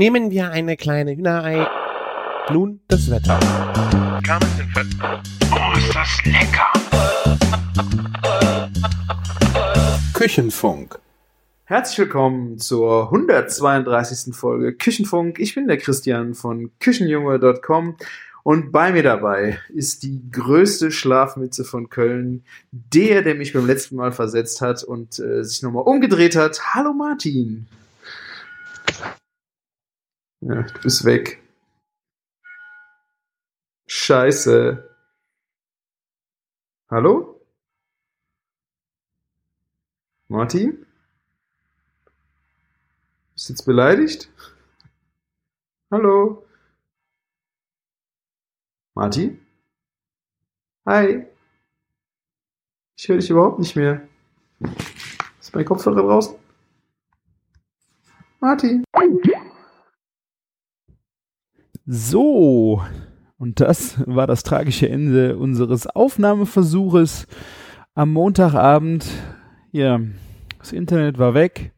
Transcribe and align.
Nehmen 0.00 0.30
wir 0.30 0.50
eine 0.50 0.78
kleine 0.78 1.14
Hühnerei. 1.14 1.66
Nun 2.50 2.80
das 2.88 3.10
Wetter. 3.10 3.38
Oh, 5.52 5.76
ist 5.76 5.94
das 5.94 6.24
lecker! 6.24 6.72
Küchenfunk. 10.14 10.98
Herzlich 11.64 11.98
willkommen 11.98 12.56
zur 12.56 13.12
132. 13.12 14.34
Folge 14.34 14.72
Küchenfunk. 14.72 15.38
Ich 15.38 15.54
bin 15.54 15.68
der 15.68 15.76
Christian 15.76 16.32
von 16.32 16.70
Küchenjunge.com 16.80 17.96
und 18.42 18.72
bei 18.72 18.92
mir 18.92 19.02
dabei 19.02 19.58
ist 19.68 20.02
die 20.02 20.22
größte 20.30 20.92
Schlafmütze 20.92 21.62
von 21.62 21.90
Köln, 21.90 22.42
der, 22.72 23.20
der 23.20 23.34
mich 23.34 23.52
beim 23.52 23.66
letzten 23.66 23.96
Mal 23.96 24.12
versetzt 24.12 24.62
hat 24.62 24.82
und 24.82 25.18
äh, 25.18 25.44
sich 25.44 25.60
nochmal 25.60 25.82
umgedreht 25.82 26.36
hat. 26.36 26.58
Hallo 26.72 26.94
Martin. 26.94 27.66
Ja, 30.42 30.62
du 30.62 30.80
bist 30.80 31.04
weg. 31.04 31.42
Scheiße. 33.86 34.88
Hallo? 36.88 37.40
Martin? 40.28 40.86
Bist 43.34 43.48
du 43.48 43.52
jetzt 43.52 43.64
beleidigt? 43.66 44.30
Hallo? 45.90 46.46
Martin? 48.94 49.44
Hi. 50.86 51.26
Ich 52.96 53.08
höre 53.08 53.18
dich 53.18 53.28
überhaupt 53.28 53.58
nicht 53.58 53.76
mehr. 53.76 54.08
Ist 55.38 55.54
mein 55.54 55.64
Kopfhörer 55.66 56.02
draußen? 56.02 56.34
Martin? 58.40 58.84
So, 61.92 62.82
und 63.36 63.58
das 63.58 64.00
war 64.06 64.28
das 64.28 64.44
tragische 64.44 64.88
Ende 64.88 65.36
unseres 65.36 65.88
Aufnahmeversuches 65.88 67.26
am 67.96 68.12
Montagabend. 68.12 69.04
Ja, 69.72 69.98
das 70.60 70.70
Internet 70.70 71.18
war 71.18 71.34
weg. 71.34 71.72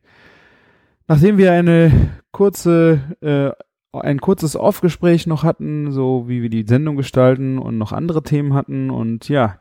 Nachdem 1.08 1.38
wir 1.38 1.52
eine 1.52 2.10
kurze, 2.30 3.00
äh, 3.22 3.52
ein 3.98 4.20
kurzes 4.20 4.54
Off-Gespräch 4.54 5.26
noch 5.26 5.44
hatten, 5.44 5.92
so 5.92 6.28
wie 6.28 6.42
wir 6.42 6.50
die 6.50 6.66
Sendung 6.68 6.96
gestalten 6.96 7.56
und 7.56 7.78
noch 7.78 7.92
andere 7.92 8.22
Themen 8.22 8.52
hatten 8.52 8.90
und 8.90 9.30
ja, 9.30 9.58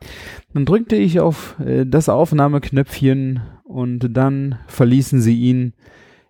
dann 0.53 0.65
drückte 0.65 0.97
ich 0.97 1.21
auf 1.21 1.57
äh, 1.61 1.85
das 1.85 2.09
Aufnahmeknöpfchen 2.09 3.39
und 3.63 4.17
dann 4.17 4.59
verließen 4.67 5.21
sie 5.21 5.39
ihn. 5.39 5.75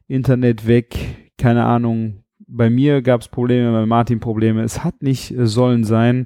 Internet 0.07 0.67
weg, 0.67 1.31
keine 1.39 1.65
Ahnung, 1.65 2.20
bei 2.51 2.69
mir 2.69 3.01
gab 3.01 3.21
es 3.21 3.27
Probleme, 3.27 3.71
bei 3.71 3.85
Martin 3.85 4.19
Probleme. 4.19 4.63
Es 4.63 4.83
hat 4.83 5.01
nicht 5.01 5.31
äh, 5.31 5.47
sollen 5.47 5.83
sein. 5.83 6.25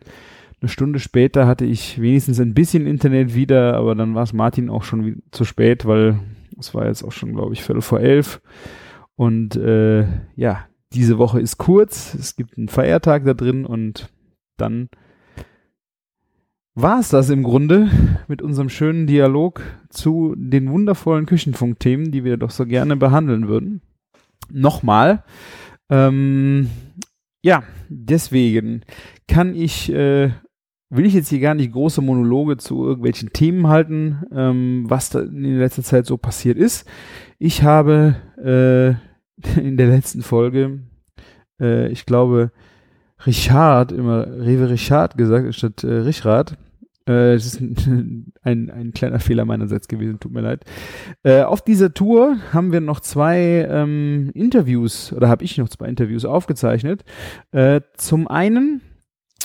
Eine 0.62 0.70
Stunde 0.70 1.00
später 1.00 1.48
hatte 1.48 1.66
ich 1.66 2.02
wenigstens 2.02 2.40
ein 2.40 2.54
bisschen 2.54 2.88
Internet 2.88 3.36
wieder, 3.36 3.76
aber 3.76 3.94
dann 3.94 4.16
war 4.16 4.24
es 4.24 4.34
Martin 4.34 4.70
auch 4.70 4.84
schon 4.84 5.22
zu 5.32 5.46
spät, 5.46 5.86
weil 5.86 6.20
es 6.58 6.74
war 6.74 6.88
jetzt 6.88 7.04
auch 7.04 7.12
schon, 7.12 7.34
glaube 7.34 7.54
ich, 7.54 7.64
Viertel 7.64 7.82
vor 7.82 8.00
elf. 8.00 8.42
Und 9.16 9.56
äh, 9.56 10.06
ja, 10.36 10.66
diese 10.94 11.18
Woche 11.18 11.40
ist 11.40 11.58
kurz. 11.58 12.16
Es 12.16 12.36
gibt 12.36 12.58
einen 12.58 12.70
Feiertag 12.70 13.26
da 13.26 13.34
drin 13.34 13.66
und 13.66 14.10
dann 14.58 14.90
war 16.74 17.00
es 17.00 17.10
das 17.10 17.30
im 17.30 17.44
Grunde 17.44 17.90
mit 18.28 18.42
unserem 18.42 18.70
schönen 18.70 19.08
Dialog 19.08 19.62
zu 19.90 20.34
den 20.38 20.70
wundervollen 20.70 21.26
Küchenfunkthemen, 21.26 22.12
die 22.12 22.24
wir 22.24 22.38
doch 22.38 22.52
so 22.52 22.66
gerne 22.66 22.96
behandeln 22.98 23.48
würden. 23.48 23.82
Nochmal. 24.52 25.24
Ähm, 25.90 26.70
ja, 27.44 27.64
deswegen 27.90 28.82
kann 29.28 29.56
ich, 29.56 29.92
äh, 29.92 30.32
will 30.90 31.06
ich 31.06 31.14
jetzt 31.14 31.30
hier 31.30 31.40
gar 31.40 31.54
nicht 31.54 31.72
große 31.72 32.02
Monologe 32.02 32.58
zu 32.58 32.86
irgendwelchen 32.86 33.34
Themen 33.34 33.68
halten, 33.68 34.24
ähm, 34.32 34.86
was 34.88 35.14
in 35.14 35.60
letzter 35.60 35.84
Zeit 35.84 36.06
so 36.06 36.18
passiert 36.18 36.58
ist. 36.58 36.88
Ich 37.38 37.64
habe 37.64 38.16
äh, 38.38 39.60
in 39.60 39.78
der 39.78 39.88
letzten 39.88 40.22
Folge, 40.22 40.80
äh, 41.62 41.90
ich 41.90 42.06
glaube, 42.06 42.52
Richard, 43.26 43.92
immer 43.92 44.28
Rewe 44.28 44.70
Richard 44.70 45.18
gesagt, 45.18 45.54
statt 45.56 45.84
äh, 45.84 45.88
Richard. 45.88 46.58
Äh, 47.06 47.34
das 47.34 47.46
ist 47.46 47.62
ein, 47.62 48.34
ein, 48.42 48.70
ein 48.70 48.92
kleiner 48.92 49.20
Fehler 49.20 49.46
meinerseits 49.46 49.88
gewesen, 49.88 50.20
tut 50.20 50.32
mir 50.32 50.42
leid. 50.42 50.66
Äh, 51.24 51.44
auf 51.44 51.62
dieser 51.62 51.94
Tour 51.94 52.38
haben 52.52 52.72
wir 52.72 52.82
noch 52.82 53.00
zwei 53.00 53.68
ähm, 53.70 54.32
Interviews, 54.34 55.14
oder 55.14 55.30
habe 55.30 55.44
ich 55.44 55.58
noch 55.58 55.70
zwei 55.70 55.88
Interviews 55.88 56.26
aufgezeichnet. 56.26 57.04
Äh, 57.52 57.82
zum 57.96 58.28
einen 58.28 58.82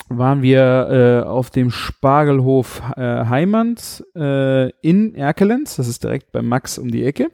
waren 0.08 0.42
wir 0.42 1.22
äh, 1.24 1.28
auf 1.28 1.50
dem 1.50 1.70
Spargelhof 1.70 2.82
äh, 2.96 3.26
Heimanns 3.26 4.04
äh, 4.16 4.70
in 4.80 5.14
Erkelenz, 5.14 5.76
das 5.76 5.86
ist 5.86 6.02
direkt 6.02 6.32
bei 6.32 6.42
Max 6.42 6.78
um 6.78 6.90
die 6.90 7.04
Ecke. 7.04 7.28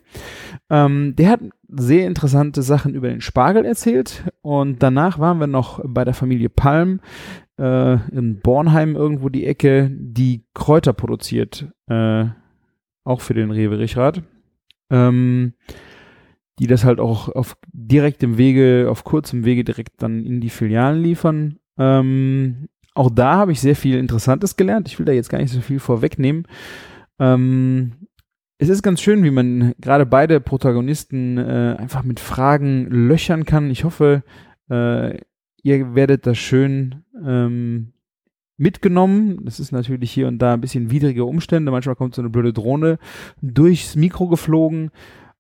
Ähm, 0.69 1.17
der 1.17 1.31
hat 1.31 1.41
sehr 1.69 2.07
interessante 2.07 2.63
Sachen 2.63 2.95
über 2.95 3.09
den 3.09 3.23
Spargel 3.23 3.65
erzählt 3.65 4.25
und 4.43 4.83
danach 4.83 5.19
waren 5.19 5.41
wir 5.41 5.47
noch 5.47 5.81
bei 5.85 6.05
der 6.05 6.15
Familie 6.15 6.51
Palm 6.51 7.01
äh, 7.59 7.95
in 8.11 8.41
Bornheim 8.41 8.97
irgendwo 8.97 9.29
die 9.29 9.47
Ecke, 9.47 9.91
die 9.91 10.45
Kräuter 10.55 10.93
produziert, 10.93 11.67
äh, 11.89 12.27
auch 13.05 13.21
für 13.21 13.35
den 13.35 13.51
Rewe 13.51 13.79
Richrad. 13.79 14.23
Ähm, 14.91 15.55
die 16.59 16.67
das 16.67 16.85
halt 16.85 17.01
auch 17.01 17.29
auf 17.29 17.57
direktem 17.73 18.39
Wege, 18.39 18.89
auf 18.91 19.05
kurzem 19.05 19.45
Wege 19.45 19.65
direkt 19.65 20.03
dann 20.03 20.25
in 20.25 20.41
die 20.41 20.51
Filialen 20.51 21.03
liefern. 21.03 21.59
Ähm, 21.79 22.69
auch 22.95 23.11
da 23.11 23.35
habe 23.35 23.53
ich 23.53 23.61
sehr 23.61 23.77
viel 23.77 23.99
Interessantes 23.99 24.57
gelernt. 24.57 24.89
Ich 24.89 24.99
will 24.99 25.05
da 25.05 25.13
jetzt 25.13 25.29
gar 25.29 25.39
nicht 25.39 25.53
so 25.53 25.61
viel 25.61 25.81
vorwegnehmen. 25.81 26.47
Ähm, 27.19 27.93
es 28.59 28.71
ist 28.71 28.83
ganz 28.83 29.03
schön, 29.03 29.23
wie 29.23 29.31
man 29.31 29.75
gerade 29.79 30.07
beide 30.07 30.41
Protagonisten 30.41 31.37
äh, 31.37 31.77
einfach 31.79 32.05
mit 32.05 32.21
Fragen 32.21 32.87
löchern 32.87 33.45
kann. 33.45 33.71
Ich 33.71 33.85
hoffe, 33.85 34.23
äh, 34.71 35.19
ihr 35.67 35.97
werdet 35.97 36.27
das 36.27 36.39
schön 36.39 37.03
ähm, 37.27 37.93
mitgenommen. 38.57 39.45
Das 39.45 39.59
ist 39.59 39.73
natürlich 39.73 40.13
hier 40.13 40.29
und 40.29 40.39
da 40.39 40.55
ein 40.55 40.61
bisschen 40.61 40.93
widrige 40.93 41.25
Umstände. 41.25 41.73
Manchmal 41.73 41.97
kommt 41.97 42.15
so 42.15 42.23
eine 42.23 42.31
blöde 42.31 42.53
Drohne 42.53 42.99
durchs 43.43 43.97
Mikro 43.97 44.29
geflogen. 44.29 44.93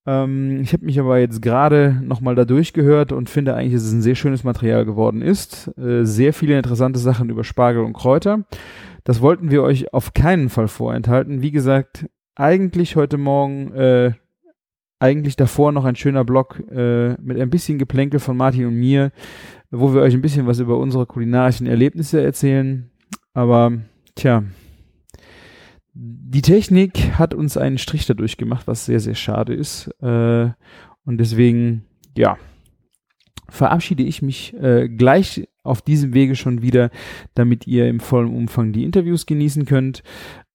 Ähm, 0.05 0.63
ich 0.63 0.73
habe 0.73 0.85
mich 0.85 0.99
aber 0.99 1.19
jetzt 1.19 1.43
gerade 1.43 2.01
nochmal 2.03 2.35
da 2.35 2.45
durchgehört 2.45 3.13
und 3.13 3.31
finde 3.31 3.55
eigentlich, 3.55 3.75
dass 3.75 3.85
es 3.85 3.93
ein 3.93 4.03
sehr 4.03 4.17
schönes 4.17 4.43
Material 4.43 4.85
geworden 4.85 5.23
ist. 5.23 5.71
Äh, 5.79 6.05
sehr 6.05 6.33
viele 6.33 6.57
interessante 6.57 6.99
Sachen 6.99 7.31
über 7.31 7.45
Spargel 7.45 7.85
und 7.85 7.93
Kräuter. 7.93 8.47
Das 9.05 9.21
wollten 9.21 9.53
wir 9.53 9.63
euch 9.63 9.95
auf 9.95 10.13
keinen 10.13 10.49
Fall 10.49 10.67
vorenthalten. 10.67 11.41
Wie 11.41 11.53
gesagt, 11.53 12.07
eigentlich 12.35 12.97
heute 12.97 13.17
Morgen, 13.17 13.73
äh, 13.75 14.13
eigentlich 14.99 15.37
davor 15.37 15.73
noch 15.73 15.85
ein 15.85 15.97
schöner 15.97 16.25
Blog 16.25 16.59
äh, 16.71 17.15
mit 17.21 17.39
ein 17.39 17.51
bisschen 17.51 17.79
Geplänkel 17.79 18.19
von 18.19 18.37
Martin 18.37 18.67
und 18.67 18.75
mir, 18.75 19.13
wo 19.71 19.95
wir 19.95 20.03
euch 20.03 20.15
ein 20.15 20.23
bisschen 20.23 20.47
was 20.47 20.59
über 20.59 20.79
unsere 20.79 21.07
kulinarischen 21.07 21.67
Erlebnisse 21.67 22.23
erzählen. 22.23 22.91
Aber, 23.35 23.73
tja, 24.15 24.45
die 25.95 26.43
Technik 26.43 27.19
hat 27.19 27.33
uns 27.35 27.57
einen 27.57 27.79
Strich 27.79 28.07
dadurch 28.07 28.37
gemacht, 28.37 28.67
was 28.67 28.87
sehr, 28.87 29.01
sehr 29.01 29.15
schade 29.15 29.55
ist. 29.55 29.89
Äh, 30.03 30.51
und 31.05 31.19
deswegen, 31.19 31.85
ja, 32.17 32.37
verabschiede 33.49 34.03
ich 34.03 34.23
mich 34.23 34.55
äh, 34.55 34.89
gleich 34.89 35.49
auf 35.63 35.83
diesem 35.83 36.15
Wege 36.15 36.37
schon 36.37 36.63
wieder, 36.63 36.91
damit 37.35 37.67
ihr 37.67 37.89
im 37.89 38.01
vollen 38.01 38.35
Umfang 38.35 38.73
die 38.73 38.85
Interviews 38.85 39.27
genießen 39.27 39.65
könnt. 39.65 40.03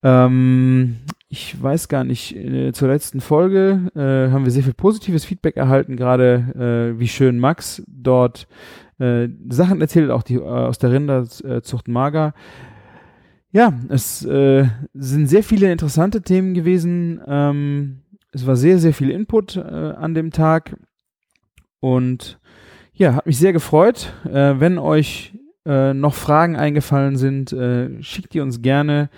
Ähm, 0.03 0.97
ich 1.29 1.61
weiß 1.61 1.87
gar 1.87 2.03
nicht, 2.03 2.35
äh, 2.35 2.71
zur 2.73 2.89
letzten 2.89 3.21
Folge 3.21 3.91
äh, 3.95 4.31
haben 4.31 4.43
wir 4.43 4.51
sehr 4.51 4.63
viel 4.63 4.73
positives 4.73 5.25
Feedback 5.25 5.57
erhalten, 5.57 5.95
gerade 5.95 6.93
äh, 6.95 6.99
wie 6.99 7.07
schön 7.07 7.39
Max 7.39 7.83
dort 7.87 8.47
äh, 9.01 9.29
Sachen 9.49 9.81
erzählt, 9.81 10.11
auch 10.11 10.23
die 10.23 10.35
äh, 10.35 10.41
aus 10.41 10.77
der 10.77 10.91
Rinderzucht 10.91 11.87
Mager. 11.87 12.33
Ja, 13.51 13.73
es 13.89 14.23
äh, 14.23 14.67
sind 14.93 15.27
sehr 15.27 15.43
viele 15.43 15.71
interessante 15.71 16.21
Themen 16.21 16.53
gewesen. 16.53 17.21
Ähm, 17.27 18.01
es 18.31 18.47
war 18.47 18.55
sehr, 18.55 18.79
sehr 18.79 18.93
viel 18.93 19.09
Input 19.09 19.57
äh, 19.57 19.59
an 19.59 20.13
dem 20.13 20.31
Tag. 20.31 20.77
Und 21.81 22.39
ja, 22.93 23.15
hat 23.15 23.25
mich 23.25 23.37
sehr 23.37 23.51
gefreut. 23.51 24.13
Äh, 24.25 24.59
wenn 24.59 24.77
euch 24.77 25.33
äh, 25.65 25.93
noch 25.93 26.13
Fragen 26.13 26.55
eingefallen 26.55 27.17
sind, 27.17 27.55
schickt 28.03 28.33
die 28.33 28.39
uns 28.39 28.61
gerne 28.61 29.09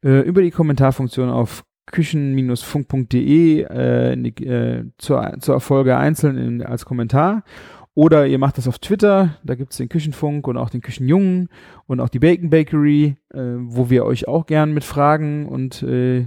über 0.00 0.42
die 0.42 0.50
Kommentarfunktion 0.50 1.30
auf 1.30 1.64
küchen-funk.de 1.86 3.62
äh, 3.62 4.12
äh, 4.12 4.84
zur, 4.98 5.36
zur 5.40 5.60
Folge 5.60 5.96
einzeln 5.96 6.38
in, 6.38 6.62
als 6.62 6.84
Kommentar. 6.84 7.44
Oder 7.94 8.26
ihr 8.26 8.38
macht 8.38 8.56
das 8.56 8.68
auf 8.68 8.78
Twitter, 8.78 9.36
da 9.44 9.54
gibt 9.54 9.72
es 9.72 9.76
den 9.76 9.90
Küchenfunk 9.90 10.48
und 10.48 10.56
auch 10.56 10.70
den 10.70 10.80
Küchenjungen 10.80 11.48
und 11.86 12.00
auch 12.00 12.08
die 12.08 12.18
Bacon 12.18 12.48
Bakery, 12.48 13.16
äh, 13.34 13.38
wo 13.38 13.90
wir 13.90 14.06
euch 14.06 14.26
auch 14.28 14.46
gern 14.46 14.72
mit 14.72 14.82
Fragen 14.82 15.46
und 15.46 15.82
äh, 15.82 16.26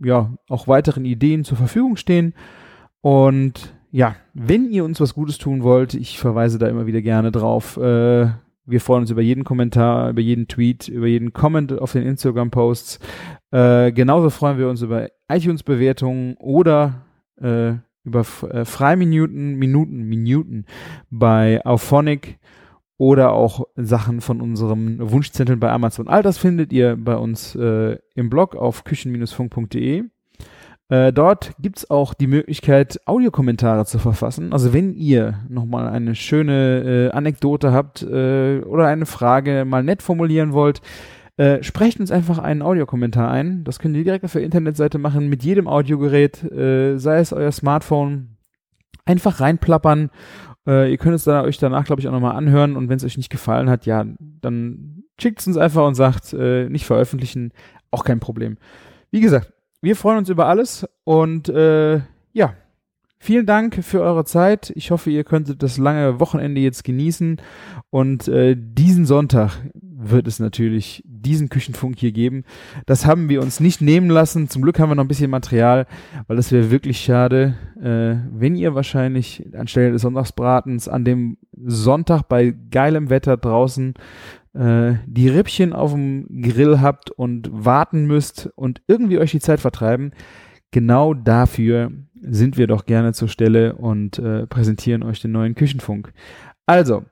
ja, 0.00 0.34
auch 0.48 0.66
weiteren 0.66 1.04
Ideen 1.04 1.44
zur 1.44 1.56
Verfügung 1.56 1.96
stehen. 1.96 2.34
Und 3.00 3.74
ja, 3.92 4.16
wenn 4.34 4.70
ihr 4.70 4.84
uns 4.84 5.00
was 5.00 5.14
Gutes 5.14 5.38
tun 5.38 5.62
wollt, 5.62 5.94
ich 5.94 6.18
verweise 6.18 6.58
da 6.58 6.66
immer 6.66 6.86
wieder 6.86 7.02
gerne 7.02 7.30
drauf. 7.30 7.76
Äh, 7.76 8.30
wir 8.64 8.80
freuen 8.80 9.02
uns 9.02 9.10
über 9.10 9.22
jeden 9.22 9.44
Kommentar, 9.44 10.10
über 10.10 10.20
jeden 10.20 10.48
Tweet, 10.48 10.88
über 10.88 11.06
jeden 11.06 11.32
Comment 11.32 11.78
auf 11.78 11.92
den 11.92 12.04
Instagram-Posts. 12.04 13.00
Äh, 13.50 13.92
genauso 13.92 14.30
freuen 14.30 14.58
wir 14.58 14.68
uns 14.68 14.82
über 14.82 15.08
iTunes-Bewertungen 15.28 16.36
oder 16.38 17.02
äh, 17.40 17.74
über 18.04 18.24
äh, 18.50 18.64
Freiminuten, 18.64 19.56
Minuten, 19.56 20.02
Minuten 20.04 20.66
bei 21.10 21.64
Auphonic 21.64 22.38
oder 22.98 23.32
auch 23.32 23.66
Sachen 23.76 24.20
von 24.20 24.40
unserem 24.40 24.98
Wunschzettel 25.10 25.56
bei 25.56 25.70
Amazon. 25.70 26.08
All 26.08 26.22
das 26.22 26.38
findet 26.38 26.72
ihr 26.72 26.96
bei 26.96 27.16
uns 27.16 27.54
äh, 27.54 27.98
im 28.14 28.30
Blog 28.30 28.54
auf 28.54 28.84
küchen-funk.de. 28.84 30.04
Äh, 30.88 31.12
dort 31.12 31.54
gibt's 31.58 31.90
auch 31.90 32.12
die 32.12 32.26
Möglichkeit, 32.26 33.00
Audiokommentare 33.06 33.86
zu 33.86 33.98
verfassen. 33.98 34.52
Also 34.52 34.72
wenn 34.72 34.94
ihr 34.94 35.40
nochmal 35.48 35.88
eine 35.88 36.14
schöne 36.14 37.10
äh, 37.10 37.16
Anekdote 37.16 37.72
habt 37.72 38.02
äh, 38.02 38.60
oder 38.60 38.86
eine 38.86 39.06
Frage 39.06 39.64
mal 39.64 39.82
nett 39.82 40.02
formulieren 40.02 40.52
wollt, 40.52 40.82
äh, 41.36 41.62
sprecht 41.62 41.98
uns 41.98 42.10
einfach 42.10 42.38
einen 42.38 42.62
Audiokommentar 42.62 43.30
ein. 43.30 43.64
Das 43.64 43.78
könnt 43.78 43.96
ihr 43.96 44.04
direkt 44.04 44.24
auf 44.24 44.32
der 44.32 44.42
Internetseite 44.42 44.98
machen 44.98 45.28
mit 45.28 45.42
jedem 45.42 45.66
Audiogerät, 45.66 46.42
äh, 46.44 46.98
sei 46.98 47.18
es 47.18 47.32
euer 47.32 47.52
Smartphone. 47.52 48.36
Einfach 49.04 49.40
reinplappern. 49.40 50.10
Äh, 50.66 50.90
ihr 50.90 50.98
könnt 50.98 51.14
es 51.14 51.24
da, 51.24 51.42
euch 51.42 51.58
danach, 51.58 51.84
glaube 51.84 52.00
ich, 52.00 52.08
auch 52.08 52.12
nochmal 52.12 52.36
anhören. 52.36 52.76
Und 52.76 52.88
wenn 52.88 52.96
es 52.96 53.04
euch 53.04 53.16
nicht 53.16 53.30
gefallen 53.30 53.70
hat, 53.70 53.86
ja, 53.86 54.04
dann 54.18 55.04
schickt 55.20 55.40
es 55.40 55.46
uns 55.46 55.56
einfach 55.56 55.86
und 55.86 55.94
sagt, 55.94 56.32
äh, 56.34 56.68
nicht 56.68 56.84
veröffentlichen. 56.84 57.52
Auch 57.90 58.04
kein 58.04 58.20
Problem. 58.20 58.58
Wie 59.10 59.20
gesagt, 59.20 59.52
wir 59.80 59.96
freuen 59.96 60.18
uns 60.18 60.28
über 60.28 60.46
alles 60.46 60.86
und 61.04 61.48
äh, 61.48 62.00
ja, 62.32 62.54
vielen 63.18 63.46
Dank 63.46 63.82
für 63.82 64.00
eure 64.00 64.24
Zeit. 64.24 64.72
Ich 64.76 64.90
hoffe, 64.90 65.10
ihr 65.10 65.24
könntet 65.24 65.62
das 65.62 65.76
lange 65.76 66.20
Wochenende 66.20 66.60
jetzt 66.60 66.84
genießen 66.84 67.40
und 67.90 68.28
äh, 68.28 68.56
diesen 68.56 69.06
Sonntag 69.06 69.58
wird 69.74 70.26
es 70.26 70.38
natürlich 70.38 71.02
diesen 71.22 71.48
Küchenfunk 71.48 71.98
hier 71.98 72.12
geben. 72.12 72.44
Das 72.86 73.06
haben 73.06 73.28
wir 73.28 73.40
uns 73.42 73.60
nicht 73.60 73.80
nehmen 73.80 74.10
lassen. 74.10 74.48
Zum 74.48 74.62
Glück 74.62 74.78
haben 74.78 74.90
wir 74.90 74.94
noch 74.94 75.04
ein 75.04 75.08
bisschen 75.08 75.30
Material, 75.30 75.86
weil 76.26 76.36
das 76.36 76.52
wäre 76.52 76.70
wirklich 76.70 77.00
schade, 77.00 77.54
äh, 77.80 78.16
wenn 78.32 78.56
ihr 78.56 78.74
wahrscheinlich 78.74 79.46
anstelle 79.56 79.92
des 79.92 80.02
Sonntagsbratens 80.02 80.88
an 80.88 81.04
dem 81.04 81.38
Sonntag 81.56 82.22
bei 82.28 82.54
geilem 82.70 83.10
Wetter 83.10 83.36
draußen 83.36 83.94
äh, 84.54 84.94
die 85.06 85.28
Rippchen 85.28 85.72
auf 85.72 85.92
dem 85.92 86.42
Grill 86.42 86.80
habt 86.80 87.10
und 87.10 87.48
warten 87.52 88.06
müsst 88.06 88.50
und 88.54 88.82
irgendwie 88.86 89.18
euch 89.18 89.30
die 89.30 89.40
Zeit 89.40 89.60
vertreiben. 89.60 90.12
Genau 90.70 91.14
dafür 91.14 91.90
sind 92.20 92.56
wir 92.56 92.66
doch 92.66 92.86
gerne 92.86 93.12
zur 93.12 93.28
Stelle 93.28 93.74
und 93.74 94.18
äh, 94.18 94.46
präsentieren 94.46 95.02
euch 95.02 95.20
den 95.20 95.32
neuen 95.32 95.54
Küchenfunk. 95.54 96.12
Also, 96.66 97.04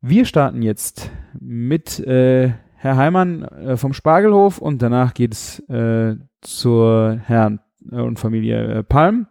wir 0.00 0.24
starten 0.24 0.62
jetzt 0.62 1.10
mit 1.38 1.98
äh, 2.00 2.52
Herr 2.84 2.98
Heimann 2.98 3.44
äh, 3.44 3.78
vom 3.78 3.94
Spargelhof 3.94 4.58
und 4.58 4.82
danach 4.82 5.14
geht 5.14 5.32
es 5.32 5.58
äh, 5.70 6.16
zur 6.42 7.18
Herrn 7.24 7.60
äh, 7.90 7.96
und 7.96 8.18
Familie 8.18 8.62
äh, 8.62 8.82
Palm. 8.82 9.26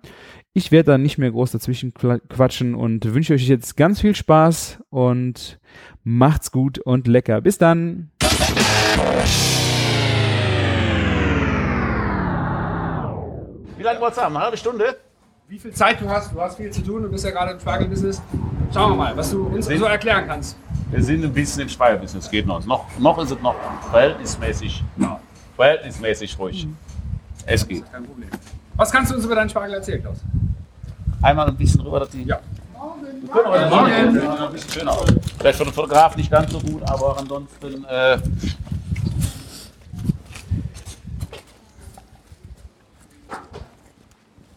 Ich 0.54 0.72
werde 0.72 0.94
da 0.94 0.98
nicht 0.98 1.20
mehr 1.20 1.30
groß 1.30 1.52
dazwischen 1.52 1.94
quatschen 1.94 2.74
und 2.74 3.14
wünsche 3.14 3.36
euch 3.36 3.48
jetzt 3.48 3.78
ganz 3.78 4.02
viel 4.02 4.16
Spaß 4.16 4.80
und 4.90 5.60
macht's 6.04 6.52
gut 6.52 6.80
und 6.80 7.08
lecker. 7.08 7.42
Bis 7.42 7.60
dann. 7.60 8.10
Wie 13.78 13.84
lange 13.84 14.02
wollt 14.02 14.18
ihr 14.18 14.24
haben? 14.24 14.36
Eine 14.36 14.46
halbe 14.46 14.58
Stunde? 14.58 14.98
Wie 15.48 15.60
viel 15.60 15.74
Zeit 15.74 16.02
du 16.02 16.10
hast, 16.10 16.34
du 16.34 16.42
hast 16.42 16.58
viel 16.58 16.72
zu 16.72 16.82
tun, 16.82 17.04
du 17.04 17.10
bist 17.12 17.24
ja 17.24 17.30
gerade 17.30 17.52
im 17.52 17.60
Spargelbusiness. 17.60 18.20
Schauen 18.74 18.94
wir 18.94 18.96
mal, 18.96 19.16
was 19.16 19.30
du 19.30 19.44
uns 19.46 19.68
so 19.68 19.86
erklären 19.86 20.24
kannst. 20.26 20.58
Wir 20.94 21.04
sind 21.04 21.24
ein 21.24 21.34
bisschen 21.34 21.64
im 21.64 21.70
Spargelbusiness, 21.70 22.30
geht 22.30 22.46
noch. 22.46 22.64
noch. 22.68 22.86
Noch 23.00 23.18
ist 23.18 23.32
es 23.32 23.42
noch 23.42 23.56
verhältnismäßig, 23.90 24.84
ja, 24.98 25.20
verhältnismäßig 25.56 26.38
ruhig. 26.38 26.68
Es 27.48 27.68
geht. 27.68 27.92
Kein 27.92 28.06
Problem. 28.06 28.30
Was 28.76 28.92
kannst 28.92 29.12
du 29.12 29.16
uns 29.16 29.26
über 29.26 29.34
deinen 29.34 29.50
Spargel 29.50 29.74
erzählen, 29.74 30.02
Klaus? 30.04 30.18
Einmal 31.20 31.48
ein 31.48 31.58
bisschen 31.58 31.82
rüber, 31.82 32.02
dass 32.02 32.10
die. 32.10 32.24
Ja. 32.24 32.40
Morgen. 32.74 33.70
Morgen. 33.70 33.92
Ein 33.92 34.52
bisschen 34.52 34.72
schöner. 34.72 34.96
Vielleicht 35.40 35.58
für 35.58 35.64
den 35.64 35.74
Fotograf 35.74 36.16
nicht 36.16 36.30
ganz 36.30 36.52
so 36.52 36.60
gut, 36.60 36.84
aber 36.84 37.18
ansonsten. 37.18 37.86
Äh, 37.86 38.20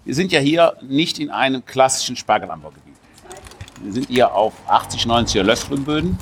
wir 0.04 0.14
sind 0.14 0.32
ja 0.32 0.40
hier 0.40 0.76
nicht 0.82 1.18
in 1.18 1.30
einem 1.30 1.64
klassischen 1.64 2.14
Spargelanbaugebiet. 2.14 2.85
Wir 3.82 3.92
sind 3.92 4.08
hier 4.08 4.34
auf 4.34 4.54
80, 4.68 5.02
90er 5.02 5.42
Lössgrünböden, 5.42 6.18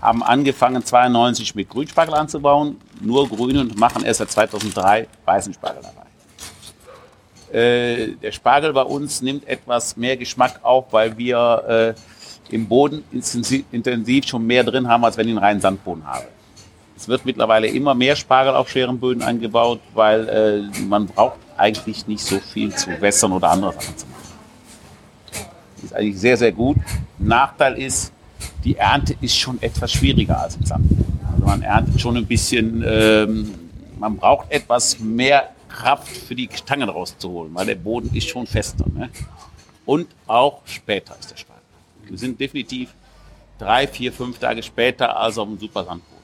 haben 0.00 0.22
angefangen 0.22 0.84
92 0.84 1.54
mit 1.54 1.68
Grünspargel 1.68 2.14
anzubauen, 2.14 2.76
nur 3.00 3.28
grün 3.28 3.58
und 3.58 3.78
machen 3.78 4.04
erst 4.04 4.18
seit 4.18 4.30
2003 4.30 5.06
weißen 5.24 5.54
Spargel 5.54 5.82
dabei. 5.82 7.58
Äh, 7.58 8.14
der 8.22 8.32
Spargel 8.32 8.72
bei 8.72 8.82
uns 8.82 9.22
nimmt 9.22 9.46
etwas 9.46 9.96
mehr 9.96 10.16
Geschmack 10.16 10.60
auf, 10.62 10.92
weil 10.92 11.16
wir 11.18 11.94
äh, 12.50 12.54
im 12.54 12.66
Boden 12.66 13.04
intensiv 13.10 14.26
schon 14.26 14.46
mehr 14.46 14.64
drin 14.64 14.88
haben, 14.88 15.04
als 15.04 15.16
wenn 15.16 15.28
ich 15.28 15.32
einen 15.32 15.44
reinen 15.44 15.60
Sandboden 15.60 16.04
habe. 16.06 16.26
Es 16.96 17.08
wird 17.08 17.24
mittlerweile 17.24 17.68
immer 17.68 17.94
mehr 17.94 18.16
Spargel 18.16 18.54
auf 18.54 18.68
schweren 18.68 18.98
Böden 18.98 19.22
eingebaut, 19.22 19.80
weil 19.94 20.28
äh, 20.28 20.80
man 20.82 21.06
braucht 21.06 21.38
eigentlich 21.56 22.06
nicht 22.06 22.24
so 22.24 22.38
viel 22.38 22.74
zu 22.74 23.00
wässern 23.00 23.32
oder 23.32 23.50
andere 23.50 23.72
Sachen 23.72 23.96
zu 23.96 24.06
machen. 24.06 24.21
Ist 25.82 25.94
eigentlich 25.94 26.18
sehr, 26.18 26.36
sehr 26.36 26.52
gut. 26.52 26.76
Nachteil 27.18 27.78
ist, 27.78 28.12
die 28.64 28.76
Ernte 28.76 29.16
ist 29.20 29.36
schon 29.36 29.60
etwas 29.62 29.92
schwieriger 29.92 30.40
als 30.40 30.56
im 30.56 30.64
Sandboden. 30.64 31.20
Also 31.32 31.44
man 31.44 31.62
erntet 31.62 32.00
schon 32.00 32.16
ein 32.16 32.26
bisschen, 32.26 32.84
ähm, 32.86 33.54
man 33.98 34.16
braucht 34.16 34.50
etwas 34.50 34.98
mehr 34.98 35.50
Kraft 35.68 36.08
für 36.08 36.34
die 36.34 36.48
Stangen 36.52 36.88
rauszuholen, 36.88 37.54
weil 37.54 37.66
der 37.66 37.74
Boden 37.76 38.14
ist 38.14 38.28
schon 38.28 38.46
fester. 38.46 38.84
Ne? 38.94 39.10
Und 39.86 40.08
auch 40.26 40.60
später 40.64 41.16
ist 41.18 41.30
der 41.30 41.36
Spargel. 41.36 41.62
Wir 42.08 42.18
sind 42.18 42.38
definitiv 42.38 42.90
drei, 43.58 43.86
vier, 43.86 44.12
fünf 44.12 44.38
Tage 44.38 44.62
später 44.62 45.16
als 45.16 45.38
auf 45.38 45.48
dem 45.48 45.58
Supersandboden. 45.58 46.22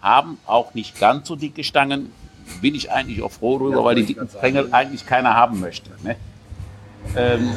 Haben 0.00 0.38
auch 0.46 0.74
nicht 0.74 0.98
ganz 0.98 1.28
so 1.28 1.36
dicke 1.36 1.62
Stangen. 1.62 2.10
Bin 2.60 2.74
ich 2.74 2.90
eigentlich 2.90 3.22
auch 3.22 3.30
froh 3.30 3.58
drüber, 3.58 3.78
ja, 3.78 3.84
weil 3.84 3.94
die 3.96 4.06
dicken 4.06 4.28
Stängel 4.28 4.68
eigentlich 4.72 5.06
keiner 5.06 5.34
haben 5.34 5.60
möchte. 5.60 5.90
Ne? 6.02 6.16
Ähm, 7.16 7.52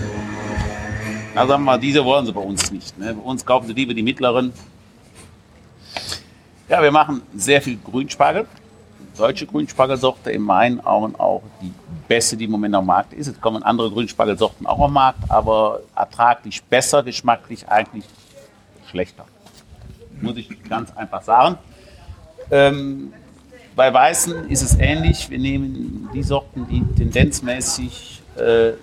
also 1.36 1.50
sagen 1.50 1.64
wir 1.64 1.72
mal, 1.72 1.80
diese 1.80 2.04
wollen 2.04 2.26
sie 2.26 2.32
bei 2.32 2.42
uns 2.42 2.72
nicht. 2.72 2.98
Ne? 2.98 3.14
Bei 3.14 3.22
uns 3.22 3.46
kaufen 3.46 3.68
sie 3.68 3.74
lieber 3.74 3.94
die 3.94 4.04
mittleren. 4.04 4.54
Ja, 6.68 6.82
wir 6.82 6.92
machen 6.92 7.22
sehr 7.36 7.62
viel 7.62 7.78
Grünspargel 7.78 8.48
deutsche 9.18 9.46
Grünspargelsorte 9.46 10.32
in 10.32 10.42
meinen 10.42 10.80
Augen 10.82 11.16
auch 11.16 11.44
die 11.62 11.72
beste, 12.08 12.38
die 12.38 12.46
im 12.46 12.52
Moment 12.52 12.76
am 12.76 12.86
Markt 12.86 13.14
ist. 13.14 13.28
Es 13.28 13.40
kommen 13.40 13.64
andere 13.64 13.90
Grünspargelsorten 13.92 14.68
auch 14.68 14.84
am 14.84 14.94
Markt, 14.94 15.20
aber 15.30 15.82
ertraglich 15.96 16.64
besser, 16.64 17.04
geschmacklich 17.04 17.68
eigentlich 17.68 18.06
schlechter. 18.90 19.26
Muss 20.22 20.38
ich 20.38 20.64
ganz 20.64 20.96
einfach 20.96 21.24
sagen. 21.24 21.58
Ähm, 22.52 23.14
bei 23.76 23.94
Weißen 23.94 24.50
ist 24.50 24.62
es 24.62 24.78
ähnlich. 24.78 25.30
Wir 25.30 25.40
nehmen 25.40 26.10
die 26.14 26.24
Sorten, 26.24 26.68
die 26.68 26.86
tendenzmäßig 26.96 28.22
äh, 28.38 28.74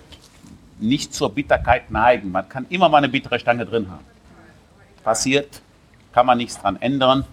nicht 0.79 1.13
zur 1.13 1.29
Bitterkeit 1.29 1.91
neigen. 1.91 2.31
Man 2.31 2.47
kann 2.49 2.65
immer 2.69 2.89
mal 2.89 2.97
eine 2.97 3.09
bittere 3.09 3.39
Stange 3.39 3.65
drin 3.65 3.89
haben. 3.89 4.05
Passiert, 5.03 5.61
kann 6.13 6.25
man 6.25 6.37
nichts 6.37 6.59
dran 6.59 6.77
ändern. 6.81 7.25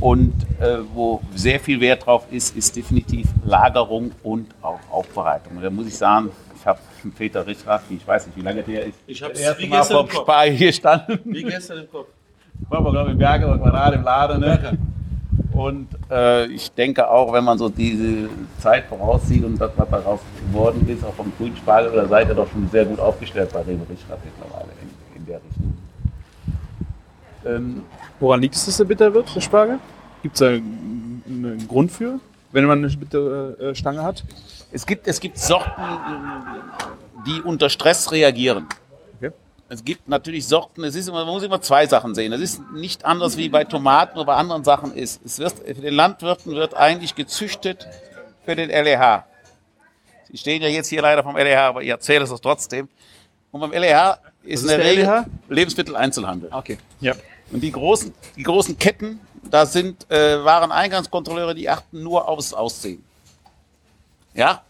Und 0.00 0.32
äh, 0.60 0.78
wo 0.94 1.20
sehr 1.34 1.58
viel 1.58 1.80
Wert 1.80 2.06
drauf 2.06 2.26
ist, 2.30 2.56
ist 2.56 2.76
definitiv 2.76 3.26
Lagerung 3.44 4.12
und 4.22 4.54
auch 4.62 4.78
Aufbereitung. 4.90 5.56
Und 5.56 5.62
da 5.64 5.70
muss 5.70 5.88
ich 5.88 5.96
sagen, 5.96 6.30
ich 6.56 6.64
habe 6.64 6.78
Peter 7.16 7.44
Richrath, 7.44 7.82
ich 7.90 8.06
weiß 8.06 8.26
nicht, 8.26 8.36
wie 8.36 8.42
lange 8.42 8.62
der 8.62 8.86
ist. 8.86 8.98
Ich 9.06 9.20
habe 9.22 9.32
es 9.32 9.58
wie 9.58 9.66
Mal 9.66 9.82
vom 9.82 10.08
Spar 10.08 10.46
hier 10.46 10.72
standen. 10.72 11.20
Wie 11.24 11.42
gestern 11.42 11.78
im 11.78 11.90
Kopf. 11.90 12.08
War 12.68 12.78
aber, 12.78 12.92
glaube 12.92 13.08
ich, 13.08 13.12
im 13.14 13.18
Berge 13.18 13.46
und 13.48 13.62
gerade 13.62 13.96
im 13.96 14.02
Laden. 14.02 14.40
Ne? 14.40 14.78
Und 15.58 15.88
äh, 16.08 16.46
ich 16.46 16.70
denke 16.70 17.10
auch, 17.10 17.32
wenn 17.32 17.42
man 17.42 17.58
so 17.58 17.68
diese 17.68 18.28
Zeit 18.60 18.84
voraussieht 18.84 19.42
und 19.42 19.60
das, 19.60 19.72
was 19.74 19.90
daraus 19.90 20.20
geworden 20.46 20.88
ist, 20.88 21.02
auch 21.04 21.14
vom 21.14 21.32
Grünspargel, 21.36 21.90
da 21.90 22.06
seid 22.06 22.28
ihr 22.28 22.36
doch 22.36 22.48
schon 22.48 22.68
sehr 22.70 22.84
gut 22.84 23.00
aufgestellt 23.00 23.50
bei 23.52 23.62
Rewe 23.62 23.84
Richrath 23.90 24.20
mittlerweile 24.24 24.68
in, 24.80 25.18
in 25.20 25.26
der 25.26 25.40
Richtung. 25.44 25.76
Ähm, 27.44 27.82
Woran 28.20 28.40
liegt 28.40 28.54
es, 28.54 28.66
dass 28.66 28.76
der 28.76 28.84
bitter 28.84 29.12
wird, 29.12 29.34
der 29.34 29.40
Spargel? 29.40 29.80
Gibt 30.22 30.36
es 30.36 30.38
da 30.38 30.46
einen 30.46 31.66
Grund 31.66 31.90
für, 31.90 32.20
wenn 32.52 32.64
man 32.66 32.78
eine 32.84 32.96
bittere 32.96 33.58
äh, 33.58 33.74
Stange 33.74 34.04
hat? 34.04 34.22
Es 34.70 34.86
gibt, 34.86 35.08
es 35.08 35.18
gibt 35.18 35.38
Sorten, 35.38 35.82
die 37.26 37.42
unter 37.42 37.68
Stress 37.68 38.12
reagieren. 38.12 38.68
Es 39.70 39.84
gibt 39.84 40.08
natürlich 40.08 40.46
Sorten, 40.46 40.82
es 40.84 40.94
ist 40.94 41.08
immer, 41.08 41.24
man 41.26 41.34
muss 41.34 41.42
immer 41.42 41.60
zwei 41.60 41.86
Sachen 41.86 42.14
sehen. 42.14 42.32
Es 42.32 42.40
ist 42.40 42.62
nicht 42.72 43.04
anders 43.04 43.36
wie 43.36 43.50
bei 43.50 43.64
Tomaten 43.64 44.16
oder 44.16 44.24
bei 44.24 44.34
anderen 44.34 44.64
Sachen 44.64 44.94
ist. 44.94 45.20
Es 45.24 45.38
wird, 45.38 45.54
für 45.58 45.74
den 45.74 45.94
Landwirten 45.94 46.54
wird 46.54 46.74
eigentlich 46.74 47.14
gezüchtet 47.14 47.86
für 48.46 48.56
den 48.56 48.70
LEH. 48.70 49.24
Sie 50.30 50.38
stehen 50.38 50.62
ja 50.62 50.68
jetzt 50.68 50.88
hier 50.88 51.02
leider 51.02 51.22
vom 51.22 51.36
LEH, 51.36 51.58
aber 51.58 51.82
ich 51.82 51.90
erzähle 51.90 52.24
es 52.24 52.40
trotzdem. 52.40 52.88
Und 53.50 53.60
beim 53.60 53.72
LEH 53.72 54.18
ist 54.42 54.62
in 54.62 54.68
ist 54.68 54.68
der, 54.68 54.78
der 54.78 54.86
Regel 54.86 55.04
LEH? 55.04 55.24
Lebensmitteleinzelhandel. 55.48 56.50
Okay. 56.50 56.78
Ja. 57.00 57.14
Und 57.50 57.60
die 57.60 57.72
großen, 57.72 58.14
die 58.36 58.42
großen 58.42 58.78
Ketten, 58.78 59.20
da 59.50 59.66
sind 59.66 60.10
äh, 60.10 60.42
Wareneingangskontrolleure, 60.44 61.54
die 61.54 61.68
achten 61.68 62.02
nur 62.02 62.26
aufs 62.26 62.54
Aussehen. 62.54 63.04
Ja? 64.32 64.62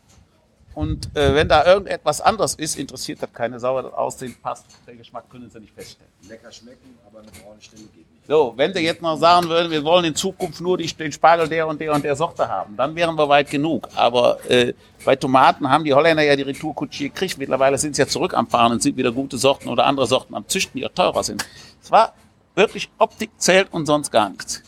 Und 0.79 1.07
äh, 1.17 1.35
wenn 1.35 1.49
da 1.49 1.67
irgendetwas 1.67 2.21
anderes 2.21 2.55
ist, 2.55 2.79
interessiert 2.79 3.21
das 3.21 3.33
keine 3.33 3.59
Sau, 3.59 3.83
das 3.83 3.93
Aussehen 3.93 4.37
passt, 4.41 4.65
der 4.87 4.95
Geschmack 4.95 5.29
können 5.29 5.51
sie 5.51 5.59
nicht 5.59 5.75
feststellen. 5.75 6.13
Lecker 6.29 6.53
schmecken, 6.53 6.97
aber 7.05 7.19
eine 7.19 7.33
braune 7.33 7.61
Stelle 7.61 7.83
geht 7.83 8.09
nicht. 8.09 8.25
So, 8.29 8.53
wenn 8.55 8.73
sie 8.73 8.83
jetzt 8.83 9.03
noch 9.03 9.17
sagen 9.17 9.49
würden, 9.49 9.73
wir 9.73 9.83
wollen 9.83 10.05
in 10.05 10.15
Zukunft 10.15 10.61
nur 10.61 10.79
die, 10.79 10.87
den 10.87 11.11
Spargel 11.11 11.49
der 11.49 11.67
und 11.67 11.81
der 11.81 11.93
und 11.93 12.05
der 12.05 12.15
Sorte 12.15 12.47
haben, 12.47 12.77
dann 12.77 12.95
wären 12.95 13.17
wir 13.17 13.29
weit 13.29 13.51
genug. 13.51 13.89
Aber 13.97 14.39
äh, 14.49 14.73
bei 15.05 15.17
Tomaten 15.17 15.69
haben 15.69 15.83
die 15.83 15.93
Holländer 15.93 16.23
ja 16.23 16.37
die 16.37 16.43
Retourkutsche 16.43 17.09
gekriegt. 17.09 17.39
Mittlerweile 17.39 17.77
sind 17.77 17.97
sie 17.97 18.03
ja 18.03 18.07
zurück 18.07 18.35
am 18.35 18.47
Fahren 18.47 18.71
und 18.71 18.81
sind 18.81 18.97
wieder 18.97 19.11
gute 19.11 19.37
Sorten 19.37 19.69
oder 19.69 19.85
andere 19.85 20.07
Sorten 20.07 20.33
am 20.37 20.47
Züchten, 20.47 20.79
die 20.79 20.87
auch 20.87 20.95
teurer 20.95 21.25
sind. 21.25 21.45
Es 21.83 21.91
war 21.91 22.13
wirklich 22.55 22.89
Optik 22.99 23.31
zählt 23.39 23.73
und 23.73 23.87
sonst 23.87 24.13
gar 24.13 24.29
nichts. 24.29 24.63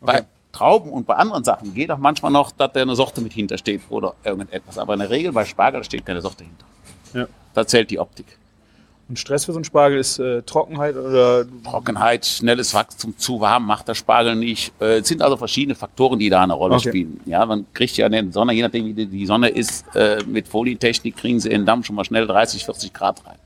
Bei 0.00 0.24
Trauben 0.52 0.90
und 0.90 1.06
bei 1.06 1.14
anderen 1.14 1.44
Sachen 1.44 1.74
geht 1.74 1.90
auch 1.90 1.98
manchmal 1.98 2.30
noch, 2.30 2.50
dass 2.52 2.72
da 2.72 2.82
eine 2.82 2.94
Sorte 2.94 3.20
mit 3.20 3.32
hintersteht 3.32 3.80
oder 3.88 4.14
irgendetwas. 4.24 4.78
Aber 4.78 4.92
in 4.94 5.00
der 5.00 5.10
Regel 5.10 5.32
bei 5.32 5.44
Spargel 5.44 5.82
steht 5.84 6.04
keine 6.06 6.20
Sorte 6.20 6.44
hinter. 6.44 6.64
Ja. 7.14 7.26
Da 7.54 7.66
zählt 7.66 7.90
die 7.90 7.98
Optik. 7.98 8.26
Und 9.08 9.18
Stress 9.18 9.44
für 9.44 9.52
so 9.52 9.58
einen 9.58 9.64
Spargel 9.64 9.98
ist 9.98 10.18
äh, 10.20 10.42
Trockenheit 10.42 10.96
oder 10.96 11.44
Trockenheit, 11.64 12.24
schnelles 12.24 12.72
Wachstum, 12.72 13.18
zu 13.18 13.40
warm 13.40 13.66
macht 13.66 13.88
der 13.88 13.94
Spargel 13.94 14.36
nicht. 14.36 14.72
Äh, 14.80 14.98
Es 15.00 15.08
sind 15.08 15.20
also 15.22 15.36
verschiedene 15.36 15.74
Faktoren, 15.74 16.18
die 16.18 16.30
da 16.30 16.42
eine 16.42 16.52
Rolle 16.54 16.76
Okay. 16.76 16.88
spielen. 16.90 17.20
Ja, 17.26 17.44
man 17.44 17.66
kriegt 17.74 17.96
ja 17.96 18.06
in 18.06 18.12
der 18.12 18.30
Sonne, 18.32 18.52
je 18.54 18.62
nachdem 18.62 18.86
wie 18.96 19.06
die- 19.06 19.26
Sonne 19.26 19.48
ist, 19.48 19.84
äh, 19.96 20.22
mit 20.26 20.48
Folientechnik 20.48 21.16
kriegen 21.16 21.40
sie 21.40 21.48
in 21.50 21.62
den 21.62 21.66
Damm 21.66 21.82
schon 21.84 21.96
mal 21.96 22.04
schnell 22.04 22.26
30, 22.26 22.64
40 22.64 22.92
Grad 22.94 23.26
rein. 23.26 23.36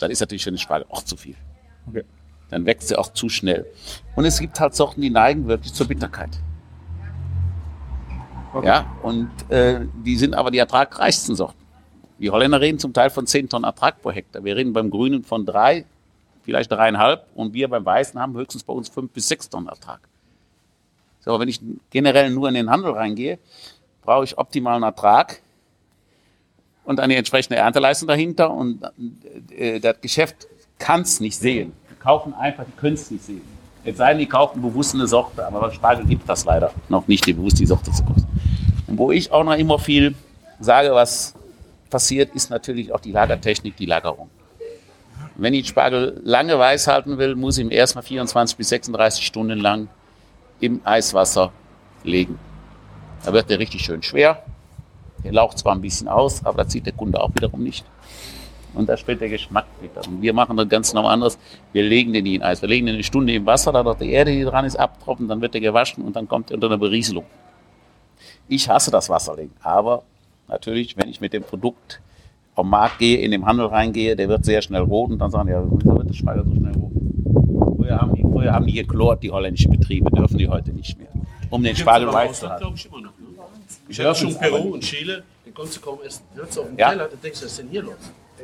Das 0.00 0.10
ist 0.10 0.20
natürlich 0.20 0.44
für 0.44 0.50
den 0.50 0.58
Spargel 0.58 0.86
auch 0.90 1.02
zu 1.02 1.16
viel. 1.16 1.36
Okay. 1.88 2.04
Dann 2.50 2.66
wächst 2.66 2.90
er 2.90 2.98
auch 2.98 3.12
zu 3.12 3.28
schnell. 3.28 3.66
Und 4.16 4.24
es 4.24 4.38
gibt 4.40 4.58
halt 4.58 4.74
Sorten, 4.74 5.00
die 5.00 5.10
neigen 5.10 5.46
wirklich 5.48 5.72
zur 5.72 5.86
Bitterkeit. 5.86 6.30
Ja, 8.62 8.96
und 9.02 9.30
äh, 9.50 9.80
die 10.04 10.16
sind 10.16 10.34
aber 10.34 10.50
die 10.50 10.58
ertragreichsten 10.58 11.36
Sorten. 11.36 11.58
Die 12.18 12.30
Holländer 12.30 12.60
reden 12.60 12.78
zum 12.78 12.92
Teil 12.92 13.10
von 13.10 13.26
10 13.26 13.48
Tonnen 13.48 13.64
Ertrag 13.64 14.02
pro 14.02 14.10
Hektar. 14.10 14.42
Wir 14.42 14.56
reden 14.56 14.72
beim 14.72 14.90
Grünen 14.90 15.22
von 15.22 15.46
drei, 15.46 15.84
vielleicht 16.42 16.72
dreieinhalb. 16.72 17.26
Und 17.34 17.52
wir 17.54 17.68
beim 17.68 17.84
Weißen 17.84 18.18
haben 18.20 18.34
höchstens 18.34 18.64
bei 18.64 18.72
uns 18.72 18.88
fünf 18.88 19.12
bis 19.12 19.28
sechs 19.28 19.48
Tonnen 19.48 19.68
Ertrag. 19.68 20.00
So, 21.20 21.30
aber 21.30 21.40
wenn 21.40 21.48
ich 21.48 21.60
generell 21.90 22.30
nur 22.30 22.48
in 22.48 22.54
den 22.54 22.70
Handel 22.70 22.92
reingehe, 22.92 23.38
brauche 24.02 24.24
ich 24.24 24.36
optimalen 24.38 24.82
Ertrag 24.82 25.40
und 26.84 27.00
eine 27.00 27.16
entsprechende 27.16 27.56
Ernteleistung 27.56 28.08
dahinter. 28.08 28.50
Und 28.50 28.82
äh, 29.50 29.78
das 29.78 30.00
Geschäft 30.00 30.48
kann 30.78 31.02
es 31.02 31.20
nicht 31.20 31.36
sehen. 31.36 31.72
Kaufen 32.00 32.34
einfach, 32.34 32.64
die 32.64 32.72
können 32.72 32.94
es 32.94 33.10
nicht 33.10 33.24
sehen. 33.24 33.42
Jetzt 33.84 33.98
sei 33.98 34.10
denn, 34.10 34.18
die 34.18 34.26
kaufen 34.26 34.60
bewusst 34.60 34.94
eine 34.94 35.06
Sorte, 35.06 35.46
aber 35.46 35.60
beim 35.60 35.72
Spargel 35.72 36.04
gibt 36.04 36.28
das 36.28 36.44
leider 36.44 36.72
noch 36.88 37.06
nicht, 37.08 37.24
die 37.26 37.32
bewusst 37.32 37.58
die 37.58 37.66
Sorte 37.66 37.90
zu 37.90 38.04
kaufen. 38.04 38.26
Und 38.86 38.98
wo 38.98 39.10
ich 39.12 39.30
auch 39.30 39.44
noch 39.44 39.56
immer 39.56 39.78
viel 39.78 40.14
sage, 40.60 40.92
was 40.92 41.34
passiert, 41.88 42.34
ist 42.34 42.50
natürlich 42.50 42.92
auch 42.92 43.00
die 43.00 43.12
Lagertechnik, 43.12 43.76
die 43.76 43.86
Lagerung. 43.86 44.28
Wenn 45.36 45.54
ich 45.54 45.68
Spargel 45.68 46.20
lange 46.24 46.58
weiß 46.58 46.88
halten 46.88 47.16
will, 47.18 47.36
muss 47.36 47.58
ich 47.58 47.64
ihn 47.64 47.70
erstmal 47.70 48.02
24 48.02 48.56
bis 48.56 48.68
36 48.70 49.24
Stunden 49.24 49.58
lang 49.58 49.88
im 50.60 50.80
Eiswasser 50.84 51.52
legen. 52.02 52.38
Da 53.24 53.32
wird 53.32 53.48
der 53.48 53.58
richtig 53.58 53.82
schön 53.82 54.02
schwer. 54.02 54.42
Der 55.24 55.32
laucht 55.32 55.58
zwar 55.58 55.74
ein 55.74 55.80
bisschen 55.80 56.08
aus, 56.08 56.44
aber 56.44 56.64
da 56.64 56.68
zieht 56.68 56.86
der 56.86 56.92
Kunde 56.92 57.20
auch 57.20 57.30
wiederum 57.34 57.62
nicht. 57.62 57.84
Und 58.74 58.88
da 58.88 58.96
spielt 58.96 59.20
der 59.20 59.28
Geschmack 59.28 59.66
wieder. 59.80 60.06
Und 60.06 60.22
wir 60.22 60.32
machen 60.32 60.56
das 60.56 60.68
ganz 60.68 60.92
normal 60.92 61.14
anders. 61.14 61.38
Wir 61.72 61.82
legen 61.82 62.12
den 62.12 62.26
in 62.26 62.42
Eis. 62.42 62.62
Wir 62.62 62.68
legen 62.68 62.86
den 62.86 62.96
eine 62.96 63.04
Stunde 63.04 63.32
im 63.32 63.46
Wasser, 63.46 63.72
da 63.72 63.82
dort 63.82 64.00
die 64.00 64.10
Erde, 64.10 64.30
die 64.32 64.44
dran 64.44 64.64
ist, 64.64 64.76
abtropfen, 64.76 65.28
dann 65.28 65.40
wird 65.40 65.54
der 65.54 65.60
gewaschen 65.60 66.04
und 66.04 66.16
dann 66.16 66.28
kommt 66.28 66.50
er 66.50 66.54
unter 66.54 66.66
eine 66.68 66.78
Berieselung. 66.78 67.24
Ich 68.48 68.68
hasse 68.68 68.90
das 68.90 69.08
Wasserlegen, 69.08 69.52
aber 69.62 70.02
natürlich, 70.48 70.96
wenn 70.96 71.08
ich 71.08 71.20
mit 71.20 71.32
dem 71.32 71.42
Produkt 71.42 72.00
am 72.54 72.70
Markt 72.70 72.98
gehe, 72.98 73.18
in 73.18 73.30
den 73.30 73.44
Handel 73.44 73.66
reingehe, 73.66 74.16
der 74.16 74.28
wird 74.28 74.44
sehr 74.44 74.62
schnell 74.62 74.82
rot 74.82 75.10
und 75.10 75.18
dann 75.18 75.30
sagen 75.30 75.46
die, 75.46 75.52
ja, 75.52 75.62
wieso 75.64 75.96
wird 75.96 76.08
der 76.08 76.14
Spargel 76.14 76.44
so 76.44 76.54
schnell 76.54 76.74
rot? 76.74 76.92
Früher 77.76 78.00
haben 78.00 78.14
die, 78.14 78.22
früher 78.22 78.52
haben 78.52 78.66
die 78.66 78.72
geklort, 78.72 79.22
die 79.22 79.30
holländischen 79.30 79.70
Betriebe, 79.70 80.10
dürfen 80.10 80.38
die 80.38 80.48
heute 80.48 80.72
nicht 80.72 80.98
mehr. 80.98 81.08
Um 81.50 81.62
den 81.62 81.76
Spargel 81.76 82.12
weiß 82.12 82.40
zu 82.40 82.48
halten. 82.48 82.74
ich, 83.88 84.00
habe 84.00 84.14
schon 84.14 84.34
Peru 84.36 84.74
und 84.74 84.80
Chile, 84.80 85.22
den 85.46 85.54
konntest 85.54 85.76
du 85.78 85.80
kaum 85.80 85.98
essen. 86.04 86.22
Du 86.34 86.40
hörst 86.42 86.58
auf 86.58 86.66
dem 86.66 86.78
Ja. 86.78 86.90
Teller, 86.90 87.08
dann 87.08 87.20
denkst 87.22 87.40
du, 87.40 87.44
was 87.44 87.52
ist 87.52 87.58
denn 87.60 87.68
hier 87.70 87.82
los? 87.82 87.94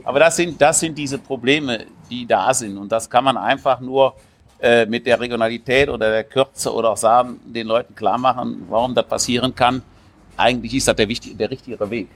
Aber 0.02 0.18
das 0.18 0.36
sind, 0.36 0.60
das 0.60 0.80
sind 0.80 0.96
diese 0.98 1.18
Probleme, 1.18 1.86
die 2.10 2.26
da 2.26 2.52
sind. 2.52 2.76
Und 2.78 2.90
das 2.90 3.08
kann 3.08 3.24
man 3.24 3.36
einfach 3.36 3.80
nur 3.80 4.14
äh, 4.60 4.86
mit 4.86 5.06
der 5.06 5.20
Regionalität 5.20 5.88
oder 5.88 6.10
der 6.10 6.24
Kürze 6.24 6.72
oder 6.72 6.90
auch 6.90 6.96
sagen, 6.96 7.40
den 7.44 7.66
Leuten 7.66 7.94
klar 7.94 8.18
machen, 8.18 8.66
warum 8.68 8.94
das 8.94 9.06
passieren 9.06 9.54
kann. 9.54 9.82
Eigentlich 10.36 10.74
ist 10.74 10.88
das 10.88 10.96
der, 10.96 11.08
wichtig, 11.08 11.36
der 11.36 11.50
richtigere 11.50 11.88
Weg. 11.90 12.08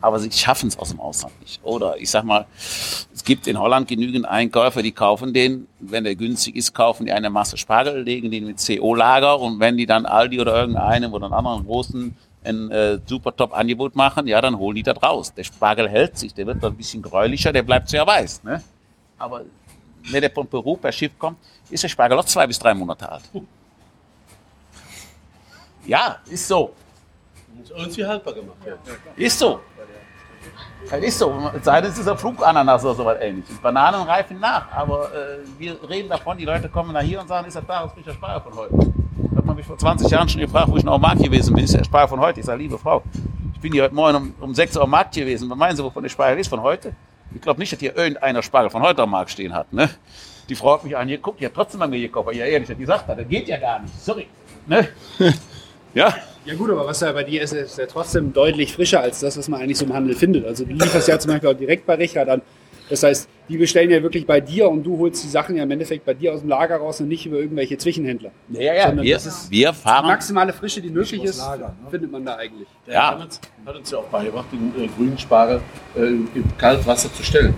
Aber 0.00 0.18
sie 0.18 0.30
schaffen 0.30 0.68
es 0.68 0.78
aus 0.78 0.90
dem 0.90 1.00
Ausland 1.00 1.40
nicht. 1.40 1.60
Oder 1.64 1.96
ich 1.98 2.10
sag 2.10 2.24
mal, 2.24 2.46
es 2.58 3.24
gibt 3.24 3.46
in 3.46 3.58
Holland 3.58 3.88
genügend 3.88 4.26
Einkäufer, 4.26 4.82
die 4.82 4.92
kaufen 4.92 5.32
den, 5.32 5.66
wenn 5.80 6.04
der 6.04 6.14
günstig 6.14 6.56
ist, 6.56 6.74
kaufen 6.74 7.06
die 7.06 7.12
eine 7.12 7.30
Masse 7.30 7.56
Spargel, 7.56 8.02
legen 8.02 8.30
den 8.30 8.44
mit 8.44 8.58
CO-Lager 8.58 9.40
und 9.40 9.60
wenn 9.60 9.78
die 9.78 9.86
dann 9.86 10.04
Aldi 10.04 10.40
oder 10.42 10.56
irgendeinem 10.56 11.14
oder 11.14 11.24
einen 11.26 11.34
anderen 11.34 11.64
großen 11.64 12.14
ein 12.44 12.70
äh, 12.70 12.98
super 13.06 13.34
top 13.34 13.54
Angebot 13.54 13.94
machen, 13.94 14.26
ja, 14.26 14.40
dann 14.40 14.58
holen 14.58 14.76
die 14.76 14.82
das 14.82 15.02
raus. 15.02 15.32
Der 15.32 15.44
Spargel 15.44 15.88
hält 15.88 16.18
sich, 16.18 16.34
der 16.34 16.46
wird 16.46 16.62
dann 16.62 16.72
ein 16.72 16.76
bisschen 16.76 17.02
gräulicher, 17.02 17.52
der 17.52 17.62
bleibt 17.62 17.88
sehr 17.88 18.06
weiß. 18.06 18.44
Ne? 18.44 18.62
Aber 19.18 19.42
wenn 20.10 20.20
der 20.20 20.30
von 20.30 20.46
Peru 20.46 20.76
per 20.76 20.92
Schiff 20.92 21.18
kommt, 21.18 21.38
ist 21.70 21.82
der 21.82 21.88
Spargel 21.88 22.16
noch 22.16 22.26
zwei 22.26 22.46
bis 22.46 22.58
drei 22.58 22.74
Monate 22.74 23.10
alt. 23.10 23.22
Ja, 25.86 26.18
ist 26.26 26.48
so. 26.48 26.74
Muss 27.56 27.70
irgendwie 27.70 28.04
haltbar 28.04 28.34
gemacht 28.34 28.64
werden. 28.64 28.80
Ist 29.16 29.38
so. 29.38 29.60
Das 30.90 31.02
ist 31.02 31.18
so. 31.18 31.50
Sei 31.62 31.80
denn, 31.80 31.90
es 31.90 31.98
ist 31.98 32.08
ein 32.08 32.18
Flugananas 32.18 32.84
oder 32.84 32.94
sowas 32.94 33.18
ähnliches. 33.20 33.56
Bananen 33.58 34.02
reifen 34.02 34.38
nach, 34.38 34.70
aber 34.72 35.10
äh, 35.14 35.38
wir 35.58 35.76
reden 35.88 36.08
davon, 36.08 36.36
die 36.36 36.44
Leute 36.44 36.68
kommen 36.68 36.92
nach 36.92 37.02
hier 37.02 37.20
und 37.20 37.28
sagen, 37.28 37.46
ist 37.46 37.56
das 37.56 37.64
da, 37.66 37.84
das 37.84 37.92
frischer 37.92 38.12
Spargel 38.12 38.42
von 38.42 38.54
heute. 38.54 38.92
Da 39.64 39.72
mich 39.72 39.80
vor 39.80 39.96
20 39.96 40.10
Jahren 40.10 40.28
schon 40.28 40.40
gefragt, 40.40 40.70
wo 40.70 40.76
ich 40.76 40.84
noch 40.84 40.94
am 40.94 41.00
Markt 41.00 41.22
gewesen 41.22 41.54
bin, 41.54 41.64
der 41.64 41.84
Spargel 41.84 42.08
von 42.08 42.20
heute? 42.20 42.40
Ich 42.40 42.46
sage, 42.46 42.60
liebe 42.60 42.78
Frau, 42.78 43.02
ich 43.54 43.60
bin 43.60 43.72
hier 43.72 43.84
heute 43.84 43.94
Morgen 43.94 44.16
um, 44.16 44.34
um 44.40 44.54
6 44.54 44.76
Uhr 44.76 44.82
am 44.82 44.90
Markt 44.90 45.14
gewesen. 45.14 45.48
Was 45.48 45.56
meinen 45.56 45.76
Sie, 45.76 45.82
wovon 45.82 46.02
der 46.02 46.10
Spargel 46.10 46.38
ist 46.38 46.48
von 46.48 46.60
heute? 46.60 46.92
Ich 47.34 47.40
glaube 47.40 47.60
nicht, 47.60 47.72
dass 47.72 47.80
hier 47.80 47.96
irgendeiner 47.96 48.42
Spargel 48.42 48.68
von 48.68 48.82
heute 48.82 49.02
am 49.02 49.10
Markt 49.10 49.30
stehen 49.30 49.54
hat. 49.54 49.72
Ne? 49.72 49.88
Die 50.50 50.54
Frau 50.54 50.74
hat 50.74 50.84
mich 50.84 50.94
angeguckt, 50.94 51.40
die 51.40 51.46
hat 51.46 51.54
trotzdem 51.54 51.80
bei 51.80 51.86
mir 51.86 51.98
gekauft. 51.98 52.34
Ja, 52.34 52.44
ehrlich, 52.44 52.68
die 52.76 52.84
sagt, 52.84 53.08
das 53.08 53.28
geht 53.28 53.48
ja 53.48 53.56
gar 53.56 53.80
nicht. 53.80 53.98
Sorry. 53.98 54.26
Ne? 54.66 54.88
ja. 55.94 56.14
Ja 56.44 56.54
gut, 56.56 56.70
aber 56.70 56.86
was 56.86 57.00
ja 57.00 57.12
bei 57.12 57.24
dir 57.24 57.40
ist, 57.40 57.54
ist 57.54 57.78
ja 57.78 57.86
trotzdem 57.86 58.34
deutlich 58.34 58.74
frischer 58.74 59.00
als 59.00 59.20
das, 59.20 59.38
was 59.38 59.48
man 59.48 59.62
eigentlich 59.62 59.78
so 59.78 59.86
im 59.86 59.94
Handel 59.94 60.14
findet. 60.14 60.44
Also 60.44 60.66
du 60.66 60.72
lieferst 60.72 61.08
ja 61.08 61.18
zum 61.18 61.30
Beispiel 61.30 61.48
auch 61.48 61.56
direkt 61.56 61.86
bei 61.86 61.94
Richard 61.94 62.28
an. 62.28 62.42
Das 62.90 63.02
heißt, 63.02 63.28
die 63.48 63.56
bestellen 63.56 63.90
ja 63.90 64.02
wirklich 64.02 64.26
bei 64.26 64.40
dir 64.40 64.68
und 64.68 64.82
du 64.84 64.98
holst 64.98 65.24
die 65.24 65.28
Sachen 65.28 65.56
ja 65.56 65.62
im 65.62 65.70
Endeffekt 65.70 66.04
bei 66.04 66.12
dir 66.14 66.34
aus 66.34 66.40
dem 66.40 66.48
Lager 66.50 66.76
raus 66.76 67.00
und 67.00 67.08
nicht 67.08 67.24
über 67.24 67.38
irgendwelche 67.38 67.78
Zwischenhändler. 67.78 68.30
Ja, 68.50 68.74
ja, 68.74 68.96
wir, 69.02 69.14
das 69.14 69.26
ist 69.26 69.50
wir 69.50 69.70
Die 69.70 69.74
fahren. 69.76 70.06
maximale 70.06 70.52
Frische, 70.52 70.82
die 70.82 70.90
möglich 70.90 71.22
ist, 71.24 71.38
Lager, 71.38 71.68
ne? 71.68 71.90
findet 71.90 72.12
man 72.12 72.24
da 72.24 72.36
eigentlich. 72.36 72.68
Der 72.86 72.94
Ja. 72.94 73.10
hat, 73.12 73.24
uns, 73.24 73.40
hat 73.64 73.76
uns 73.76 73.90
ja 73.90 73.98
auch 73.98 74.04
beigebracht, 74.04 74.46
den 74.52 74.84
äh, 74.84 74.88
grünen 74.88 75.16
Spargel 75.18 75.60
äh, 75.96 76.00
im 76.06 76.28
Kaltwasser 76.58 77.12
zu 77.12 77.22
stellen. 77.22 77.54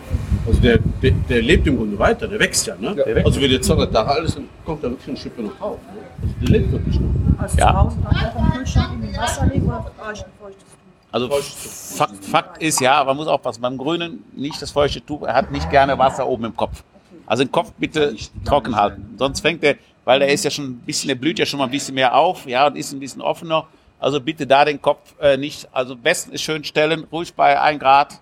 Also 0.46 0.60
der, 0.60 0.78
der, 1.02 1.10
der 1.28 1.42
lebt 1.42 1.66
im 1.66 1.76
Grunde 1.76 1.98
weiter, 1.98 2.28
der 2.28 2.38
wächst 2.38 2.66
ja. 2.68 2.76
Ne? 2.76 2.94
Ja. 2.96 3.04
Der 3.04 3.14
wächst. 3.16 3.26
Also 3.26 3.40
wenn 3.40 3.50
der 3.50 3.62
Zocker 3.62 3.86
da 3.86 4.04
alles, 4.04 4.34
dann 4.36 4.48
kommt 4.64 4.84
da 4.84 4.90
wirklich 4.90 5.08
ein 5.08 5.16
Stück 5.16 5.38
noch 5.40 5.56
drauf. 5.58 5.78
Ne? 5.92 6.02
Also 6.22 6.34
der 6.40 6.48
lebt 6.50 6.72
wirklich 6.72 7.00
noch. 7.00 7.10
Also 7.38 7.58
Ja. 7.58 7.70
zu 7.72 7.76
Hause 7.78 7.96
dann 8.04 8.16
auch 8.16 8.36
im 8.46 8.52
Kühlschrank 8.58 8.92
in 8.94 9.02
den 9.08 9.16
Wasser 9.16 9.46
legen 9.46 9.66
oder 9.66 9.78
ein 9.78 10.14
feuchtes? 10.40 10.64
Also 11.12 11.28
Fakt, 11.28 12.24
Fakt 12.24 12.62
ist 12.62 12.80
ja, 12.80 13.02
man 13.04 13.16
muss 13.16 13.26
aufpassen, 13.26 13.62
beim 13.62 13.78
Grünen 13.78 14.24
nicht 14.34 14.60
das 14.60 14.70
feuchte 14.70 15.04
Tuch, 15.04 15.22
er 15.22 15.34
hat 15.34 15.50
nicht 15.50 15.70
gerne 15.70 15.96
Wasser 15.98 16.26
oben 16.26 16.46
im 16.46 16.56
Kopf. 16.56 16.82
Also 17.26 17.44
den 17.44 17.52
Kopf 17.52 17.72
bitte 17.78 18.14
trocken 18.44 18.76
halten. 18.76 19.14
Sonst 19.18 19.40
fängt 19.40 19.64
er, 19.64 19.76
weil 20.04 20.20
der 20.20 20.28
ist 20.28 20.44
ja 20.44 20.50
schon 20.50 20.66
ein 20.66 20.78
bisschen, 20.78 21.08
der 21.08 21.14
blüht 21.14 21.38
ja 21.38 21.46
schon 21.46 21.58
mal 21.58 21.64
ein 21.64 21.70
bisschen 21.70 21.94
mehr 21.94 22.14
auf, 22.14 22.46
ja, 22.46 22.66
und 22.66 22.76
ist 22.76 22.92
ein 22.92 23.00
bisschen 23.00 23.22
offener. 23.22 23.66
Also 23.98 24.20
bitte 24.20 24.46
da 24.46 24.64
den 24.64 24.80
Kopf 24.80 25.14
äh, 25.20 25.36
nicht, 25.36 25.68
also 25.72 25.96
besten 25.96 26.32
ist 26.32 26.42
schön 26.42 26.62
stellen, 26.64 27.06
ruhig 27.10 27.34
bei 27.34 27.58
1 27.60 27.80
Grad, 27.80 28.20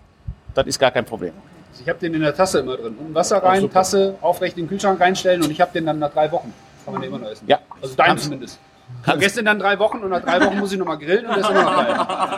das 0.55 0.67
ist 0.67 0.79
gar 0.79 0.91
kein 0.91 1.05
Problem. 1.05 1.33
Also 1.73 1.83
ich 1.83 1.89
habe 1.89 1.99
den 1.99 2.15
in 2.15 2.21
der 2.21 2.35
Tasse 2.35 2.61
immer 2.61 2.77
drin. 2.77 2.95
Und 2.95 3.15
Wasser 3.15 3.43
rein, 3.43 3.69
Tasse 3.71 4.17
aufrecht 4.21 4.57
in 4.57 4.65
den 4.65 4.69
Kühlschrank 4.69 5.01
reinstellen 5.01 5.43
und 5.43 5.51
ich 5.51 5.61
habe 5.61 5.73
den 5.73 5.87
dann 5.87 5.99
nach 5.99 6.13
drei 6.13 6.31
Wochen. 6.31 6.55
Kann 6.85 6.95
man 6.95 7.03
den 7.03 7.11
immer 7.11 7.19
noch 7.19 7.31
essen. 7.31 7.47
Ja. 7.49 7.59
Also 7.83 7.95
dein 7.97 8.17
zumindest. 8.19 8.61
Vergesst 9.03 9.37
den 9.37 9.45
dann 9.45 9.59
drei 9.59 9.79
Wochen 9.79 9.99
und 9.99 10.11
nach 10.11 10.23
drei 10.23 10.41
Wochen 10.45 10.59
muss 10.59 10.73
ich 10.73 10.79
nochmal 10.79 10.97
grillen 10.99 11.27
und 11.27 11.37
der 11.37 11.43
ist 11.43 11.51
immer 11.51 11.63
noch 11.63 11.77
geil. 11.77 11.95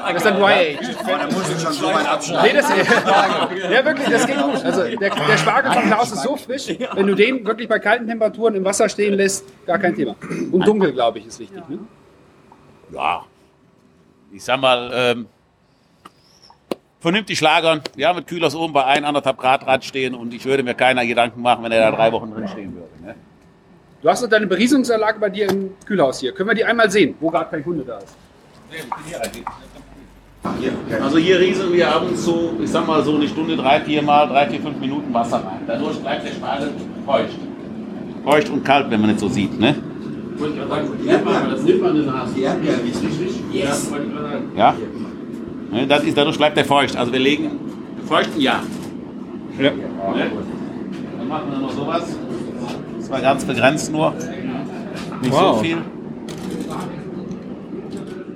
Das 0.08 0.16
ist 0.16 0.26
dann 0.26 0.40
Dry 0.40 0.78
Age. 0.78 1.32
muss 1.32 1.50
ich 1.50 1.62
schon 1.62 1.72
so 1.72 1.86
weit 1.86 2.08
abschneiden. 2.08 2.46
Nee, 2.46 2.52
das, 2.54 2.68
ja, 3.70 3.84
wirklich, 3.84 4.08
das 4.08 4.26
geht 4.26 4.36
gut. 4.36 4.64
Also 4.64 4.82
der, 4.82 5.10
der 5.10 5.38
Spargel 5.38 5.72
von 5.72 5.82
Klaus 5.84 6.10
ist 6.10 6.22
so 6.22 6.36
frisch, 6.36 6.68
wenn 6.94 7.06
du 7.06 7.14
den 7.14 7.46
wirklich 7.46 7.68
bei 7.68 7.78
kalten 7.78 8.08
Temperaturen 8.08 8.56
im 8.56 8.64
Wasser 8.64 8.88
stehen 8.88 9.14
lässt, 9.14 9.44
gar 9.64 9.78
kein 9.78 9.94
Thema. 9.94 10.16
Und 10.50 10.66
dunkel, 10.66 10.92
glaube 10.92 11.20
ich, 11.20 11.26
ist 11.26 11.38
wichtig. 11.38 11.62
Ne? 11.68 11.78
Ja, 12.90 13.22
ich 14.32 14.42
sag 14.42 14.60
mal, 14.60 14.90
ähm, 14.92 15.26
vernünftig 17.00 17.40
lagern. 17.40 17.80
Ja, 17.96 18.12
mit 18.12 18.26
Kühlers 18.26 18.56
oben 18.56 18.72
bei 18.72 18.84
1, 18.84 19.06
1,5 19.06 19.36
Grad 19.36 19.66
Rad 19.66 19.84
stehen 19.84 20.14
und 20.14 20.34
ich 20.34 20.44
würde 20.44 20.62
mir 20.64 20.75
keiner 20.75 21.06
Gedanken 21.06 21.42
machen, 21.42 21.62
wenn 21.64 21.70
er 21.70 21.90
da 21.90 21.96
drei 21.96 22.10
Wochen 22.10 22.32
drin 22.32 22.48
stehen 22.48 22.75
würde. 22.75 22.88
Du 24.02 24.08
hast 24.08 24.22
doch 24.22 24.28
deine 24.28 24.46
Berieselungsanlage 24.46 25.18
bei 25.18 25.30
dir 25.30 25.48
im 25.50 25.70
Kühlhaus 25.86 26.20
hier. 26.20 26.32
Können 26.32 26.50
wir 26.50 26.54
die 26.54 26.64
einmal 26.64 26.90
sehen, 26.90 27.14
wo 27.18 27.30
gerade 27.30 27.50
kein 27.50 27.64
Kunde 27.64 27.84
da 27.84 27.98
ist? 27.98 28.14
Also 31.02 31.18
hier 31.18 31.40
rieseln 31.40 31.72
wir 31.72 31.88
abends 31.88 32.24
so, 32.24 32.52
ich 32.62 32.70
sag 32.70 32.86
mal 32.86 33.02
so 33.02 33.16
eine 33.16 33.26
Stunde, 33.26 33.56
drei, 33.56 33.80
vier 33.80 34.02
Mal, 34.02 34.28
drei, 34.28 34.46
vier, 34.48 34.60
fünf 34.60 34.78
Minuten 34.78 35.12
Wasser 35.12 35.38
rein. 35.38 35.60
Dadurch 35.66 35.98
bleibt 35.98 36.24
der 36.26 36.32
Spargel 36.32 36.70
feucht. 37.04 37.38
Feucht 38.24 38.50
und 38.50 38.64
kalt, 38.64 38.90
wenn 38.90 39.00
man 39.00 39.10
nicht 39.10 39.20
so 39.20 39.28
sieht. 39.28 39.58
Ne? 39.58 39.74
Das 40.38 41.62
nimmt 41.62 41.82
man 41.82 41.96
in 41.96 42.04
der 42.04 42.12
Nase. 42.12 42.38
Ja? 44.56 44.74
Ne, 45.70 45.86
das 45.86 46.04
ist, 46.04 46.16
dadurch 46.16 46.36
bleibt 46.36 46.56
er 46.58 46.64
feucht. 46.64 46.96
Also 46.96 47.12
wir 47.12 47.18
legen 47.18 47.58
feuchten 48.06 48.40
ja. 48.40 48.62
Ja. 49.58 49.70
Ne? 49.70 49.72
Dann 51.18 51.28
machen 51.28 51.50
wir 51.50 51.58
noch 51.58 51.72
sowas. 51.72 52.16
Das 53.06 53.10
war 53.12 53.20
ganz 53.20 53.44
begrenzt 53.44 53.92
nur. 53.92 54.12
Nicht 55.22 55.32
Wow. 55.32 55.58
so 55.58 55.62
viel. 55.62 55.76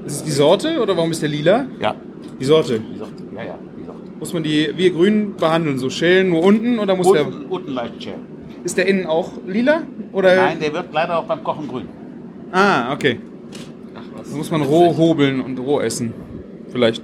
Ist 0.07 0.15
es 0.19 0.23
die 0.23 0.31
Sorte 0.31 0.81
oder 0.81 0.97
warum 0.97 1.11
ist 1.11 1.21
der 1.23 1.29
lila? 1.29 1.67
Ja, 1.81 1.97
Die 2.39 2.45
Sorte. 2.45 2.81
wie 2.89 2.93
gesagt, 2.93 3.13
ja, 3.35 3.43
ja, 3.43 3.55
wie 3.75 3.81
gesagt. 3.81 3.99
Muss 4.21 4.33
man 4.33 4.45
die 4.45 4.71
wie 4.77 4.91
grün 4.93 5.35
behandeln? 5.37 5.79
So 5.81 5.91
schälen 5.91 6.29
nur 6.31 6.45
unten 6.45 6.79
oder 6.79 6.95
muss 6.95 7.11
der. 7.11 7.27
Unten, 7.27 7.47
unten 7.47 7.73
leicht 7.73 8.01
schälen. 8.01 8.21
Ist 8.63 8.79
der 8.79 8.87
innen 8.87 9.07
auch 9.07 9.33
lila? 9.45 9.83
Oder? 10.13 10.37
Nein, 10.37 10.59
der 10.61 10.73
wird 10.73 10.93
leider 10.93 11.19
auch 11.19 11.25
beim 11.25 11.43
Kochen 11.43 11.67
grün. 11.67 11.87
Ah, 12.53 12.93
okay. 12.93 13.19
Das 14.19 14.31
muss 14.31 14.53
man 14.53 14.63
roh 14.63 14.97
hobeln 14.97 15.41
und 15.41 15.59
roh 15.59 15.81
essen. 15.81 16.15
Vielleicht. 16.69 17.03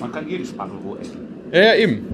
Man 0.00 0.12
kann 0.12 0.26
jeden 0.26 0.46
Spargel 0.46 0.76
roh 0.82 0.96
essen. 0.96 1.18
Ja, 1.52 1.60
ja, 1.60 1.74
eben. 1.74 2.06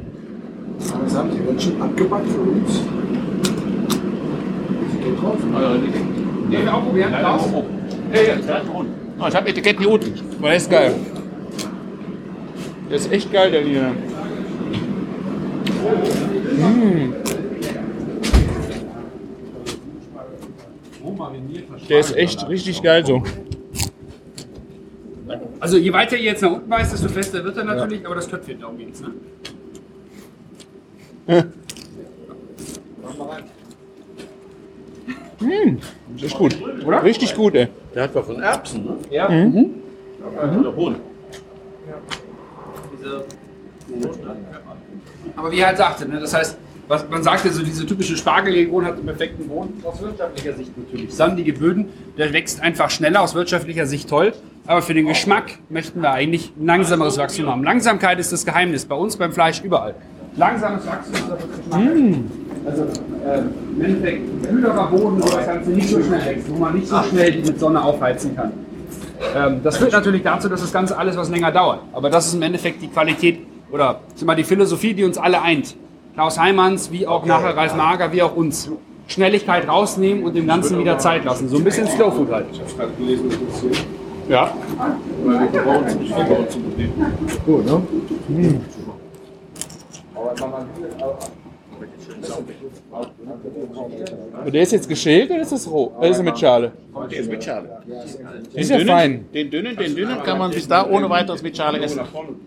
Das 1.05 1.15
haben 1.17 1.31
die 1.31 1.39
Menschen 1.41 1.81
abgebacken 1.81 2.29
für 2.29 3.22
geht 5.03 5.21
drauf. 5.21 5.37
Nee, 6.49 6.59
wir 6.63 6.75
auch 6.75 6.85
probieren, 6.85 7.15
Klaus? 7.19 7.43
Ja, 8.13 8.21
ja, 8.21 8.35
der 8.37 8.63
ist 8.63 8.69
unten. 8.69 8.93
Oh, 9.21 9.27
ich 9.29 9.35
habe 9.35 9.49
Etiketten 9.49 9.83
hier 9.83 9.91
unten. 9.91 10.43
Der 10.43 10.57
ist 10.57 10.71
geil. 10.71 10.95
Der 12.91 12.97
ist 12.97 13.13
echt 13.13 13.33
geil, 13.33 13.51
der 13.51 13.63
lila. 13.63 13.91
Mm. 16.59 17.15
Der 21.89 22.01
ist 22.01 22.17
echt 22.17 22.49
richtig 22.49 22.83
geil 22.83 23.05
so. 23.05 23.23
Also 25.61 25.77
je 25.79 25.93
weiter 25.93 26.17
ihr 26.17 26.25
jetzt 26.25 26.43
nach 26.43 26.53
unten 26.53 26.71
weist, 26.71 26.93
desto 26.93 27.09
fester 27.09 27.45
wird 27.45 27.57
er 27.57 27.65
natürlich, 27.65 28.05
aber 28.05 28.17
das 28.17 28.29
Köpfchen, 28.29 28.61
darum 28.61 28.79
geht's, 28.79 29.01
ne? 29.01 29.13
Das 36.15 36.23
ist 36.25 36.35
gut. 36.37 36.57
Oder? 36.85 37.03
Richtig 37.03 37.35
gut, 37.35 37.55
ey. 37.55 37.69
Der 37.95 38.05
hat 38.05 38.15
was 38.15 38.27
von 38.27 38.41
Erbsen, 38.41 38.85
ne? 38.85 38.97
Ja. 39.11 39.29
Oder 40.61 40.73
Bohnen. 40.73 40.97
Aber 45.37 45.51
wie 45.51 45.59
er 45.59 45.69
halt 45.69 45.79
sagte, 45.79 46.09
ne, 46.09 46.21
das 46.21 46.35
heißt, 46.35 46.57
was 46.89 47.09
man 47.09 47.23
sagte, 47.23 47.51
so 47.51 47.63
diese 47.63 47.87
typische 47.87 48.17
Spargelregion 48.17 48.85
hat 48.85 48.95
einen 48.95 49.07
perfekten 49.07 49.49
Boden 49.49 49.83
aus 49.85 50.01
wirtschaftlicher 50.03 50.53
Sicht 50.55 50.77
natürlich. 50.77 51.15
Sandige 51.15 51.53
Böden, 51.53 51.89
der 52.19 52.33
wächst 52.33 52.61
einfach 52.61 52.91
schneller, 52.91 53.23
aus 53.23 53.35
wirtschaftlicher 53.35 53.87
Sicht 53.87 54.09
toll. 54.09 54.33
Aber 54.67 54.83
für 54.83 54.95
den 54.95 55.07
Geschmack 55.07 55.59
möchten 55.71 56.03
wir 56.03 56.13
eigentlich 56.13 56.53
ein 56.57 56.67
langsameres 56.67 57.19
Wachstum 57.19 57.47
haben. 57.47 57.65
Langsamkeit 57.65 58.19
ist 58.21 58.33
das 58.33 58.45
Geheimnis, 58.45 58.85
bei 58.85 58.95
uns 58.95 59.17
beim 59.17 59.33
Fleisch 59.33 59.63
überall. 59.63 59.95
Langsames 60.37 60.87
Wachstum 60.87 61.15
ist 61.15 61.29
das 61.29 61.39
Geschmack. 61.39 61.83
Also 62.65 62.83
äh, 62.83 63.39
im 63.77 63.85
Endeffekt 63.85 64.23
ein 64.23 64.49
kühlerer 64.49 64.87
Boden, 64.89 65.23
wo 65.23 65.29
das 65.29 65.47
Ganze 65.47 65.71
nicht 65.71 65.89
so 65.89 66.03
schnell 66.03 66.25
wächst, 66.25 66.51
wo 66.51 66.59
man 66.59 66.75
nicht 66.75 66.89
so 66.89 67.03
schnell 67.03 67.33
die 67.33 67.51
mit 67.51 67.59
Sonne 67.59 67.83
aufheizen 67.83 68.37
kann. 68.37 68.53
Ähm, 69.35 69.61
das 69.63 69.77
führt 69.79 69.93
natürlich 69.93 70.23
dazu, 70.23 70.49
dass 70.49 70.61
das 70.61 70.73
Ganze 70.73 70.97
alles 70.97 71.17
was 71.17 71.31
länger 71.31 71.51
dauert. 71.51 71.81
Aber 71.93 72.11
das 72.11 72.27
ist 72.27 72.35
im 72.35 72.43
Endeffekt 72.43 72.83
die 72.83 72.89
Qualität 72.89 73.41
oder 73.71 74.01
ist 74.15 74.25
mal 74.25 74.37
die 74.37 74.45
Philosophie, 74.45 74.95
die 74.95 75.05
uns 75.05 75.19
alle 75.19 75.43
eint. 75.43 75.75
Klaus 76.15 76.39
Heimanns, 76.39 76.93
wie 76.93 77.07
auch 77.07 77.25
nachher 77.25 77.57
Ralf 77.57 77.75
Mager, 77.75 78.13
wie 78.13 78.23
auch 78.23 78.37
uns. 78.37 78.71
Schnelligkeit 79.09 79.69
rausnehmen 79.69 80.23
und 80.25 80.35
dem 80.35 80.47
Ganzen 80.47 80.79
wieder 80.79 80.99
Zeit 80.99 81.25
lassen. 81.25 81.49
So 81.49 81.57
ein 81.57 81.65
bisschen 81.65 81.87
Slow 81.89 82.11
Food 82.13 82.31
halt. 82.31 82.47
Ja. 84.29 84.51
Gut, 87.45 87.67
ne? 87.67 87.83
Und 94.45 94.53
der 94.53 94.63
ist 94.63 94.73
jetzt 94.73 94.89
geschält 94.89 95.31
oder 95.31 95.41
ist 95.41 95.53
das 95.53 95.71
roh? 95.71 95.93
Oder 95.99 96.09
ist 96.09 96.19
er 96.19 96.25
mit 96.25 96.39
Schale? 96.39 96.73
Der 97.11 97.21
ist 97.21 97.31
mit 97.31 97.43
Schale. 97.43 97.83
Ist 98.53 98.71
ja 98.71 98.79
fein. 98.81 99.25
Den 99.33 99.51
dünnen, 99.51 99.77
den 99.77 99.97
dünnen 99.97 100.23
kann 100.23 100.39
man 100.39 100.51
bis 100.51 100.69
da 100.69 100.87
ohne 100.87 101.09
weiteres 101.09 101.43
mit 101.43 101.57
Schale 101.57 101.81
essen. 101.81 102.01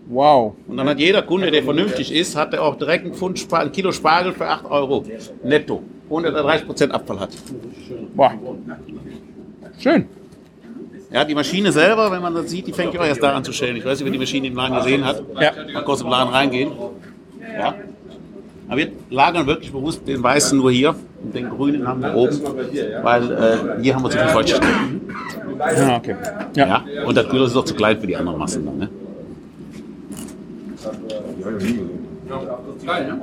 Wow. 0.08 0.54
Und 0.68 0.76
dann 0.76 0.88
hat 0.88 1.00
jeder 1.00 1.22
Kunde, 1.22 1.50
der 1.50 1.64
vernünftig 1.64 2.14
ist, 2.14 2.36
hat 2.36 2.54
er 2.54 2.62
auch 2.62 2.76
direkt 2.76 3.04
einen 3.04 3.14
Pfund 3.14 3.40
Spar 3.40 3.60
ein 3.60 3.72
Kilo 3.72 3.90
Spargel 3.90 4.32
für 4.32 4.46
8 4.46 4.70
Euro 4.70 5.04
netto. 5.42 5.82
Ohne 6.08 6.30
dass 6.30 6.44
er 6.44 6.66
30% 6.68 6.90
Abfall 6.90 7.18
hat. 7.18 7.30
Boah. 8.14 8.32
Schön. 9.80 10.06
Ja, 11.10 11.24
die 11.24 11.34
Maschine 11.34 11.72
selber, 11.72 12.10
wenn 12.12 12.22
man 12.22 12.34
das 12.34 12.50
sieht, 12.50 12.68
die 12.68 12.72
fängt 12.72 12.94
ja 12.94 13.00
auch 13.00 13.06
erst 13.06 13.22
da 13.22 13.32
an 13.32 13.42
zu 13.42 13.52
schälen. 13.52 13.76
Ich 13.76 13.84
weiß 13.84 13.98
nicht, 13.98 14.04
wer 14.04 14.12
die 14.12 14.18
Maschine 14.18 14.46
im 14.46 14.54
Laden 14.54 14.76
gesehen 14.76 15.04
hat. 15.04 15.22
Ja. 15.40 15.52
Man 15.72 15.84
kann 15.84 16.00
im 16.00 16.08
Laden 16.08 16.32
reingehen. 16.32 16.70
Ja. 17.58 17.74
Aber 18.68 18.78
wir 18.78 18.92
lagern 19.10 19.46
wirklich 19.46 19.70
bewusst 19.70 20.06
den 20.06 20.22
weißen 20.22 20.58
nur 20.58 20.70
hier 20.72 20.94
und 21.22 21.34
den 21.34 21.50
grünen 21.50 21.86
haben 21.86 22.02
wir 22.02 22.14
oben, 22.14 22.40
weil 23.02 23.32
äh, 23.32 23.82
hier 23.82 23.94
haben 23.94 24.02
wir 24.02 24.10
zu 24.10 24.18
viel 24.18 24.28
Feuchtigkeit. 24.28 24.70
Ah, 25.58 25.96
okay. 25.96 26.16
Ja. 26.54 26.84
Und 27.04 27.16
der 27.16 27.24
Kühler 27.24 27.46
ist 27.46 27.56
auch 27.56 27.64
zu 27.64 27.74
klein 27.74 28.00
für 28.00 28.06
die 28.06 28.16
anderen 28.16 28.38
Massen 28.38 28.66
dann. 28.66 28.78
Ne? 28.78 28.88
Geil, 32.84 33.06
ne? 33.06 33.20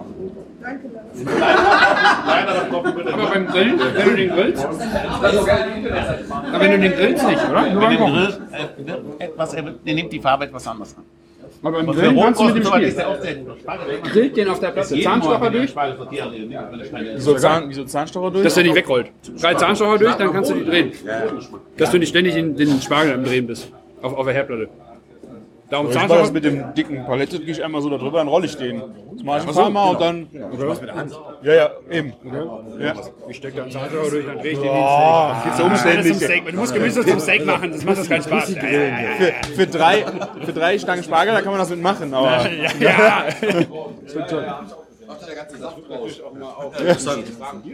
Aber 3.13 3.27
beim 3.33 3.47
Grillen, 3.47 3.79
wenn 3.79 4.05
du 4.09 4.15
den 4.15 4.29
grillst, 4.29 4.65
aber 4.65 6.59
wenn 6.59 6.71
du 6.71 6.79
den 6.79 6.93
grillst 6.93 7.27
nicht, 7.27 7.49
oder? 7.49 7.63
Wenn 7.65 7.89
den 7.89 7.99
Kochen. 7.99 8.13
Grill, 8.13 9.17
äh, 9.19 9.23
etwas, 9.25 9.53
er, 9.53 9.65
wird, 9.65 9.75
er 9.83 9.93
nimmt 9.93 10.13
die 10.13 10.19
Farbe 10.19 10.45
etwas 10.45 10.67
anders 10.67 10.95
an. 10.97 11.03
Aber 11.63 11.79
für 11.79 11.91
Grillen 11.93 12.19
kannst 12.19 12.41
du 12.41 12.45
mit 12.45 12.55
dem. 12.57 12.63
Spargel, 12.65 14.01
Grillt 14.11 14.37
den 14.37 14.49
auf 14.49 14.59
der 14.59 14.71
Platte, 14.71 14.99
Zahnstocher 14.99 15.49
durch, 15.49 15.73
Zahn, 17.37 17.63
wieso 17.69 17.85
Zahnstocher 17.85 18.31
durch? 18.31 18.43
dass 18.43 18.55
der 18.55 18.63
nicht 18.63 18.75
wegrollt. 18.75 19.11
Drei 19.39 19.53
Zahnstocher 19.53 19.97
durch, 19.97 20.15
dann 20.15 20.33
kannst 20.33 20.51
du 20.51 20.55
die 20.55 20.65
drehen. 20.65 20.91
Dass 21.77 21.91
du 21.91 21.99
nicht 21.99 22.09
ständig 22.09 22.35
in 22.35 22.57
den 22.57 22.81
Spargel 22.81 23.13
am 23.13 23.23
Drehen 23.23 23.47
bist. 23.47 23.71
Auf, 24.01 24.13
auf 24.13 24.25
der 24.25 24.33
Herdplatte. 24.33 24.67
Darum 25.73 25.89
Ich 25.89 25.95
mache 25.95 26.07
das 26.07 26.31
mit 26.31 26.43
dem 26.43 26.75
dicken 26.75 27.03
Palette, 27.03 27.39
gehe 27.39 27.49
ich 27.49 27.63
einmal 27.63 27.81
so 27.81 27.89
da 27.89 27.97
drüber, 27.97 28.19
dann 28.19 28.27
rolle 28.27 28.45
ich 28.45 28.55
den. 28.55 28.79
Das 29.15 29.23
mache 29.23 29.39
ich 29.39 29.47
ein 29.47 29.55
paar 29.55 29.71
Mal 29.71 29.89
und 29.89 30.01
dann. 30.01 30.27
Oder 30.51 30.67
was 30.67 30.79
mit 30.79 30.89
der 30.89 30.95
Hand? 30.95 31.19
Ja, 31.41 31.53
ja, 31.55 31.69
eben. 31.89 32.13
Ja. 32.79 32.93
Ich 33.27 33.37
stecke 33.37 33.55
da 33.55 33.63
einen 33.63 33.71
Zahnstocher 33.71 34.11
durch, 34.11 34.25
dann 34.27 34.37
drehe 34.37 34.51
ich 34.51 34.59
den 34.59 34.69
Oh, 34.69 35.31
zu 35.51 35.63
den 35.63 35.71
umständlich. 35.71 36.17
Steak. 36.17 36.51
Du 36.51 36.57
musst 36.57 36.75
Gemüse 36.75 37.03
zum 37.03 37.19
Steak 37.19 37.47
machen, 37.47 37.71
das 37.71 37.83
macht 37.85 37.97
das 37.97 38.07
keinen 38.07 38.21
Spaß. 38.21 38.53
Ja, 38.53 38.67
ja, 38.67 38.81
ja, 38.81 38.97
Für, 39.17 39.33
für, 39.55 39.65
drei, 39.65 40.05
für 40.45 40.53
drei 40.53 40.77
Stangen 40.77 41.03
Spargel, 41.03 41.33
da 41.33 41.41
kann 41.41 41.51
man 41.51 41.59
das 41.59 41.71
mit 41.71 41.81
machen. 41.81 42.13
Aber 42.13 42.47
ja, 42.47 42.69
ja. 42.79 43.25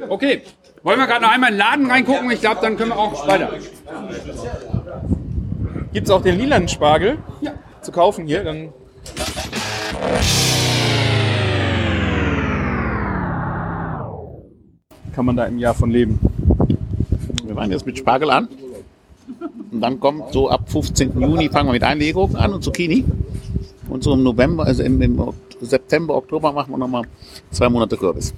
Okay, 0.07 0.41
wollen 0.83 0.99
wir 0.99 1.07
gerade 1.07 1.21
noch 1.21 1.31
einmal 1.31 1.49
in 1.49 1.55
den 1.55 1.59
Laden 1.59 1.91
reingucken? 1.91 2.31
Ich 2.31 2.39
glaube, 2.39 2.59
dann 2.61 2.77
können 2.77 2.91
wir 2.91 2.97
auch 2.97 3.27
weiter. 3.27 3.49
gibt 5.91 6.07
es 6.07 6.11
auch 6.11 6.21
den 6.21 6.37
lilanen 6.37 6.69
Spargel 6.69 7.17
zu 7.81 7.91
kaufen 7.91 8.25
hier? 8.25 8.43
Dann 8.43 8.69
kann 15.13 15.25
man 15.25 15.35
da 15.35 15.45
im 15.45 15.59
Jahr 15.59 15.73
von 15.73 15.91
leben. 15.91 16.19
Wir 17.43 17.55
fangen 17.55 17.71
jetzt 17.71 17.85
mit 17.85 17.97
Spargel 17.97 18.29
an. 18.29 18.47
Und 19.71 19.81
dann 19.81 19.99
kommt 19.99 20.33
so 20.33 20.49
ab 20.49 20.69
15. 20.69 21.19
Juni 21.19 21.49
fangen 21.49 21.67
wir 21.67 21.73
mit 21.73 21.83
Einlegungen 21.83 22.35
an 22.35 22.53
und 22.53 22.63
Zucchini. 22.63 23.05
Und 23.89 24.03
so 24.03 24.13
im 24.13 24.23
November, 24.23 24.65
also 24.65 24.83
im, 24.83 25.01
im 25.01 25.33
September, 25.61 26.15
Oktober 26.15 26.51
machen 26.51 26.71
wir 26.71 26.77
nochmal 26.77 27.03
zwei 27.51 27.69
Monate 27.69 27.97
Kürbis. 27.97 28.33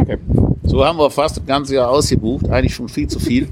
Okay. 0.00 0.18
So 0.64 0.84
haben 0.84 0.98
wir 0.98 1.10
fast 1.10 1.38
das 1.38 1.46
ganze 1.46 1.74
Jahr 1.74 1.90
ausgebucht, 1.90 2.48
eigentlich 2.50 2.74
schon 2.74 2.88
viel 2.88 3.08
zu 3.08 3.18
viel. 3.18 3.48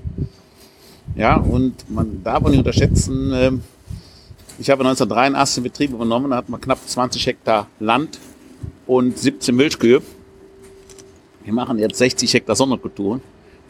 Ja, 1.17 1.37
und 1.37 1.91
man 1.91 2.23
darf 2.23 2.45
auch 2.45 2.49
nicht 2.49 2.59
unterschätzen, 2.59 3.33
ähm, 3.35 3.61
ich 4.59 4.71
habe 4.71 4.83
1983 4.83 5.55
den 5.57 5.65
Betrieb 5.65 5.91
übernommen, 5.93 6.31
da 6.31 6.37
hatten 6.37 6.53
wir 6.53 6.59
knapp 6.59 6.79
20 6.87 7.27
Hektar 7.27 7.67
Land 7.81 8.19
und 8.87 9.19
17 9.19 9.55
Milchkühe. 9.55 10.03
Wir 11.45 11.53
machen 11.53 11.79
jetzt 11.79 11.99
60 11.99 12.33
Hektar 12.33 12.57
Sonderkulturen. 12.57 13.21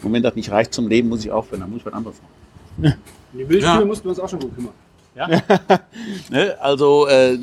Und 0.02 0.12
wenn 0.12 0.22
das 0.22 0.34
nicht 0.34 0.50
reicht 0.50 0.74
zum 0.74 0.88
Leben, 0.88 1.08
muss 1.08 1.24
ich 1.24 1.30
aufhören, 1.30 1.60
dann 1.60 1.70
muss 1.70 1.80
ich 1.80 1.86
was 1.86 1.94
anderes 1.94 2.16
machen. 2.20 2.94
Die 3.32 3.44
Milchkühe 3.44 3.84
mussten 3.84 4.04
wir 4.04 4.10
uns 4.10 4.20
auch 4.20 4.28
schon 4.28 4.40
gut 4.40 4.54
kümmern. 4.54 4.74
Ne? 6.30 6.56
Also 6.60 7.06
äh, 7.06 7.38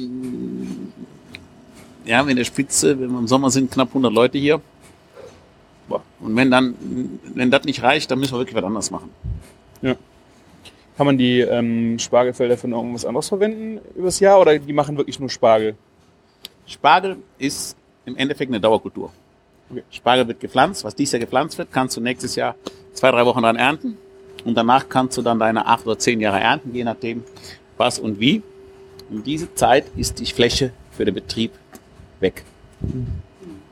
wir 2.04 2.18
haben 2.18 2.30
in 2.30 2.36
der 2.36 2.44
Spitze, 2.44 3.00
wenn 3.00 3.12
wir 3.12 3.20
im 3.20 3.28
Sommer 3.28 3.50
sind, 3.50 3.72
knapp 3.72 3.90
100 3.90 4.12
Leute 4.12 4.38
hier. 4.38 4.60
Boah. 5.88 6.02
Und 6.20 6.36
wenn 6.36 6.52
dann, 6.52 6.76
wenn 7.34 7.50
das 7.50 7.64
nicht 7.64 7.82
reicht, 7.82 8.12
dann 8.12 8.20
müssen 8.20 8.34
wir 8.34 8.40
wirklich 8.40 8.56
was 8.56 8.64
anderes 8.64 8.92
machen. 8.92 9.10
Kann 10.98 11.06
man 11.06 11.18
die 11.18 11.40
ähm, 11.40 11.98
Spargelfelder 11.98 12.58
für 12.58 12.68
irgendwas 12.68 13.06
anderes 13.06 13.30
verwenden 13.30 13.80
übers 13.96 14.20
Jahr 14.20 14.40
oder 14.40 14.58
die 14.60 14.74
machen 14.74 14.98
wirklich 14.98 15.20
nur 15.20 15.30
Spargel? 15.30 15.76
Spargel 16.66 17.18
ist 17.38 17.76
im 18.06 18.18
Endeffekt 18.18 18.52
eine 18.52 18.60
Dauerkultur. 18.60 19.12
Okay. 19.70 19.84
Spargel 19.90 20.28
wird 20.28 20.40
gepflanzt. 20.40 20.84
Was 20.84 20.96
dieses 20.96 21.14
Jahr 21.14 21.22
gepflanzt 21.22 21.58
wird, 21.58 21.72
kannst 21.72 21.96
du 21.96 22.02
nächstes 22.02 22.36
Jahr 22.36 22.56
zwei, 22.94 23.12
drei 23.12 23.26
Wochen 23.26 23.42
dann 23.42 23.56
ernten. 23.56 23.98
Und 24.44 24.56
danach 24.56 24.90
kannst 24.90 25.18
du 25.18 25.22
dann 25.22 25.40
deine 25.40 25.66
acht 25.66 25.86
oder 25.86 25.98
zehn 25.98 26.20
Jahre 26.20 26.40
ernten, 26.40 26.74
je 26.74 26.84
nachdem 26.84 27.24
was 27.78 28.00
und 28.00 28.20
wie. 28.20 28.42
Und 29.10 29.26
diese 29.28 29.54
Zeit 29.54 29.86
ist 29.96 30.20
die 30.20 30.26
Fläche 30.26 30.74
für 30.92 31.06
den 31.06 31.14
Betrieb 31.14 31.52
weg. 32.20 32.44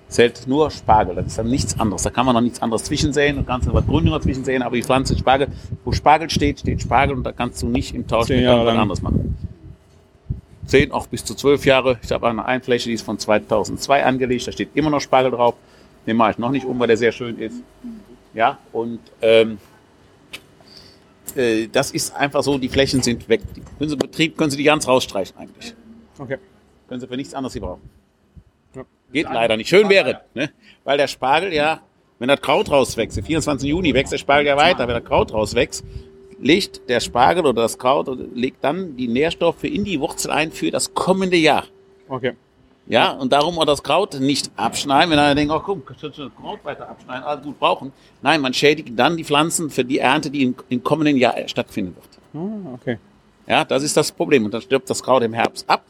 Zählt 0.10 0.48
nur 0.48 0.72
Spargel, 0.72 1.16
das 1.16 1.28
ist 1.28 1.38
dann 1.38 1.50
nichts 1.50 1.80
anderes. 1.80 2.02
Da 2.02 2.10
kann 2.10 2.26
man 2.26 2.34
noch 2.34 2.42
nichts 2.42 2.62
anderes 2.64 2.84
zwischensäen 2.84 3.38
und 3.38 3.46
kannst 3.46 3.68
noch 3.68 3.76
was 3.76 3.86
Grünes 3.86 4.12
dazwischen 4.12 4.44
säen, 4.44 4.64
aber 4.64 4.76
die 4.76 4.82
Pflanze 4.82 5.16
Spargel, 5.16 5.50
wo 5.86 5.92
Spargel 5.92 6.32
steht, 6.32 6.62
steht 6.62 6.82
Spargel 6.82 7.16
und 7.16 7.24
da 7.24 7.32
kannst 7.32 7.62
du 7.62 7.68
nicht 7.68 7.94
im 7.94 8.08
Tausch 8.08 8.30
mit 8.30 8.40
irgendwas 8.40 8.76
anderes 8.76 9.02
machen. 9.04 9.38
Zehn, 10.66 10.92
auch 10.92 11.06
bis 11.08 11.24
zu 11.24 11.36
zwölf 11.36 11.64
Jahre. 11.64 12.00
Ich 12.02 12.12
habe 12.12 12.28
eine 12.28 12.44
Einfläche, 12.44 12.90
die 12.90 12.96
ist 12.96 13.04
von 13.04 13.20
2002 13.20 14.04
angelegt, 14.04 14.48
da 14.48 14.52
steht 14.52 14.70
immer 14.74 14.90
noch 14.90 15.00
Spargel 15.00 15.32
drauf. 15.32 15.54
Den 16.08 16.18
mache 16.18 16.32
ich 16.32 16.38
noch 16.40 16.50
nicht 16.50 16.66
um, 16.66 16.80
weil 16.80 16.88
der 16.88 16.98
sehr 16.98 17.12
schön 17.12 17.38
ist. 17.38 17.58
Ja, 18.34 18.58
und 18.72 19.00
ähm, 19.22 19.60
äh, 21.36 21.68
das 21.68 21.92
ist 21.92 22.16
einfach 22.16 22.42
so, 22.42 22.58
die 22.58 22.70
Flächen 22.70 23.04
sind 23.04 23.30
weg. 23.30 23.42
Die 23.56 23.62
können 23.78 23.90
Sie 23.90 23.96
Betrieb 23.96 24.38
können 24.38 24.50
Sie 24.50 24.58
die 24.58 24.64
ganz 24.64 24.88
rausstreichen 24.88 25.38
eigentlich. 25.38 25.76
Okay. 26.18 26.38
Können 26.88 27.00
Sie 27.00 27.08
für 27.08 27.16
nichts 27.16 27.36
anderes 27.36 27.54
gebrauchen. 27.54 27.99
Geht 29.12 29.28
leider 29.32 29.58
nicht. 29.58 29.70
Schön 29.70 29.90
wäre, 29.90 30.22
ne? 30.34 30.52
weil 30.84 30.98
der 30.98 31.08
Spargel 31.08 31.54
ja, 31.54 31.82
wenn 32.20 32.28
das 32.28 32.42
Kraut 32.42 32.70
rauswächst, 32.70 33.18
am 33.18 33.24
24. 33.24 33.70
Juni 33.70 33.94
wächst 33.94 34.14
der 34.14 34.18
Spargel 34.18 34.48
ja 34.48 34.58
weiter, 34.58 34.88
wenn 34.88 34.96
das 34.96 35.04
Kraut 35.04 35.34
rauswächst, 35.34 35.84
legt 36.40 36.90
der 36.90 37.00
Spargel 37.00 37.46
oder 37.46 37.64
das 37.64 37.78
Kraut 37.78 38.08
oder 38.08 38.24
legt 38.34 38.64
dann 38.64 38.96
die 38.96 39.08
Nährstoffe 39.08 39.64
in 39.64 39.84
die 39.84 40.00
Wurzel 40.00 40.32
ein 40.32 40.52
für 40.52 40.72
das 40.72 40.94
kommende 40.94 41.38
Jahr. 41.38 41.66
Okay. 42.08 42.34
Ja, 42.88 43.12
und 43.12 43.32
darum 43.32 43.60
auch 43.60 43.66
das 43.66 43.84
Kraut 43.84 44.20
nicht 44.20 44.50
abschneiden, 44.56 45.12
wenn 45.12 45.20
einer 45.20 45.36
denkt, 45.36 45.54
oh 45.54 45.60
komm, 45.60 45.86
kannst 45.86 46.02
du 46.02 46.10
das 46.10 46.32
Kraut 46.42 46.66
weiter 46.66 46.90
abschneiden, 46.90 47.24
alles 47.24 47.44
gut 47.44 47.60
brauchen. 47.60 47.94
Nein, 48.24 48.42
man 48.42 48.54
schädigt 48.54 48.98
dann 48.98 49.16
die 49.16 49.24
Pflanzen 49.24 49.70
für 49.70 49.86
die 49.86 50.00
Ernte, 50.00 50.32
die 50.32 50.42
im, 50.42 50.56
im 50.70 50.84
kommenden 50.84 51.18
Jahr 51.18 51.36
stattfinden 51.48 51.96
wird. 51.96 52.08
Ah, 52.34 52.74
okay. 52.74 52.98
Ja, 53.46 53.64
das 53.64 53.84
ist 53.84 53.96
das 53.96 54.12
Problem. 54.12 54.46
Und 54.46 54.54
dann 54.54 54.62
stirbt 54.62 54.90
das 54.90 55.04
Kraut 55.04 55.22
im 55.22 55.34
Herbst 55.34 55.70
ab. 55.70 55.84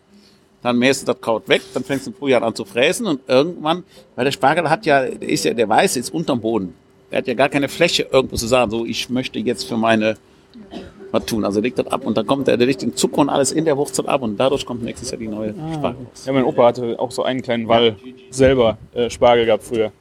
Dann 0.62 0.78
mähst 0.78 1.02
du 1.02 1.06
das 1.06 1.22
Kraut 1.22 1.48
weg, 1.48 1.62
dann 1.74 1.84
fängst 1.84 2.06
du 2.06 2.12
im 2.12 2.18
Frühjahr 2.18 2.44
an 2.44 2.54
zu 2.54 2.66
fräsen 2.66 3.08
und 3.08 3.22
irgendwann, 3.28 3.84
weil 4.16 4.26
der 4.26 4.32
Spargel 4.32 4.70
hat 4.70 4.86
ja, 4.86 5.06
der 5.06 5.30
ist 5.30 5.46
ja, 5.46 5.54
der 5.54 5.70
Weiße 5.70 6.00
ist 6.00 6.14
unterm 6.14 6.42
Boden. 6.42 6.74
Der 7.12 7.20
hat 7.20 7.28
ja 7.28 7.34
gar 7.34 7.50
keine 7.50 7.70
Fläche 7.70 8.08
irgendwo 8.12 8.36
zu 8.36 8.46
sagen, 8.46 8.70
so, 8.70 8.86
ich 8.86 9.10
möchte 9.10 9.40
jetzt 9.40 9.64
für 9.64 9.78
meine, 9.78 10.18
was 11.12 11.26
tun. 11.26 11.46
Also 11.46 11.62
legt 11.62 11.80
das 11.80 11.88
ab 11.88 12.06
und 12.06 12.18
dann 12.18 12.28
kommt 12.28 12.48
der, 12.48 12.58
der 12.58 12.68
legt 12.68 12.82
den 12.82 12.96
Zucker 12.96 13.20
und 13.20 13.30
alles 13.30 13.52
in 13.52 13.66
der 13.66 13.78
Wurzel 13.78 14.06
ab 14.08 14.22
und 14.22 14.38
dadurch 14.38 14.66
kommt 14.66 14.84
nächstes 14.84 15.12
Jahr 15.12 15.20
die 15.20 15.28
neue 15.28 15.54
Spargel 15.74 16.06
raus. 16.06 16.26
Ja, 16.26 16.34
mein 16.34 16.44
Opa 16.44 16.68
hatte 16.68 17.00
auch 17.00 17.12
so 17.12 17.24
einen 17.24 17.42
kleinen 17.42 17.68
Wall 17.68 17.96
selber 18.30 18.78
äh, 18.94 19.10
Spargel 19.10 19.46
gehabt 19.46 19.64
früher. 19.64 19.92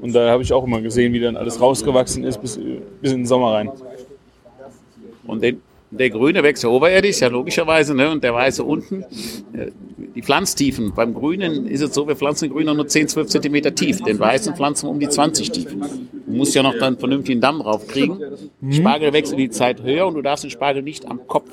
Und 0.00 0.14
da 0.14 0.30
habe 0.30 0.42
ich 0.42 0.52
auch 0.52 0.64
immer 0.64 0.80
gesehen, 0.80 1.12
wie 1.12 1.20
dann 1.20 1.36
alles 1.36 1.60
rausgewachsen 1.60 2.24
ist 2.24 2.40
bis, 2.40 2.58
bis 3.00 3.12
in 3.12 3.18
den 3.18 3.26
Sommer 3.26 3.54
rein. 3.54 3.70
Und 5.26 5.42
den, 5.42 5.60
der 5.90 6.10
Grüne 6.10 6.42
wächst 6.42 6.62
ja 6.62 6.68
oberirdisch, 6.68 7.20
ja 7.20 7.28
logischerweise, 7.28 7.94
ne? 7.94 8.10
und 8.10 8.22
der 8.22 8.34
Weiße 8.34 8.62
unten. 8.62 9.02
Äh, 9.52 9.70
Die 10.14 10.22
Pflanztiefen, 10.22 10.92
beim 10.94 11.14
Grünen 11.14 11.66
ist 11.66 11.80
es 11.80 11.94
so, 11.94 12.08
wir 12.08 12.16
pflanzen 12.16 12.48
den 12.48 12.52
Grünen 12.52 12.76
nur 12.76 12.88
10, 12.88 13.08
12 13.08 13.28
Zentimeter 13.28 13.74
tief. 13.74 14.02
Den 14.02 14.18
Weißen 14.18 14.54
pflanzen 14.56 14.86
wir 14.86 14.90
um 14.90 15.00
die 15.00 15.08
20 15.08 15.50
tief. 15.50 15.76
Du 16.26 16.32
musst 16.32 16.54
ja 16.54 16.62
noch 16.62 16.74
dann 16.74 16.82
einen 16.82 16.98
vernünftigen 16.98 17.40
Damm 17.40 17.60
draufkriegen. 17.60 18.18
Spargel 18.70 19.12
wächst 19.12 19.32
in 19.32 19.38
die 19.38 19.50
Zeit 19.50 19.82
höher 19.82 20.06
und 20.06 20.14
du 20.14 20.22
darfst 20.22 20.44
den 20.44 20.50
Spargel 20.50 20.82
nicht 20.82 21.06
am 21.06 21.26
Kopf 21.26 21.48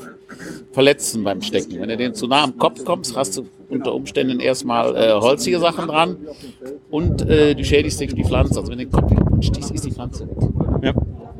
verletzen 0.71 1.23
beim 1.23 1.41
Stecken. 1.41 1.79
Wenn 1.79 1.89
du 1.89 1.97
den 1.97 2.13
zu 2.13 2.27
nah 2.27 2.43
am 2.43 2.57
Kopf 2.57 2.83
kommst, 2.83 3.15
hast 3.15 3.37
du 3.37 3.45
unter 3.69 3.93
Umständen 3.93 4.39
erstmal 4.39 4.95
äh, 4.95 5.13
holzige 5.13 5.59
Sachen 5.59 5.87
dran 5.87 6.17
und 6.89 7.21
äh, 7.29 7.55
du 7.55 7.63
schädigst 7.63 8.01
die 8.01 8.23
Pflanze. 8.23 8.59
Also 8.59 8.71
wenn 8.71 8.79
du 8.79 8.85
den 8.85 8.91
Kopf 8.91 9.11
stichst, 9.41 9.71
ist 9.71 9.85
die 9.85 9.91
Pflanze 9.91 10.27
weg. 10.27 10.37
Ja. 10.83 10.93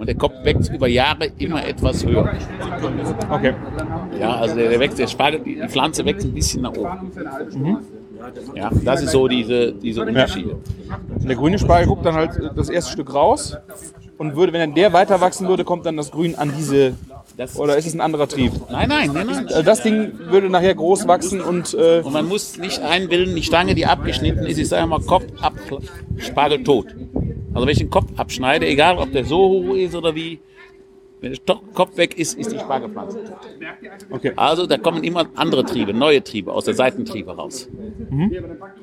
Und 0.06 0.10
der 0.10 0.18
Kopf 0.18 0.36
wächst 0.44 0.72
über 0.72 0.88
Jahre 0.88 1.32
immer 1.40 1.66
etwas 1.66 2.06
höher. 2.06 2.32
Okay. 3.28 3.56
Ja, 4.20 4.36
also 4.36 4.56
der, 4.56 4.70
der 4.70 4.80
wächst, 4.80 5.00
der 5.00 5.08
Spargel, 5.08 5.40
die, 5.40 5.68
Pflanze 5.68 6.06
wächst 6.06 6.28
ein 6.28 6.32
bisschen 6.32 6.62
nach 6.62 6.74
oben. 6.74 7.12
Mhm. 7.56 7.78
Ja, 8.54 8.70
das 8.84 9.02
ist 9.02 9.14
so 9.14 9.28
diese, 9.28 9.74
diese 9.74 10.02
Unterschiede. 10.04 10.58
Und 11.10 11.28
der 11.28 11.36
grüne 11.36 11.58
Spargel 11.58 11.88
guckt 11.88 12.06
dann 12.06 12.14
halt 12.14 12.40
das 12.56 12.70
erste 12.70 12.92
Stück 12.92 13.16
raus 13.16 13.58
und 14.20 14.36
würde, 14.36 14.54
wenn 14.54 14.60
dann 14.60 14.76
der 14.76 14.94
weiter 14.94 15.20
wachsen 15.22 15.48
würde, 15.48 15.64
kommt 15.64 15.88
dann 15.88 15.98
das 15.98 16.12
Grün 16.12 16.36
an 16.36 16.54
diese. 16.56 16.94
Das, 17.38 17.58
Oder 17.60 17.78
ist 17.78 17.86
es 17.86 17.94
ein 17.94 18.02
anderer 18.02 18.28
Trieb? 18.28 18.54
nein, 18.70 18.88
nein, 18.88 19.12
nein, 19.14 19.28
nein. 19.28 19.48
Also 19.48 19.62
das 19.62 19.84
Ding 19.84 20.14
würde 20.30 20.50
nachher 20.50 20.74
groß 20.74 21.08
wachsen 21.08 21.42
und 21.42 21.74
äh, 21.74 22.02
Und 22.04 22.14
man 22.14 22.28
muss 22.28 22.58
nicht 22.58 22.82
einbilden, 22.82 23.36
die 23.36 23.44
Stange, 23.44 23.76
die 23.76 23.86
abgeschnitten 23.86 24.46
ist, 24.46 24.58
ich 24.58 24.70
sage 24.70 24.88
mal 24.88 25.02
Kopf 25.02 25.26
ab, 25.42 25.54
Spargel 26.18 26.64
tot. 26.64 26.96
Also 27.54 27.68
wenn 27.68 27.72
ich 27.74 27.80
den 27.80 27.90
Kopf 27.90 28.08
abschneide, 28.16 28.66
egal 28.68 28.98
ob 28.98 29.12
der 29.12 29.26
so 29.26 29.38
hoch 29.38 29.76
ist 29.76 29.96
oder 29.96 30.16
wie, 30.16 30.40
wenn 31.22 31.34
der 31.34 31.56
Kopf 31.74 31.98
weg 31.98 32.18
ist, 32.18 32.38
ist 32.38 32.52
die 32.52 32.60
Spargelpflanze 32.60 33.24
tot. 33.24 33.38
Okay. 34.12 34.32
Also 34.36 34.66
da 34.66 34.78
kommen 34.78 35.04
immer 35.04 35.28
andere 35.36 35.66
Triebe, 35.66 35.94
neue 35.94 36.24
Triebe 36.24 36.54
aus 36.54 36.66
der 36.66 36.74
Seitentriebe 36.74 37.36
raus. 37.36 37.68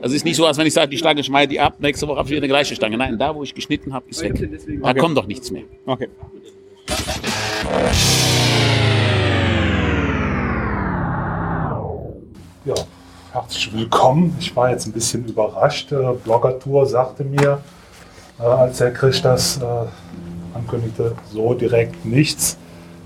Also 0.00 0.08
es 0.08 0.14
ist 0.14 0.24
nicht 0.24 0.36
so, 0.36 0.46
als 0.46 0.58
wenn 0.58 0.66
ich 0.66 0.74
sage, 0.74 0.90
die 0.90 0.98
Stange 0.98 1.22
schneide 1.22 1.50
die 1.50 1.60
ab, 1.60 1.76
nächste 1.80 2.06
Woche 2.08 2.18
habe 2.18 2.26
ich 2.28 2.32
wieder 2.32 2.40
eine 2.40 2.48
gleiche 2.48 2.74
Stange. 2.74 2.98
Nein, 2.98 3.18
da 3.18 3.34
wo 3.34 3.42
ich 3.42 3.54
geschnitten 3.54 3.94
habe, 3.94 4.04
ist 4.08 4.22
weg. 4.22 4.34
Da 4.82 4.94
kommt 4.94 5.16
doch 5.16 5.26
nichts 5.26 5.50
mehr. 5.50 5.62
okay. 5.86 6.08
Herzlich 13.62 13.80
willkommen. 13.80 14.36
Ich 14.40 14.56
war 14.56 14.70
jetzt 14.70 14.86
ein 14.86 14.92
bisschen 14.92 15.24
überrascht. 15.24 15.92
Äh, 15.92 16.14
Blogger-Tour 16.24 16.84
sagte 16.86 17.22
mir, 17.22 17.60
äh, 18.40 18.42
als 18.42 18.80
Herr 18.80 18.90
Krisch 18.90 19.22
das 19.22 19.58
äh, 19.58 19.64
ankündigte, 20.54 21.14
so 21.32 21.54
direkt 21.54 22.04
nichts. 22.04 22.56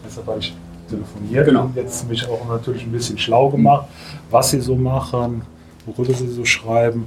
Deshalb 0.06 0.26
habe 0.28 0.38
ich 0.38 0.54
telefoniert 0.88 1.46
Genau. 1.46 1.64
und 1.64 1.76
jetzt 1.76 2.08
mich 2.08 2.26
auch 2.26 2.48
natürlich 2.48 2.84
ein 2.84 2.92
bisschen 2.92 3.18
schlau 3.18 3.50
gemacht, 3.50 3.86
was 4.30 4.50
sie 4.50 4.60
so 4.60 4.76
machen, 4.76 5.42
worüber 5.84 6.14
sie 6.14 6.28
so 6.28 6.44
schreiben. 6.46 7.06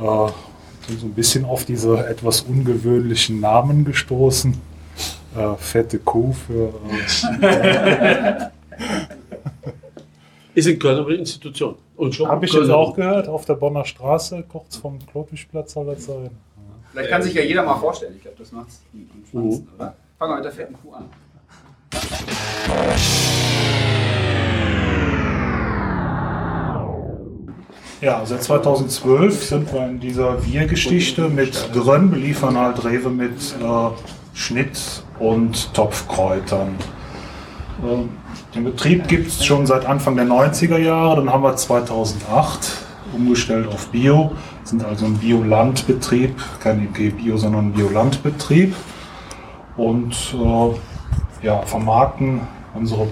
Äh, 0.00 0.30
bin 0.86 0.98
so 0.98 1.06
ein 1.06 1.14
bisschen 1.14 1.44
auf 1.44 1.66
diese 1.66 2.06
etwas 2.06 2.40
ungewöhnlichen 2.40 3.40
Namen 3.40 3.84
gestoßen. 3.84 4.54
Äh, 5.36 5.56
fette 5.58 5.98
Kuh 5.98 6.32
für 6.32 6.72
äh, 7.42 8.46
Ist 10.58 10.66
in 10.66 10.76
Köln 10.80 10.98
aber 10.98 11.10
eine 11.10 11.18
Institution. 11.18 11.76
Habe 12.26 12.44
ich 12.44 12.52
jetzt 12.52 12.68
auch 12.70 12.96
gehört, 12.96 13.28
auf 13.28 13.44
der 13.44 13.54
Bonner 13.54 13.84
Straße, 13.84 14.42
kurz 14.48 14.76
vom 14.76 14.98
Klotwigplatz 15.06 15.74
soll 15.74 15.86
das 15.86 16.06
sein. 16.06 16.30
Vielleicht 16.90 17.10
kann 17.10 17.22
sich 17.22 17.34
ja 17.34 17.42
jeder 17.42 17.62
mal 17.62 17.76
vorstellen. 17.76 18.14
Ich 18.16 18.22
glaube, 18.22 18.38
das 18.38 18.50
macht's 18.50 18.82
am 18.92 18.98
Mhm. 18.98 19.24
spannendsten, 19.28 19.68
oder? 19.76 19.94
Fangen 20.18 20.32
wir 20.32 20.36
mit 20.38 20.44
der 20.46 20.52
fetten 20.52 20.74
Kuh 20.82 20.94
an. 20.94 21.04
Ja, 28.00 28.24
seit 28.24 28.42
2012 28.44 29.44
sind 29.44 29.72
wir 29.72 29.86
in 29.86 29.98
dieser 29.98 30.44
Wir-Geschichte 30.46 31.28
mit 31.28 31.70
Grönn, 31.72 32.10
beliefern 32.10 32.56
halt 32.56 32.84
Rewe 32.84 33.10
mit 33.10 33.32
äh, 33.60 34.36
Schnitt 34.36 35.02
und 35.18 35.74
Topfkräutern. 35.74 36.76
Ähm, 37.82 38.10
den 38.54 38.64
Betrieb 38.64 39.08
gibt 39.08 39.28
es 39.28 39.44
schon 39.44 39.66
seit 39.66 39.86
Anfang 39.86 40.16
der 40.16 40.26
90er 40.26 40.78
Jahre, 40.78 41.16
dann 41.16 41.32
haben 41.32 41.42
wir 41.42 41.54
2008 41.54 42.86
umgestellt 43.12 43.68
auf 43.68 43.88
Bio, 43.88 44.32
sind 44.64 44.84
also 44.84 45.06
ein 45.06 45.18
Biolandbetrieb, 45.18 46.34
kein 46.60 46.88
EG 46.94 47.10
Bio, 47.10 47.36
sondern 47.36 47.66
ein 47.66 47.72
Biolandbetrieb. 47.72 48.74
Und 49.76 50.34
äh, 50.34 51.46
ja, 51.46 51.62
vermarkten 51.62 52.40
unsere 52.74 53.08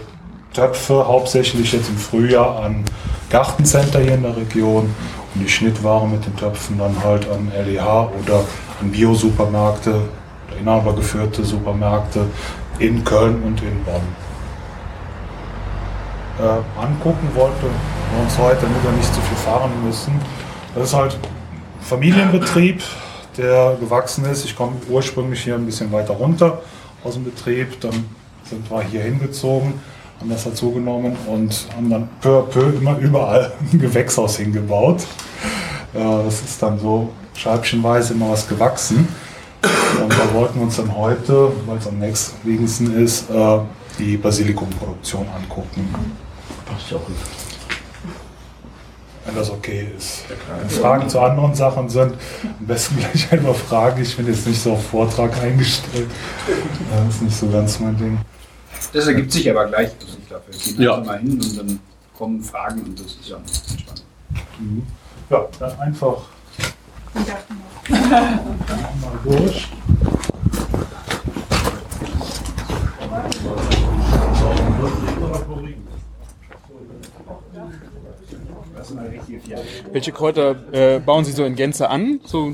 Töpfe 0.53 1.07
hauptsächlich 1.07 1.73
jetzt 1.73 1.89
im 1.89 1.97
Frühjahr 1.97 2.65
an 2.65 2.85
Gartencenter 3.31 4.01
hier 4.01 4.15
in 4.15 4.23
der 4.23 4.37
Region. 4.37 4.95
Und 5.35 5.41
die 5.41 5.49
Schnittware 5.49 6.09
mit 6.09 6.27
den 6.27 6.37
Töpfen 6.37 6.79
dann 6.79 7.03
halt 7.05 7.29
an 7.31 7.53
LEH 7.55 8.11
oder 8.23 8.45
an 8.81 8.91
Bio-Supermärkte 8.91 10.01
inhabergeführte 10.61 11.45
Supermärkte 11.45 12.27
in 12.79 13.05
Köln 13.05 13.43
und 13.43 13.63
in 13.63 13.85
Bonn. 13.85 14.26
Äh, 16.39 16.81
angucken 16.81 17.29
wollte 17.35 17.67
wir 18.13 18.23
uns 18.23 18.39
heute, 18.39 18.63
damit 18.63 18.83
wir 18.83 18.93
nicht 18.93 19.13
zu 19.15 19.21
viel 19.21 19.37
fahren 19.39 19.71
müssen. 19.85 20.13
Das 20.75 20.89
ist 20.89 20.95
halt 20.95 21.15
ein 21.15 21.83
Familienbetrieb, 21.83 22.83
der 23.37 23.77
gewachsen 23.81 24.25
ist. 24.27 24.45
Ich 24.45 24.57
komme 24.57 24.73
ursprünglich 24.89 25.43
hier 25.43 25.55
ein 25.55 25.67
bisschen 25.67 25.91
weiter 25.93 26.15
runter 26.15 26.61
aus 27.05 27.15
dem 27.15 27.25
Betrieb, 27.25 27.81
dann 27.81 28.05
sind 28.45 28.71
wir 28.71 28.83
hier 28.83 29.03
hingezogen, 29.03 29.75
haben 30.21 30.31
das 30.31 30.45
dazu 30.45 30.71
genommen 30.73 31.17
und 31.27 31.67
haben 31.77 31.91
dann 31.91 32.09
peu 32.21 32.41
à 32.41 32.43
peu 32.43 32.71
immer 32.71 32.99
überall 32.99 33.53
ein 33.73 33.79
Gewächshaus 33.79 34.37
hingebaut. 34.37 35.07
Äh, 35.95 36.27
Es 36.27 36.43
ist 36.43 36.63
dann 36.63 36.79
so 36.79 37.11
scheibchenweise 37.35 38.15
immer 38.15 38.31
was 38.31 38.49
gewachsen. 38.49 39.09
Und 40.03 40.13
da 40.13 40.35
wollten 40.35 40.57
wir 40.59 40.65
uns 40.65 40.77
dann 40.77 40.95
heute, 40.95 41.51
weil 41.67 41.79
es 41.79 41.87
am 41.87 41.99
nächstlegendsten 41.99 43.03
ist, 43.03 43.31
äh, 43.31 43.59
die 43.99 44.17
Basilikumproduktion 44.17 45.27
angucken. 45.29 45.89
Wenn 49.25 49.35
das 49.35 49.51
okay 49.51 49.89
ist. 49.97 50.25
Wenn 50.29 50.71
Fragen 50.71 51.09
zu 51.09 51.21
anderen 51.21 51.55
Sachen 51.55 51.89
sind, 51.89 52.15
am 52.43 52.67
besten 52.67 52.97
gleich 52.99 53.33
einfach 53.33 53.55
Fragen. 53.57 54.03
Ich 54.03 54.17
bin 54.17 54.27
jetzt 54.27 54.47
nicht 54.47 54.61
so 54.63 54.73
auf 54.73 54.87
Vortrag 54.87 55.37
eingestellt. 55.43 56.09
Das 57.07 57.15
ist 57.17 57.23
nicht 57.23 57.37
so 57.37 57.49
ganz 57.49 57.81
mein 57.81 57.97
Ding. 57.97 58.19
Das 58.93 59.07
ergibt 59.09 59.33
sich 59.33 59.51
aber 59.51 59.67
gleich. 59.67 59.91
Also 60.01 60.17
ich 60.19 60.29
glaube, 60.29 60.45
wir 60.49 60.59
gehen 60.59 60.83
Ja. 60.83 60.95
einfach 60.95 61.07
mal 61.07 61.19
hin 61.19 61.33
und 61.33 61.59
dann 61.59 61.81
kommen 62.17 62.43
Fragen 62.43 62.83
und 62.83 62.99
das 63.01 63.07
ist 63.07 63.29
ja 63.29 63.37
entspannt. 63.37 64.05
Ja, 65.31 65.47
dann 65.59 65.81
einfach 65.81 66.19
mal 67.89 69.19
durch. 69.25 69.69
Welche 79.93 80.13
Kräuter 80.13 80.57
äh, 80.73 81.01
bauen 81.01 81.25
Sie 81.25 81.33
so 81.33 81.45
in 81.45 81.55
Gänze 81.55 81.89
an? 81.89 82.21
So 82.25 82.53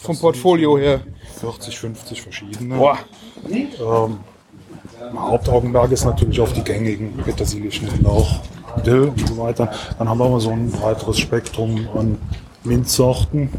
vom 0.00 0.18
Portfolio 0.18 0.78
her? 0.78 1.00
40, 1.40 1.78
50 1.78 2.22
verschiedene. 2.22 2.76
Boah. 2.76 2.98
Ähm, 3.50 4.18
Hauptaugenmerk 5.16 5.92
ist 5.92 6.04
natürlich 6.04 6.40
auf 6.40 6.52
die 6.52 6.62
gängigen 6.62 7.16
Petersilie, 7.18 7.70
Schnittlauch, 7.70 8.40
Dill 8.84 9.12
und 9.16 9.28
so 9.28 9.36
weiter. 9.38 9.70
Dann 9.98 10.08
haben 10.08 10.18
wir 10.18 10.26
immer 10.26 10.40
so 10.40 10.50
ein 10.50 10.70
breiteres 10.70 11.18
Spektrum 11.18 11.88
an 11.94 12.18
Minzsorten. 12.64 13.50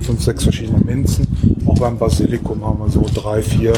Fünf, 0.00 0.22
sechs 0.22 0.42
verschiedene 0.42 0.78
Minzen. 0.78 1.26
Auch 1.66 1.78
beim 1.78 1.98
Basilikum 1.98 2.64
haben 2.64 2.80
wir 2.80 2.90
so 2.90 3.06
drei, 3.14 3.42
vier, 3.42 3.72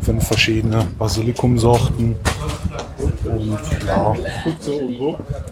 fünf 0.00 0.26
verschiedene 0.26 0.86
Basilikumsorten. 0.98 2.16
Und 3.36 3.58
ja, 3.86 4.16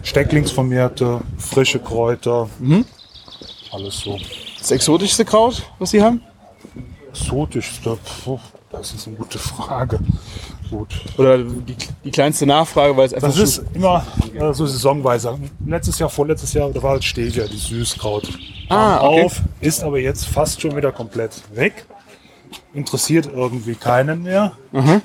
Stecklingsvermehrte, 0.03 1.21
frische 1.37 1.79
Kräuter. 1.79 2.49
Alles 3.71 3.99
so. 3.99 4.17
Das 4.57 4.71
exotischste 4.71 5.25
Kraut, 5.25 5.63
was 5.79 5.91
Sie 5.91 6.01
haben? 6.01 6.21
Exotischste, 7.11 7.97
puh, 8.23 8.39
das 8.71 8.93
ist 8.93 9.07
eine 9.07 9.15
gute 9.15 9.39
Frage. 9.39 9.99
Gut. 10.69 10.89
Oder 11.17 11.39
die, 11.39 11.75
die 12.03 12.11
kleinste 12.11 12.45
Nachfrage, 12.45 12.95
weil 12.95 13.07
es 13.07 13.13
einfach 13.13 13.29
Das 13.29 13.37
ist 13.37 13.63
immer 13.73 14.05
äh, 14.35 14.53
so 14.53 14.67
saisonweise. 14.67 15.39
Letztes 15.65 15.97
Jahr, 15.97 16.09
vorletztes 16.09 16.53
Jahr, 16.53 16.69
da 16.69 16.81
war 16.83 16.91
halt 16.91 17.03
Stevia, 17.03 17.47
die 17.47 17.57
Süßkraut. 17.57 18.29
Ah, 18.69 19.01
okay. 19.01 19.23
auf, 19.23 19.41
ist 19.61 19.83
aber 19.83 19.97
jetzt 19.99 20.27
fast 20.27 20.61
schon 20.61 20.75
wieder 20.75 20.91
komplett 20.91 21.41
weg. 21.55 21.85
Interessiert 22.73 23.27
irgendwie 23.33 23.75
keinen 23.75 24.23
mehr. 24.23 24.51
Mhm. 24.71 25.01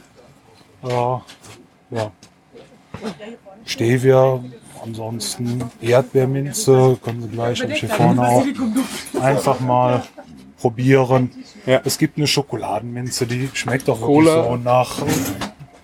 Äh, 0.82 0.88
ja. 0.88 2.12
Stevia, 3.64 4.42
ansonsten 4.82 5.70
Erdbeerminze, 5.80 6.98
können 7.02 7.22
Sie 7.22 7.28
gleich, 7.28 7.62
hier 7.62 7.88
vorne 7.88 8.22
auch, 8.22 8.44
einfach 9.20 9.60
mal 9.60 10.02
probieren. 10.58 11.30
Es 11.66 11.98
gibt 11.98 12.18
eine 12.18 12.26
Schokoladenminze, 12.26 13.26
die 13.26 13.48
schmeckt 13.52 13.88
auch 13.88 14.00
wirklich 14.00 14.26
Cola. 14.26 14.44
so 14.44 14.56
nach, 14.56 15.02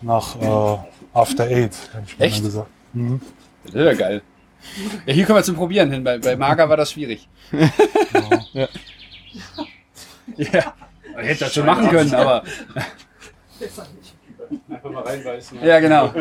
nach 0.02 0.40
äh, 0.40 0.78
After 1.12 1.44
Eight, 1.44 1.72
hätte 1.92 2.04
ich 2.06 2.18
mal 2.18 2.24
Echt? 2.24 2.44
gesagt. 2.44 2.68
Mhm. 2.92 3.20
Das 3.64 3.74
ist 3.74 3.84
ja 3.84 3.94
geil. 3.94 4.22
Ja, 5.06 5.14
hier 5.14 5.24
können 5.24 5.38
wir 5.38 5.42
zum 5.42 5.56
Probieren 5.56 5.90
hin. 5.90 6.04
Bei, 6.04 6.18
bei 6.18 6.36
Mager 6.36 6.68
war 6.68 6.76
das 6.76 6.92
schwierig. 6.92 7.28
Ja. 8.52 8.68
ja. 10.36 10.74
Man 11.14 11.24
hätte 11.24 11.44
das 11.44 11.54
schon 11.54 11.66
machen 11.66 11.88
können, 11.88 12.14
aber. 12.14 12.44
Einfach 14.68 14.90
mal 14.90 15.02
reinbeißen. 15.02 15.62
Ja, 15.62 15.80
genau. 15.80 16.12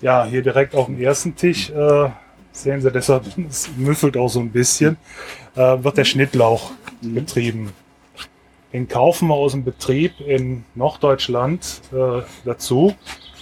Ja, 0.00 0.24
hier 0.24 0.42
direkt 0.42 0.76
auf 0.76 0.86
dem 0.86 1.00
ersten 1.00 1.34
Tisch 1.34 1.70
äh, 1.70 2.08
sehen 2.52 2.80
Sie, 2.80 2.90
deshalb 2.92 3.24
es 3.48 3.68
müffelt 3.76 4.16
auch 4.16 4.28
so 4.28 4.38
ein 4.38 4.50
bisschen, 4.50 4.96
äh, 5.56 5.82
wird 5.82 5.96
der 5.96 6.04
Schnittlauch 6.04 6.70
betrieben. 7.00 7.72
Den 8.72 8.86
kaufen 8.86 9.28
wir 9.28 9.34
aus 9.34 9.52
dem 9.52 9.64
Betrieb 9.64 10.20
in 10.20 10.64
Norddeutschland 10.74 11.80
äh, 11.92 12.22
dazu. 12.44 12.94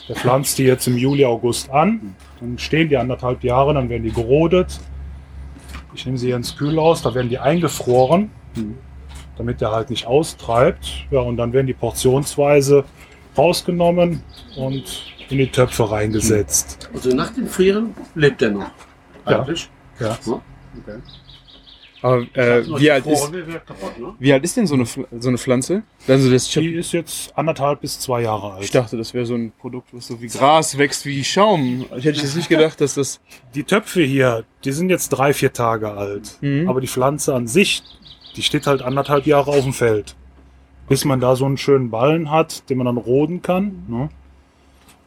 Der 0.08 0.16
pflanzt 0.16 0.56
die 0.58 0.62
jetzt 0.62 0.86
im 0.86 0.96
Juli, 0.96 1.24
August 1.24 1.68
an. 1.70 2.14
Dann 2.40 2.58
stehen 2.58 2.88
die 2.88 2.96
anderthalb 2.96 3.42
Jahre, 3.42 3.74
dann 3.74 3.88
werden 3.88 4.04
die 4.04 4.12
gerodet. 4.12 4.78
Ich 5.94 6.06
nehme 6.06 6.16
sie 6.16 6.28
hier 6.28 6.36
ins 6.36 6.56
Kühlhaus, 6.56 7.02
da 7.02 7.14
werden 7.14 7.28
die 7.28 7.38
eingefroren, 7.38 8.30
damit 9.36 9.60
der 9.60 9.72
halt 9.72 9.90
nicht 9.90 10.06
austreibt. 10.06 11.06
Ja, 11.10 11.20
und 11.20 11.36
dann 11.36 11.52
werden 11.52 11.66
die 11.66 11.74
portionsweise 11.74 12.84
rausgenommen 13.36 14.22
und 14.56 15.15
in 15.30 15.38
die 15.38 15.48
Töpfe 15.48 15.90
reingesetzt. 15.90 16.88
Also 16.94 17.10
nach 17.14 17.32
dem 17.32 17.48
Frieren 17.48 17.94
lebt 18.14 18.42
er 18.42 18.50
noch. 18.50 18.70
Ja. 19.26 19.40
Eigentlich. 19.40 19.68
Ja. 19.98 20.18
Okay. 20.26 21.00
Aber 22.02 22.22
äh, 22.34 22.64
wie, 22.78 22.90
alt 22.90 23.06
ist, 23.06 23.32
kaputt, 23.66 23.98
ne? 23.98 24.14
wie 24.18 24.32
alt 24.32 24.44
ist 24.44 24.56
denn 24.56 24.66
so 24.66 24.74
eine, 24.74 24.84
so 24.84 25.28
eine 25.28 25.38
Pflanze? 25.38 25.82
Also 26.06 26.30
das, 26.30 26.48
Die 26.48 26.74
ist 26.74 26.92
jetzt 26.92 27.36
anderthalb 27.36 27.80
bis 27.80 27.98
zwei 27.98 28.22
Jahre 28.22 28.52
alt. 28.52 28.64
ich 28.64 28.70
dachte, 28.70 28.96
das 28.96 29.14
wäre 29.14 29.24
so 29.24 29.34
ein 29.34 29.50
Produkt, 29.58 29.88
was 29.92 30.06
so 30.06 30.20
wie 30.20 30.28
Gras 30.28 30.76
wächst, 30.76 31.06
wie 31.06 31.24
Schaum. 31.24 31.86
Ich 31.96 32.04
hätte 32.04 32.20
jetzt 32.20 32.36
nicht 32.36 32.48
gedacht, 32.48 32.80
dass 32.80 32.94
das... 32.94 33.20
Die 33.54 33.64
Töpfe 33.64 34.02
hier, 34.02 34.44
die 34.64 34.72
sind 34.72 34.90
jetzt 34.90 35.08
drei, 35.08 35.32
vier 35.32 35.52
Tage 35.52 35.90
alt. 35.90 36.38
Mhm. 36.42 36.68
Aber 36.68 36.80
die 36.80 36.86
Pflanze 36.86 37.34
an 37.34 37.46
sich, 37.46 37.82
die 38.36 38.42
steht 38.42 38.66
halt 38.66 38.82
anderthalb 38.82 39.26
Jahre 39.26 39.50
auf 39.50 39.64
dem 39.64 39.72
Feld. 39.72 40.14
Bis 40.88 41.04
man 41.04 41.18
da 41.18 41.34
so 41.34 41.46
einen 41.46 41.56
schönen 41.56 41.90
Ballen 41.90 42.30
hat, 42.30 42.68
den 42.68 42.78
man 42.78 42.84
dann 42.84 42.98
roden 42.98 43.42
kann. 43.42 43.84
Ne? 43.88 44.10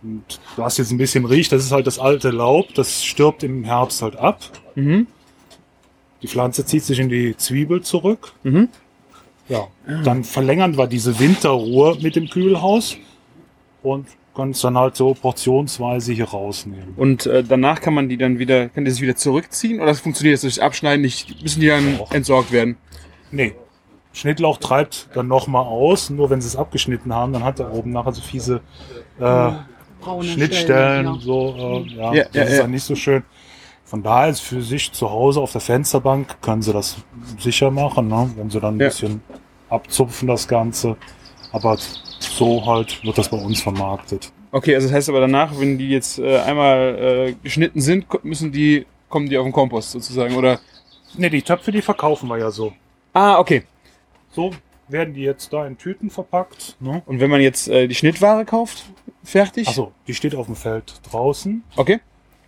Und 0.01 0.39
was 0.55 0.77
jetzt 0.77 0.91
ein 0.91 0.97
bisschen 0.97 1.25
riecht, 1.25 1.51
das 1.51 1.63
ist 1.63 1.71
halt 1.71 1.87
das 1.87 1.99
alte 1.99 2.29
Laub, 2.29 2.73
das 2.73 3.03
stirbt 3.03 3.43
im 3.43 3.63
Herbst 3.63 4.01
halt 4.01 4.15
ab. 4.15 4.39
Mhm. 4.75 5.07
Die 6.21 6.27
Pflanze 6.27 6.65
zieht 6.65 6.83
sich 6.83 6.99
in 6.99 7.09
die 7.09 7.35
Zwiebel 7.35 7.81
zurück. 7.81 8.33
Mhm. 8.43 8.69
Ja, 9.47 9.67
dann 10.03 10.23
verlängern 10.23 10.77
wir 10.77 10.85
diese 10.85 11.19
Winterruhe 11.19 11.97
mit 12.01 12.15
dem 12.15 12.29
Kühlhaus 12.29 12.97
und 13.81 14.05
können 14.35 14.51
es 14.51 14.61
dann 14.61 14.77
halt 14.77 14.95
so 14.95 15.15
portionsweise 15.15 16.13
hier 16.13 16.29
rausnehmen. 16.29 16.93
Und 16.95 17.25
äh, 17.25 17.43
danach 17.43 17.81
kann 17.81 17.95
man 17.95 18.09
die 18.09 18.17
dann 18.17 18.37
wieder, 18.37 18.69
kann 18.69 18.85
die 18.85 18.91
sich 18.91 19.01
wieder 19.01 19.15
zurückziehen? 19.15 19.81
Oder 19.81 19.95
funktioniert 19.95 20.35
das 20.35 20.41
durch 20.41 20.61
Abschneiden 20.61 21.01
nicht? 21.01 21.41
Müssen 21.41 21.61
die 21.61 21.67
dann 21.67 21.99
entsorgt 22.11 22.51
werden? 22.51 22.77
Nee. 23.31 23.55
Schnittlauch 24.13 24.57
treibt 24.57 25.09
dann 25.13 25.27
nochmal 25.27 25.65
aus, 25.65 26.09
nur 26.09 26.29
wenn 26.29 26.41
sie 26.41 26.47
es 26.47 26.55
abgeschnitten 26.55 27.13
haben, 27.13 27.33
dann 27.33 27.43
hat 27.43 27.59
er 27.59 27.73
oben 27.73 27.91
nachher 27.91 28.13
so 28.13 28.21
fiese 28.21 28.61
äh, 29.19 29.51
Braune 30.01 30.23
Schnittstellen, 30.23 31.05
Stellen, 31.05 31.05
ja. 31.05 31.19
so, 31.21 31.55
äh, 31.57 31.95
ja, 31.95 32.13
Ja, 32.13 32.23
das 32.25 32.33
ja, 32.35 32.43
ist 32.43 32.51
ja. 32.57 32.61
dann 32.63 32.71
nicht 32.71 32.83
so 32.83 32.95
schön. 32.95 33.23
Von 33.85 34.03
daher 34.03 34.29
ist 34.29 34.41
für 34.41 34.61
sich 34.61 34.91
zu 34.91 35.09
Hause 35.09 35.41
auf 35.41 35.51
der 35.51 35.61
Fensterbank 35.61 36.41
können 36.41 36.61
sie 36.61 36.71
das 36.73 36.97
sicher 37.39 37.71
machen, 37.71 38.07
ne? 38.07 38.31
wenn 38.35 38.49
sie 38.49 38.59
dann 38.59 38.75
ein 38.77 38.79
Ja. 38.79 38.87
bisschen 38.87 39.21
abzupfen 39.69 40.27
das 40.27 40.47
Ganze. 40.47 40.95
Aber 41.51 41.77
so 42.19 42.65
halt 42.65 43.03
wird 43.03 43.17
das 43.17 43.29
bei 43.29 43.37
uns 43.37 43.61
vermarktet. 43.61 44.31
Okay, 44.51 44.75
also 44.75 44.87
das 44.87 44.95
heißt 44.95 45.09
aber 45.09 45.21
danach, 45.21 45.51
wenn 45.59 45.77
die 45.77 45.89
jetzt 45.89 46.19
äh, 46.19 46.37
einmal 46.39 47.27
äh, 47.29 47.33
geschnitten 47.43 47.81
sind, 47.81 48.05
müssen 48.23 48.51
die, 48.51 48.85
kommen 49.09 49.27
die 49.29 49.37
auf 49.37 49.45
den 49.45 49.51
Kompost 49.53 49.91
sozusagen, 49.91 50.35
oder? 50.35 50.59
Ne, 51.17 51.29
die 51.29 51.41
Töpfe, 51.41 51.71
die 51.71 51.81
verkaufen 51.81 52.29
wir 52.29 52.37
ja 52.37 52.51
so. 52.51 52.73
Ah, 53.13 53.39
okay. 53.39 53.63
So 54.31 54.51
werden 54.89 55.13
die 55.13 55.21
jetzt 55.21 55.53
da 55.53 55.65
in 55.65 55.77
Tüten 55.77 56.09
verpackt. 56.09 56.77
Ne? 56.79 57.01
Und 57.05 57.19
wenn 57.19 57.29
man 57.29 57.41
jetzt 57.41 57.67
äh, 57.67 57.87
die 57.87 57.95
Schnittware 57.95 58.45
kauft, 58.45 58.85
fertig? 59.23 59.67
Achso, 59.67 59.91
die 60.07 60.13
steht 60.13 60.35
auf 60.35 60.47
dem 60.47 60.55
Feld 60.55 61.01
draußen. 61.09 61.63
Okay. 61.75 61.99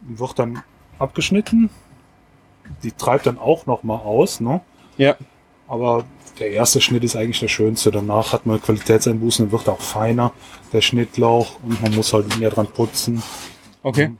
Wird 0.01 0.39
dann 0.39 0.63
abgeschnitten. 0.99 1.69
Die 2.84 2.91
treibt 2.91 3.25
dann 3.25 3.38
auch 3.38 3.65
noch 3.65 3.84
mal 3.84 3.97
aus. 3.97 4.39
Ne? 4.39 4.62
Ja. 4.97 5.15
Aber 5.67 6.06
der 6.39 6.51
erste 6.51 6.82
Schnitt 6.82 7.04
ist 7.04 7.15
eigentlich 7.15 7.39
der 7.39 7.47
schönste. 7.47 7.91
Danach 7.91 8.34
hat 8.34 8.45
man 8.45 8.62
Qualitätseinbußen 8.62 9.45
und 9.45 9.51
wird 9.51 9.69
auch 9.69 9.82
feiner, 9.82 10.34
der 10.73 10.82
Schnittlauch. 10.82 11.60
Und 11.63 11.82
man 11.82 11.95
muss 11.95 12.13
halt 12.13 12.38
mehr 12.39 12.49
dran 12.49 12.67
putzen. 12.67 13.21
Okay. 13.84 14.12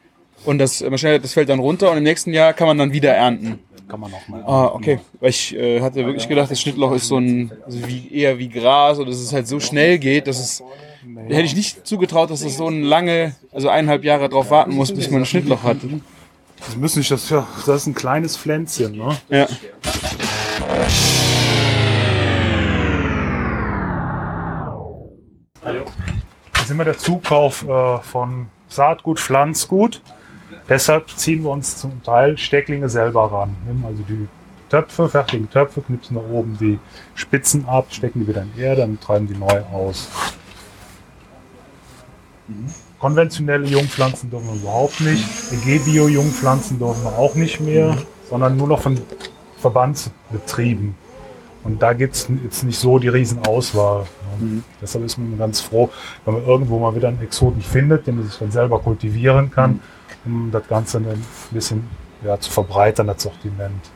Und 0.44 0.58
das, 0.58 0.78
schneidet 0.78 1.24
das 1.24 1.34
fällt 1.34 1.50
dann 1.50 1.60
runter 1.60 1.92
und 1.92 1.98
im 1.98 2.04
nächsten 2.04 2.34
Jahr 2.34 2.54
kann 2.54 2.68
man 2.68 2.78
dann 2.78 2.94
wieder 2.94 3.14
ernten. 3.14 3.60
Kann 3.92 4.00
man 4.00 4.14
auch 4.14 4.26
mal 4.30 4.42
Ah, 4.46 4.68
okay. 4.74 5.02
Weil 5.20 5.32
ich 5.32 5.54
äh, 5.54 5.82
hatte 5.82 6.06
wirklich 6.06 6.26
gedacht, 6.30 6.50
das 6.50 6.62
Schnittloch 6.62 6.94
ist 6.94 7.10
so 7.10 7.18
ein, 7.18 7.52
wie, 7.68 8.08
eher 8.10 8.40
wie 8.40 8.48
Gras 8.48 8.98
oder 9.00 9.10
dass 9.10 9.20
es 9.20 9.34
halt 9.34 9.50
so 9.50 9.60
schnell 9.60 10.00
geht, 10.00 10.28
dass 10.28 10.40
es, 10.40 10.64
da 11.04 11.36
hätte 11.36 11.44
ich 11.44 11.58
nicht 11.58 11.86
zugetraut, 11.86 12.32
dass 12.32 12.42
es 12.42 12.56
so 12.56 12.70
ein 12.70 12.84
lange, 12.84 13.36
also 13.52 13.68
eineinhalb 13.68 14.06
Jahre 14.06 14.30
drauf 14.30 14.50
warten 14.50 14.76
muss, 14.76 14.94
bis 14.94 15.12
man 15.12 15.24
ein 15.24 15.26
Schnittloch 15.26 15.64
hat. 15.64 15.80
Das 16.66 16.78
müssen 16.78 17.00
nicht, 17.00 17.12
das, 17.12 17.30
ja, 17.30 17.46
das 17.66 17.82
ist 17.82 17.88
ein 17.88 17.94
kleines 17.94 18.38
Pflänzchen. 18.38 18.96
Ne? 18.96 19.18
Ja. 19.28 19.48
Das 26.54 26.64
ist 26.64 26.72
immer 26.72 26.86
der 26.86 26.98
Zukauf 26.98 27.68
äh, 27.68 27.98
von 27.98 28.48
Saatgut, 28.70 29.20
Pflanzgut. 29.20 30.02
Deshalb 30.72 31.10
ziehen 31.10 31.44
wir 31.44 31.50
uns 31.50 31.76
zum 31.76 32.02
Teil 32.02 32.38
Stecklinge 32.38 32.88
selber 32.88 33.30
ran. 33.30 33.58
Nehmen 33.68 33.84
also 33.86 34.04
die 34.08 34.30
Töpfe, 34.70 35.10
fertigen 35.10 35.50
Töpfe, 35.50 35.82
knipsen 35.82 36.16
da 36.16 36.22
oben 36.22 36.58
die 36.58 36.80
Spitzen 37.14 37.68
ab, 37.68 37.88
stecken 37.90 38.22
die 38.22 38.28
wieder 38.30 38.44
in 38.44 38.58
Erde 38.58 38.84
und 38.84 39.02
treiben 39.02 39.28
die 39.28 39.36
neu 39.36 39.64
aus. 39.74 40.08
Konventionelle 43.00 43.68
Jungpflanzen 43.68 44.30
dürfen 44.30 44.48
wir 44.48 44.62
überhaupt 44.62 45.02
nicht. 45.02 45.26
G-Bio-Jungpflanzen 45.66 46.80
dürfen 46.80 47.04
wir 47.04 47.18
auch 47.18 47.36
nicht 47.36 47.60
mehr, 47.60 47.98
sondern 48.30 48.56
nur 48.56 48.70
noch 48.70 48.80
von 48.80 48.98
Verbandsbetrieben. 49.58 50.96
Und 51.66 51.82
da 51.82 51.92
gibt 51.92 52.16
es 52.16 52.30
jetzt 52.46 52.64
nicht 52.64 52.80
so 52.80 52.98
die 52.98 53.10
Riesenauswahl. 53.10 54.06
Ne? 54.40 54.64
Deshalb 54.82 55.04
ist 55.04 55.18
man 55.18 55.38
ganz 55.38 55.60
froh, 55.60 55.90
wenn 56.24 56.36
man 56.36 56.46
irgendwo 56.46 56.80
mal 56.80 56.96
wieder 56.96 57.10
einen 57.10 57.22
Exoten 57.22 57.62
findet, 57.62 58.08
den 58.08 58.16
man 58.16 58.30
sich 58.30 58.40
dann 58.40 58.52
selber 58.52 58.80
kultivieren 58.80 59.52
kann, 59.52 59.82
um 60.26 60.52
das 60.52 60.68
Ganze 60.68 60.98
ein 60.98 61.26
bisschen 61.52 61.88
ja, 62.24 62.40
zu 62.40 62.52
verbreitern, 62.52 63.08
das 63.08 63.24
Sortiment. 63.24 63.90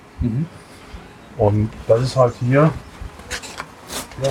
Und 1.38 1.70
das 1.88 2.02
ist 2.02 2.16
halt 2.16 2.34
hier 2.40 2.72
ja, 4.22 4.30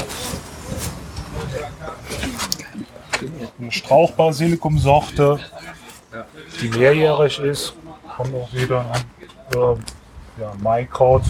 eine 3.59 3.73
Strauchbasilikumsorte, 3.73 5.39
die 6.61 6.69
mehrjährig 6.69 7.39
ist. 7.39 7.75
Kommt 8.17 8.35
auch 8.35 8.53
wieder 8.53 8.81
an. 8.81 9.01
Äh, 9.55 10.41
ja, 10.41 10.53
Maikraut, 10.63 11.23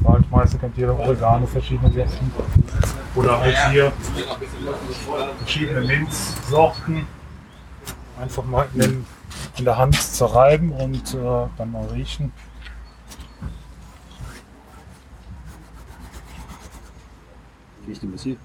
Waldmeister 0.00 0.58
kennt 0.58 0.76
jeder, 0.76 0.98
Oregano, 0.98 1.46
verschiedene 1.46 1.90
Sorten. 1.92 2.32
Oder 3.14 3.40
halt 3.40 3.56
hier 3.70 3.92
verschiedene 5.38 5.80
Minzsorten. 5.80 7.06
Einfach 8.20 8.44
mal 8.44 8.66
in, 8.74 8.80
den, 8.80 9.06
in 9.58 9.64
der 9.64 9.76
Hand 9.78 10.00
zerreiben 10.00 10.72
und 10.72 11.14
äh, 11.14 11.46
dann 11.56 11.72
mal 11.72 11.84
riechen. 11.86 12.32
Riecht 17.86 18.02
ein 18.02 18.10
bisschen. 18.10 18.36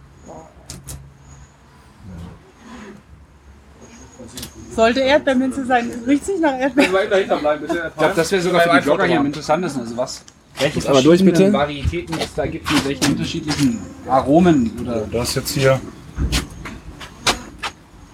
Sollte 4.75 4.99
Erdbeerminze 4.99 5.65
sein. 5.65 5.91
Riecht 6.05 6.25
sich 6.25 6.39
nach 6.39 6.57
Erdbeeren. 6.57 6.93
Ich 7.21 7.27
glaube, 7.27 8.13
das 8.15 8.31
wäre 8.31 8.41
sogar 8.41 8.61
für 8.61 8.77
die 8.77 8.81
Blogger 8.81 9.05
hier 9.05 9.19
am 9.19 9.25
interessantesten. 9.25 9.81
Also 9.81 9.97
was, 9.97 10.23
welche 10.59 10.89
Aber 10.89 11.01
durch, 11.01 11.23
bitte. 11.23 11.51
Varietäten 11.51 12.17
es 12.19 12.33
da 12.35 12.45
gibt 12.45 12.71
mit 12.71 12.87
welchen 12.87 13.11
unterschiedlichen 13.13 13.79
Aromen 14.07 14.71
oder 14.81 15.01
Das 15.11 15.29
ist 15.29 15.35
jetzt 15.35 15.51
hier 15.51 15.81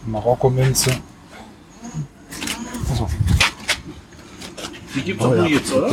Marokko-Minze. 0.05 0.91
Die 4.95 5.01
gibt 5.01 5.19
es 5.19 5.27
auch 5.27 5.35
nur 5.35 5.47
jetzt, 5.47 5.73
oder? 5.73 5.89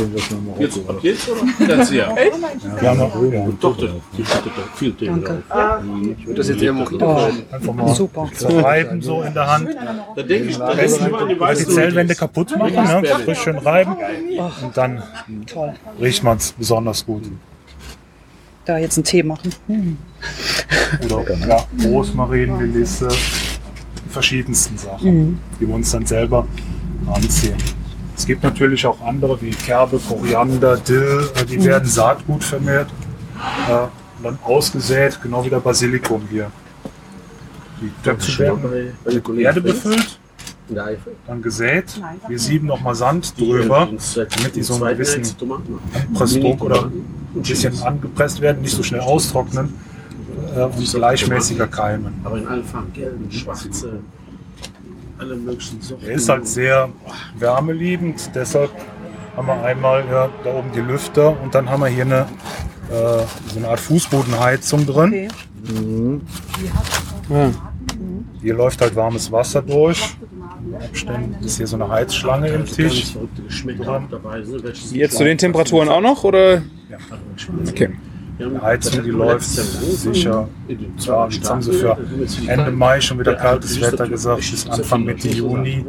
Jetzt, 0.59 0.89
ab 0.89 0.97
jetzt 1.01 1.29
oder? 1.29 1.67
Ganz 1.67 1.91
ja. 1.91 2.15
Wir 2.15 2.89
haben 2.89 2.97
noch 2.99 3.33
ja, 3.33 3.47
Doch, 3.59 3.77
die 3.77 4.21
es 4.21 4.29
doch 4.29 4.75
viel 4.75 4.93
Tee 4.93 5.07
drauf. 5.07 5.83
ich 6.17 6.25
würde 6.25 6.37
das 6.37 6.47
jetzt 6.47 6.61
eher 6.61 6.73
Mojito 6.73 7.13
nennen. 7.13 7.43
einfach 7.51 7.73
mal 7.73 8.33
zerreiben 8.33 9.01
so 9.01 9.21
in 9.23 9.33
der 9.33 9.47
Hand. 9.47 9.69
Da 10.15 10.21
denke 10.23 10.49
ich, 10.49 10.57
da 10.57 10.73
denke 10.73 10.95
ich 10.95 11.41
an 11.41 11.57
die 11.57 11.65
Zellwände 11.65 12.15
kaputt 12.15 12.57
machen, 12.57 12.73
ne? 12.73 13.03
frisch 13.25 13.39
schön 13.41 13.57
reiben 13.57 13.95
und 14.63 14.77
dann 14.77 15.03
Toll. 15.45 15.73
riecht 15.99 16.23
man 16.23 16.37
es 16.37 16.53
besonders 16.53 17.05
gut. 17.05 17.23
Da 18.65 18.77
jetzt 18.77 18.97
einen 18.97 19.03
Tee 19.03 19.23
machen. 19.23 19.53
Hm. 19.67 19.97
Oder 21.05 21.37
ja, 21.47 21.67
Rosmarin, 21.85 22.57
Melisse, 22.57 23.09
die 23.09 24.09
verschiedensten 24.09 24.77
Sachen, 24.77 25.39
die 25.59 25.67
wir 25.67 25.75
uns 25.75 25.91
dann 25.91 26.05
selber 26.05 26.47
anziehen. 27.13 27.57
Es 28.15 28.25
gibt 28.25 28.43
natürlich 28.43 28.85
auch 28.85 29.01
andere 29.01 29.41
wie 29.41 29.49
Kerbe, 29.49 29.99
Koriander, 29.99 30.77
Dill, 30.77 31.29
äh, 31.35 31.45
die 31.45 31.63
werden 31.63 31.87
Saatgut 31.87 32.43
vermehrt 32.43 32.89
äh, 33.69 33.73
und 33.73 34.23
dann 34.23 34.39
ausgesät, 34.43 35.19
genau 35.21 35.43
wie 35.43 35.49
der 35.49 35.59
Basilikum 35.59 36.21
hier. 36.29 36.51
Die 37.81 37.91
Töpfe 38.03 38.39
werden 38.39 38.93
mit 39.05 39.39
Erde 39.39 39.61
befüllt, 39.61 40.19
dann 41.27 41.41
gesät. 41.41 42.01
Wir 42.27 42.39
sieben 42.39 42.67
nochmal 42.67 42.95
Sand 42.95 43.37
drüber, 43.37 43.89
damit 44.15 44.55
die 44.55 44.63
so 44.63 44.75
einen 44.75 44.97
gewissen 44.97 45.23
Pressdruck 46.13 46.61
oder 46.61 46.85
ein 46.85 47.41
bisschen 47.41 47.81
angepresst 47.81 48.39
werden, 48.41 48.61
nicht 48.61 48.75
so 48.75 48.83
schnell 48.83 49.01
austrocknen 49.01 49.73
äh, 50.55 50.61
und 50.61 50.93
gleichmäßiger 50.93 51.67
keimen. 51.67 52.13
Aber 52.23 52.37
in 52.37 52.47
allen 52.47 52.63
Farben, 52.63 52.93
gelben, 52.93 53.29
schwarze, 53.31 53.99
alle 55.23 55.35
möglichen 55.35 55.81
Sorten. 55.81 56.05
Er 56.05 56.13
ist 56.13 56.29
halt 56.29 56.47
sehr 56.47 56.89
wärmeliebend, 57.37 58.31
deshalb 58.35 58.71
haben 59.35 59.47
wir 59.47 59.63
einmal 59.63 60.03
ja, 60.11 60.29
da 60.43 60.53
oben 60.53 60.71
die 60.75 60.81
Lüfter 60.81 61.41
und 61.41 61.55
dann 61.55 61.69
haben 61.69 61.81
wir 61.81 61.87
hier 61.87 62.05
eine, 62.05 62.27
äh, 62.91 63.23
so 63.47 63.57
eine 63.57 63.69
Art 63.69 63.79
Fußbodenheizung 63.79 64.85
drin. 64.85 65.29
Okay. 67.29 67.51
Hier 68.41 68.53
läuft 68.55 68.81
halt 68.81 68.95
warmes 68.95 69.31
Wasser 69.31 69.61
durch. 69.61 70.15
In 70.65 70.75
Abständen 70.75 71.43
ist 71.43 71.57
hier 71.57 71.67
so 71.67 71.77
eine 71.77 71.87
Heizschlange 71.89 72.49
im 72.49 72.65
Tisch. 72.65 73.15
Ne? 73.15 73.27
Jetzt 74.91 75.17
zu 75.17 75.23
den 75.23 75.37
Temperaturen 75.37 75.89
auch 75.89 76.01
noch, 76.01 76.23
oder? 76.23 76.61
Okay. 77.69 77.89
Die 78.43 78.61
Heizung, 78.61 79.03
die 79.03 79.09
läuft 79.09 79.49
sicher. 79.49 80.47
Ja, 80.97 81.27
jetzt 81.27 81.49
haben 81.49 81.61
sie 81.61 81.73
für 81.73 81.97
Ende 82.47 82.71
Mai 82.71 82.99
schon 83.01 83.19
wieder 83.19 83.35
kaltes 83.35 83.79
Wetter 83.81 84.07
gesagt, 84.07 84.39
bis 84.39 84.67
Anfang 84.67 85.03
Mitte 85.03 85.29
Juni. 85.29 85.85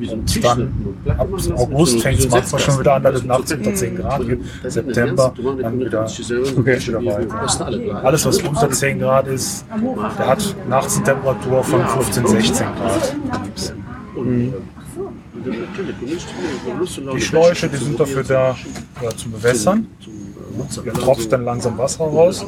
Und 0.00 0.44
dann 0.44 0.72
ab 1.18 1.28
August 1.56 2.00
fängt 2.00 2.20
es 2.20 2.30
manchmal 2.30 2.60
schon 2.60 2.78
wieder 2.80 2.94
an, 2.94 3.02
dass 3.02 3.16
es 3.16 3.24
nachts 3.24 3.52
unter 3.52 3.74
10 3.74 3.96
Grad 3.96 4.26
gibt. 4.26 4.44
September 4.64 5.34
dann 5.60 5.78
wieder, 5.78 6.06
wieder 6.08 7.04
weiter. 7.04 8.04
Alles, 8.04 8.24
was 8.24 8.38
unter 8.42 8.70
10 8.70 8.98
Grad 8.98 9.26
ist, 9.26 9.66
der 10.18 10.26
hat 10.26 10.56
nachts 10.68 10.96
eine 10.96 11.04
Temperatur 11.04 11.62
von 11.62 11.86
15, 11.86 12.26
16 12.26 12.66
Grad. 12.66 13.16
Die 17.14 17.20
Schläuche, 17.20 17.68
die 17.68 17.76
sind 17.76 18.00
dafür 18.00 18.22
da 18.24 18.56
ja, 19.02 19.10
zum 19.16 19.32
Bewässern. 19.32 19.86
Tropft 20.94 21.32
dann 21.32 21.44
langsam 21.44 21.78
Wasser 21.78 22.04
raus. 22.04 22.44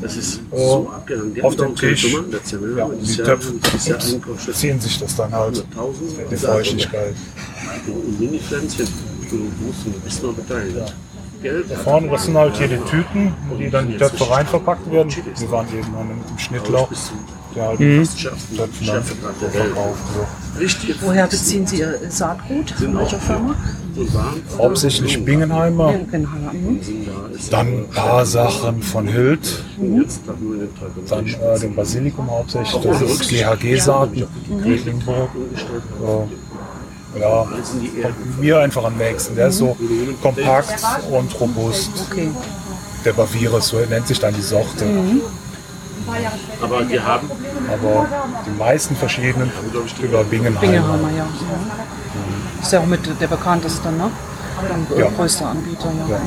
Das 0.00 0.16
ist 0.16 0.40
Äh, 0.50 0.56
so 0.58 0.88
abgegangen. 0.88 1.34
Die 1.34 1.42
auf 1.42 1.56
keine 1.56 1.74
Tisch. 1.74 2.16
Erzählen, 2.32 2.74
ne? 2.74 2.78
Ja, 2.78 2.88
die 2.88 3.16
Töpfe 3.16 3.52
ups, 3.52 4.58
ziehen 4.58 4.80
sich 4.80 4.98
das 4.98 5.16
dann 5.16 5.32
halt, 5.32 5.56
100.000. 5.56 6.28
die 6.30 6.36
Feuchtigkeit. 6.36 7.14
Mini-Pflänzchen, 8.18 8.88
du 9.30 9.36
musst 9.36 9.86
ein 9.86 10.00
bisschen 10.04 10.34
beteiligen. 10.36 10.84
Geld. 11.42 11.70
Da 11.70 11.76
vorne, 11.76 12.08
das 12.08 12.24
sind 12.26 12.36
halt 12.36 12.56
hier 12.56 12.68
die 12.68 12.76
Tüten, 12.78 13.32
in 13.52 13.58
die 13.58 13.70
dann 13.70 13.88
die 13.88 13.96
Töpfe 13.96 14.30
rein 14.30 14.46
verpackt 14.46 14.90
werden. 14.90 15.08
Die 15.08 15.50
waren 15.50 15.66
eben 15.68 15.78
mit 16.18 16.28
dem 16.30 16.38
Schnittlauch, 16.38 16.90
der 17.54 17.68
halt 17.68 17.80
die 17.80 18.02
Töpfe 18.02 19.14
dann 19.22 19.50
verkauft. 19.50 20.00
So. 20.14 20.58
Richtig. 20.60 20.96
Woher 21.00 21.26
beziehen 21.26 21.66
Sie 21.66 21.78
Ihr 21.78 21.98
Saatgut? 22.08 22.70
Von 22.70 22.98
welcher 22.98 23.18
Firma? 23.20 23.54
Hauptsächlich 24.56 25.24
Bingenheimer, 25.24 25.92
Genheimer. 26.10 26.52
Mhm. 26.52 26.80
dann 27.50 27.66
ein 27.66 27.88
paar 27.88 28.24
Sachen 28.24 28.82
von 28.82 29.06
Hild, 29.06 29.40
Teufel. 29.76 31.02
dann 31.08 31.26
äh, 31.26 31.58
den 31.58 31.74
Basilikum 31.74 32.30
hauptsächlich, 32.30 32.82
das 32.82 33.02
ist 33.02 33.28
GHG-Saaten, 33.28 34.26
Quedlinburg. 34.62 35.30
Äh, 35.34 37.20
ja, 37.20 37.42
kommt 38.02 38.40
mir 38.40 38.58
einfach 38.60 38.84
am 38.84 38.96
nächsten. 38.96 39.34
Der 39.34 39.48
ist 39.48 39.58
so 39.58 39.76
kompakt 40.22 40.80
und 41.10 41.40
robust. 41.40 41.90
Okay. 42.10 42.30
Der 43.04 43.12
Bavirus, 43.12 43.68
so 43.68 43.78
nennt 43.78 44.06
sich 44.06 44.20
dann 44.20 44.34
die 44.34 44.42
Sorte. 44.42 44.84
Aber 46.62 46.88
wir 46.88 47.04
haben 47.04 47.30
Aber 47.72 48.06
die 48.46 48.58
meisten 48.58 48.96
verschiedenen 48.96 49.50
über 50.02 50.24
Bingenheimer. 50.24 50.60
Bingerheimer, 50.60 51.10
ja. 51.16 51.26
Ist 52.60 52.72
ja 52.72 52.80
auch 52.80 52.86
mit 52.86 53.00
der 53.20 53.26
bekannteste, 53.26 53.90
ne? 53.92 54.10
Dann 54.68 54.86
Ja. 54.98 55.08
größter 55.16 55.46
Anbieter, 55.48 55.90
ja. 56.08 56.16
Ja. 56.16 56.20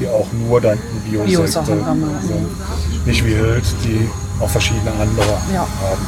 Die 0.00 0.08
auch 0.08 0.26
nur 0.32 0.60
dann 0.60 0.78
Bio-Sekte 1.04 1.26
Bio-Sachen 1.36 1.86
haben, 1.86 2.02
ja. 2.02 2.26
sind. 2.26 3.06
Nicht 3.06 3.24
wie 3.24 3.34
Hild, 3.34 3.64
die 3.84 4.08
auch 4.40 4.48
verschiedene 4.48 4.92
andere 4.92 5.38
Ja. 5.52 5.60
haben. 5.60 6.06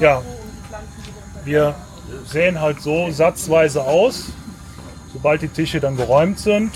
Ja, 0.00 0.22
wir 1.44 1.74
sehen 2.26 2.60
halt 2.60 2.80
so 2.82 3.10
satzweise 3.10 3.82
aus. 3.82 4.24
Sobald 5.12 5.40
die 5.42 5.48
Tische 5.48 5.80
dann 5.80 5.96
geräumt 5.96 6.38
sind, 6.38 6.72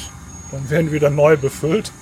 dann 0.53 0.71
werden 0.71 0.93
wieder 0.93 1.11
neu 1.11 1.37
befüllt 1.37 1.93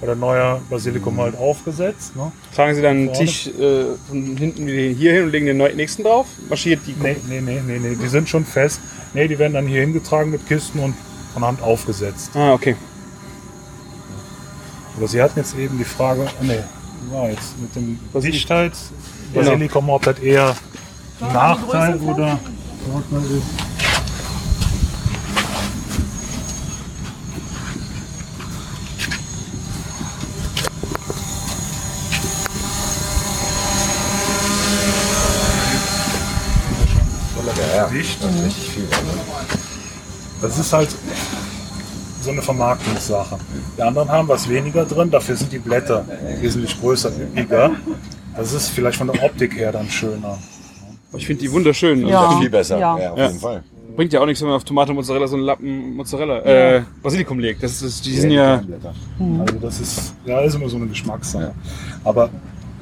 oder 0.00 0.14
neuer 0.14 0.60
Basilikum 0.70 1.20
halt 1.20 1.36
aufgesetzt. 1.36 2.14
Ne? 2.16 2.30
Tragen 2.54 2.74
Sie 2.74 2.82
dann 2.82 2.96
einen 2.96 3.06
Vorne. 3.06 3.26
Tisch 3.26 3.48
äh, 3.48 3.84
von 4.08 4.36
hinten 4.36 4.66
wieder 4.66 4.94
hier 4.94 5.12
hin 5.12 5.24
und 5.24 5.32
legen 5.32 5.46
den 5.46 5.56
nächsten 5.76 6.04
drauf? 6.04 6.26
Marschiert 6.48 6.80
die 6.86 6.94
Nee, 7.00 7.16
nee, 7.28 7.40
nee, 7.40 7.60
nee, 7.66 7.78
nee, 7.78 7.96
die 8.00 8.08
sind 8.08 8.28
schon 8.28 8.44
fest. 8.44 8.80
Nee, 9.14 9.26
die 9.26 9.38
werden 9.38 9.54
dann 9.54 9.66
hier 9.66 9.80
hingetragen 9.80 10.30
mit 10.30 10.46
Kisten 10.46 10.78
und 10.78 10.94
von 11.34 11.44
Hand 11.44 11.62
aufgesetzt. 11.62 12.30
Ah, 12.34 12.52
okay. 12.52 12.76
Aber 14.96 15.08
Sie 15.08 15.22
hatten 15.22 15.38
jetzt 15.38 15.56
eben 15.56 15.78
die 15.78 15.84
Frage, 15.84 16.26
oh 16.40 16.44
nee, 16.44 16.58
ja, 17.12 17.28
jetzt 17.28 17.58
mit 17.60 17.74
dem 17.74 17.98
Dichtheit, 18.20 18.72
Basilikum, 19.32 19.90
ob 19.90 20.02
das 20.02 20.18
eher 20.18 20.56
Nachteil 21.20 21.96
oder 21.96 22.38
Vorteil 22.84 23.30
ist. 23.36 23.67
Dicht. 37.92 38.18
Das 40.40 40.58
ist 40.58 40.72
halt 40.72 40.88
so 42.22 42.30
eine 42.30 42.42
Vermarktungssache. 42.42 43.38
Die 43.76 43.82
anderen 43.82 44.08
haben 44.08 44.28
was 44.28 44.48
weniger 44.48 44.84
drin, 44.84 45.10
dafür 45.10 45.36
sind 45.36 45.52
die 45.52 45.58
Blätter 45.58 46.04
wesentlich 46.40 46.78
größer, 46.80 47.10
üppiger. 47.10 47.72
Das 48.36 48.52
ist 48.52 48.68
vielleicht 48.68 48.96
von 48.98 49.08
der 49.10 49.22
Optik 49.22 49.56
her 49.56 49.72
dann 49.72 49.88
schöner. 49.88 50.38
Ich 51.16 51.26
finde 51.26 51.42
die 51.42 51.50
wunderschön. 51.50 52.06
Ja. 52.06 52.38
Viel 52.38 52.50
besser, 52.50 52.78
Ja. 52.78 52.98
ja, 52.98 53.10
auf 53.12 53.18
Ja. 53.18 53.26
jeden 53.28 53.40
Fall. 53.40 53.62
Bringt 53.96 54.12
ja 54.12 54.20
auch 54.20 54.26
nichts, 54.26 54.40
wenn 54.42 54.48
man 54.48 54.56
auf 54.58 54.64
Tomate 54.64 54.92
Mozzarella 54.92 55.26
so 55.26 55.34
einen 55.36 55.44
Lappen 55.44 55.96
Mozzarella, 55.96 56.38
äh, 56.44 56.82
Basilikum 57.02 57.38
legt. 57.40 57.62
Das 57.62 57.82
ist, 57.82 58.04
die 58.06 58.16
sind 58.16 58.30
ja. 58.30 58.62
Also 59.40 59.58
das 59.60 59.80
ist, 59.80 60.14
ja, 60.24 60.40
ist 60.40 60.54
immer 60.54 60.68
so 60.68 60.76
eine 60.76 60.86
Geschmackssache. 60.86 61.52
Aber 62.04 62.30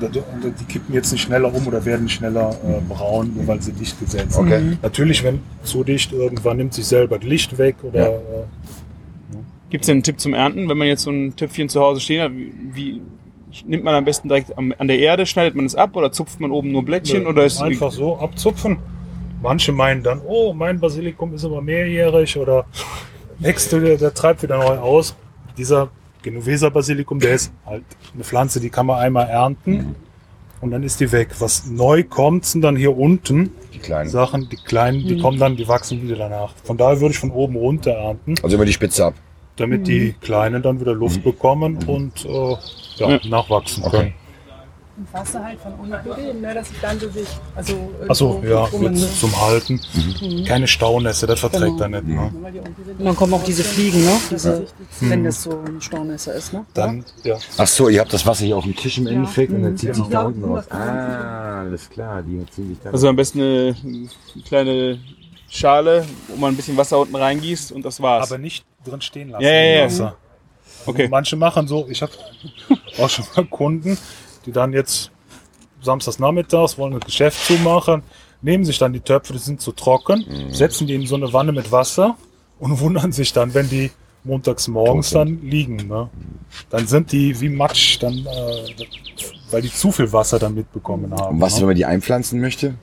die 0.00 0.64
kippen 0.64 0.94
jetzt 0.94 1.12
nicht 1.12 1.22
schneller 1.22 1.52
um 1.54 1.66
oder 1.66 1.84
werden 1.84 2.08
schneller 2.08 2.50
äh, 2.64 2.80
braun, 2.92 3.32
nur 3.34 3.46
weil 3.46 3.60
sie 3.62 3.72
dicht 3.72 3.98
gesetzt 3.98 4.34
sind. 4.34 4.46
Okay. 4.46 4.76
Natürlich, 4.82 5.24
wenn 5.24 5.40
zu 5.62 5.84
dicht, 5.84 6.12
irgendwann 6.12 6.58
nimmt 6.58 6.74
sich 6.74 6.86
selber 6.86 7.18
das 7.18 7.26
Licht 7.28 7.56
weg 7.58 7.76
oder 7.82 7.98
Ja. 7.98 8.08
äh, 8.08 8.44
Gibt 9.70 9.82
es 9.84 9.86
denn 9.86 9.96
einen 9.96 10.02
Tipp 10.04 10.20
zum 10.20 10.32
Ernten, 10.32 10.68
wenn 10.68 10.78
man 10.78 10.86
jetzt 10.86 11.02
so 11.02 11.10
ein 11.10 11.34
Töpfchen 11.34 11.68
zu 11.68 11.80
Hause 11.80 12.00
stehen 12.00 12.22
hat? 12.22 12.32
Wie, 12.32 12.52
wie 12.72 13.02
nimmt 13.64 13.82
man 13.84 13.94
am 13.94 14.04
besten 14.04 14.28
direkt 14.28 14.56
am, 14.56 14.72
an 14.78 14.86
der 14.86 14.98
Erde, 14.98 15.26
schneidet 15.26 15.56
man 15.56 15.64
es 15.64 15.74
ab 15.74 15.96
oder 15.96 16.12
zupft 16.12 16.38
man 16.40 16.50
oben 16.52 16.70
nur 16.70 16.84
Blättchen? 16.84 17.24
Nö, 17.24 17.30
oder 17.30 17.44
ist 17.44 17.60
einfach 17.60 17.90
so 17.90 18.16
abzupfen. 18.18 18.76
Manche 19.42 19.72
meinen 19.72 20.02
dann, 20.02 20.20
oh, 20.26 20.52
mein 20.52 20.78
Basilikum 20.78 21.34
ist 21.34 21.44
aber 21.44 21.60
mehrjährig 21.62 22.36
oder 22.38 22.66
nächste, 23.38 23.80
der, 23.80 23.96
der 23.96 24.14
treibt 24.14 24.42
wieder 24.42 24.58
neu 24.58 24.78
aus. 24.78 25.14
Dieser 25.58 25.88
Genoveser 26.26 26.72
Basilikum, 26.72 27.20
der 27.20 27.34
ist 27.34 27.52
halt 27.64 27.84
eine 28.12 28.24
Pflanze, 28.24 28.58
die 28.58 28.68
kann 28.68 28.86
man 28.86 28.98
einmal 28.98 29.28
ernten 29.28 29.94
und 30.60 30.72
dann 30.72 30.82
ist 30.82 30.98
die 30.98 31.12
weg. 31.12 31.28
Was 31.38 31.66
neu 31.66 32.02
kommt, 32.02 32.44
sind 32.44 32.62
dann 32.62 32.74
hier 32.74 32.96
unten 32.98 33.52
Die 33.72 33.78
kleinen. 33.78 34.10
Sachen, 34.10 34.48
die 34.50 34.56
kleinen, 34.56 35.06
die 35.06 35.20
kommen 35.20 35.38
dann, 35.38 35.54
die 35.56 35.68
wachsen 35.68 36.02
wieder 36.02 36.16
danach. 36.16 36.52
Von 36.64 36.76
daher 36.76 37.00
würde 37.00 37.12
ich 37.12 37.20
von 37.20 37.30
oben 37.30 37.54
runter 37.54 37.92
ernten, 37.92 38.34
Also 38.42 38.56
über 38.56 38.64
die 38.66 38.72
Spitze 38.72 39.04
ab. 39.06 39.14
damit 39.54 39.86
die 39.86 40.14
kleinen 40.20 40.62
dann 40.62 40.80
wieder 40.80 40.94
Luft 40.94 41.22
bekommen 41.22 41.78
und 41.86 42.24
äh, 42.24 42.56
ja, 42.96 43.20
nachwachsen 43.28 43.84
können. 43.84 44.12
Und 44.98 45.12
Wasser 45.12 45.44
halt 45.44 45.60
von 45.60 45.74
unten 45.74 46.16
geben, 46.16 46.40
ne, 46.40 46.54
dass 46.54 46.68
die 46.68 46.74
Pflanze 46.76 47.10
sich 47.10 47.28
also 47.54 47.92
Achso, 48.08 48.42
ja, 48.42 48.66
ne? 48.78 48.94
zum 48.96 49.38
Halten. 49.40 49.78
Keine 50.46 50.66
Staunässe, 50.66 51.26
das 51.26 51.38
verträgt 51.40 51.76
Genau. 51.78 51.82
er 51.82 51.88
nicht. 52.02 52.06
Ne? 52.16 52.32
Und 52.98 53.04
dann 53.04 53.14
kommen 53.16 53.34
auch 53.34 53.44
diese 53.44 53.62
Fliegen, 53.62 54.02
ne? 54.04 54.12
Diese, 54.30 54.66
Hm. 55.00 55.10
Wenn 55.10 55.24
das 55.24 55.42
so 55.42 55.50
ein 55.50 55.82
Staunässer 55.82 56.32
ist, 56.34 56.54
ne? 56.54 56.64
Dann, 56.72 57.04
ja. 57.24 57.36
Ach 57.58 57.66
so, 57.66 57.90
ihr 57.90 58.00
habt 58.00 58.12
das 58.14 58.24
Wasser 58.24 58.46
hier 58.46 58.56
auf 58.56 58.64
dem 58.64 58.74
Tisch 58.74 58.96
im 58.96 59.06
Endeffekt 59.06 59.52
und 59.52 59.58
Mhm. 59.60 59.64
dann 59.64 59.76
zieht 59.76 59.94
sich 59.94 60.04
da 60.06 60.20
Ja. 60.22 60.26
unten 60.28 60.44
raus. 60.44 60.64
Ah, 60.70 61.60
alles 61.60 61.90
klar, 61.90 62.22
die 62.22 62.42
ziehen 62.50 62.68
sich 62.70 62.78
da 62.82 62.90
Also 62.90 63.08
am 63.08 63.16
besten 63.16 63.40
eine 63.40 63.76
kleine 64.46 64.98
Schale, 65.50 66.06
wo 66.28 66.36
man 66.36 66.54
ein 66.54 66.56
bisschen 66.56 66.76
Wasser 66.78 66.98
unten 66.98 67.16
reinggießt 67.16 67.70
und 67.72 67.84
das 67.84 68.00
war's. 68.00 68.30
Aber 68.30 68.38
nicht 68.38 68.64
drin 68.84 69.00
stehen 69.02 69.28
lassen 69.30 69.44
Ja, 69.44 69.50
ja, 69.50 69.60
im 69.60 69.78
ja. 69.78 69.84
Wasser. 69.84 70.16
Okay. 70.86 71.08
Manche 71.08 71.36
machen 71.36 71.66
so, 71.68 71.86
ich 71.90 72.00
habe 72.00 72.12
auch 72.98 73.10
schon 73.10 73.24
mal 73.36 73.44
Kunden, 73.46 73.98
die 74.46 74.52
dann 74.52 74.72
jetzt 74.72 75.10
samstags 75.82 76.18
nachmittags 76.18 76.78
wollen 76.78 76.94
ein 76.94 77.00
Geschäft 77.00 77.44
zumachen, 77.46 78.02
nehmen 78.42 78.64
sich 78.64 78.78
dann 78.78 78.92
die 78.92 79.00
Töpfe, 79.00 79.32
die 79.32 79.38
sind 79.38 79.60
zu 79.60 79.72
trocken, 79.72 80.24
Mhm. 80.28 80.52
setzen 80.52 80.86
die 80.86 80.94
in 80.94 81.06
so 81.06 81.14
eine 81.16 81.32
Wanne 81.32 81.52
mit 81.52 81.70
Wasser 81.72 82.16
und 82.58 82.80
wundern 82.80 83.12
sich 83.12 83.32
dann, 83.32 83.54
wenn 83.54 83.68
die 83.68 83.90
montags 84.24 84.66
morgens 84.68 85.10
dann 85.10 85.40
liegen. 85.42 85.76
Ne? 85.88 86.08
Dann 86.70 86.86
sind 86.86 87.12
die 87.12 87.38
wie 87.40 87.48
Matsch, 87.48 87.98
dann, 88.02 88.14
äh, 88.14 88.74
weil 89.50 89.62
die 89.62 89.72
zu 89.72 89.92
viel 89.92 90.12
Wasser 90.12 90.38
dann 90.38 90.54
mitbekommen 90.54 91.12
haben. 91.12 91.36
Und 91.36 91.40
was, 91.40 91.54
wenn 91.54 91.60
ne? 91.60 91.66
man 91.66 91.76
die 91.76 91.84
einpflanzen 91.84 92.40
möchte? 92.40 92.74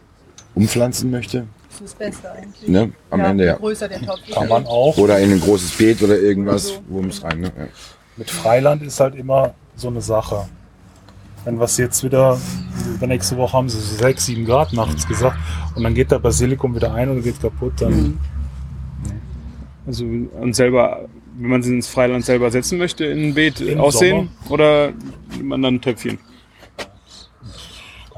Umpflanzen 0.55 1.11
möchte? 1.11 1.45
Das 1.70 1.82
ist 1.82 1.84
das 1.84 1.93
Beste 1.95 2.32
eigentlich. 2.32 2.70
Ne? 2.70 2.91
Am 3.09 3.20
Ende 3.22 3.45
ja. 3.45 3.55
Größer 3.55 3.88
der 3.89 4.01
Topf. 4.01 4.20
Kann 4.32 4.47
man 4.47 4.66
auch. 4.68 4.95
Oder 4.97 5.20
in 5.20 5.32
ein 5.32 5.41
großes 5.41 5.72
Beet 5.78 6.01
oder 6.03 6.18
irgendwas, 6.18 6.80
Wurms 6.88 7.24
rein. 7.24 7.41
Ne? 7.41 7.51
Ja. 7.57 7.68
Mit 8.16 8.30
Freiland 8.30 8.84
ist 8.84 8.99
halt 8.99 9.16
immer 9.16 9.55
so 9.76 9.88
eine 9.88 10.01
Sache. 10.01 10.47
Wenn 11.46 11.60
was 11.60 11.78
jetzt 11.78 12.04
wieder, 12.04 12.39
über 12.96 13.08
nächste 13.08 13.36
Woche 13.38 13.54
haben 13.54 13.70
sie 13.70 13.80
so 13.80 13.96
6, 13.98 14.26
7 14.26 14.46
Grad 14.46 14.74
nachts 14.74 15.08
gesagt. 15.08 15.38
Und 15.76 15.84
dann 15.84 15.94
geht 15.94 16.12
der 16.12 16.20
Basilikum 16.20 16.76
wieder 16.76 16.94
ein 16.94 17.10
und 17.10 17.24
geht 17.24 17.41
kaputt, 17.41 17.74
dann 17.80 18.18
Also 19.86 20.06
und 20.06 20.56
selber, 20.56 21.10
wenn 21.38 21.50
man 21.50 21.64
sie 21.64 21.74
ins 21.74 21.88
Freiland 21.88 22.24
selber 22.24 22.50
setzen 22.52 22.78
möchte, 22.78 23.06
in 23.06 23.30
ein 23.30 23.34
Beet 23.34 23.60
Im 23.60 23.80
aussehen 23.80 24.30
oder 24.50 24.94
nimmt 25.36 25.50
man 25.50 25.62
dann 25.62 25.76
ein 25.76 25.82
Töpfchen? 25.82 26.18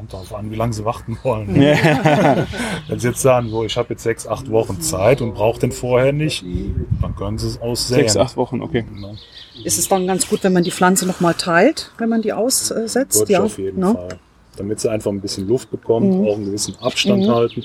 Kommt 0.05 0.13
darauf 0.13 0.35
an, 0.35 0.51
wie 0.51 0.55
lange 0.55 0.73
sie 0.73 0.85
warten 0.85 1.17
wollen. 1.23 1.55
Wenn 1.55 2.99
sie 2.99 3.07
jetzt 3.07 3.21
sagen, 3.21 3.49
so, 3.49 3.63
ich 3.63 3.77
habe 3.77 3.89
jetzt 3.89 4.03
6, 4.03 4.27
8 4.27 4.51
Wochen 4.51 4.81
Zeit 4.81 5.21
und 5.21 5.33
brauche 5.33 5.59
den 5.59 5.71
vorher 5.71 6.13
nicht, 6.13 6.43
dann 7.01 7.15
können 7.15 7.37
sie 7.37 7.47
es 7.47 7.61
aussäen. 7.61 8.01
Sechs, 8.01 8.17
acht 8.17 8.37
Wochen, 8.37 8.61
okay. 8.61 8.85
Ne? 8.93 9.17
Ist 9.63 9.79
es 9.79 9.87
dann 9.87 10.05
ganz 10.05 10.27
gut, 10.27 10.43
wenn 10.43 10.53
man 10.53 10.63
die 10.63 10.71
Pflanze 10.71 11.05
nochmal 11.07 11.33
teilt, 11.33 11.91
wenn 11.97 12.09
man 12.09 12.21
die 12.21 12.33
aussetzt? 12.33 13.25
Ich 13.27 13.37
auf 13.37 13.57
jeden 13.57 13.79
ne? 13.79 13.93
Fall. 13.93 14.19
Damit 14.57 14.79
sie 14.79 14.89
einfach 14.89 15.11
ein 15.11 15.19
bisschen 15.21 15.47
Luft 15.47 15.69
bekommt, 15.71 16.07
Mhm. 16.13 16.27
auch 16.27 16.35
einen 16.35 16.45
gewissen 16.45 16.75
Abstand 16.79 17.23
Mhm. 17.27 17.31
halten. 17.31 17.63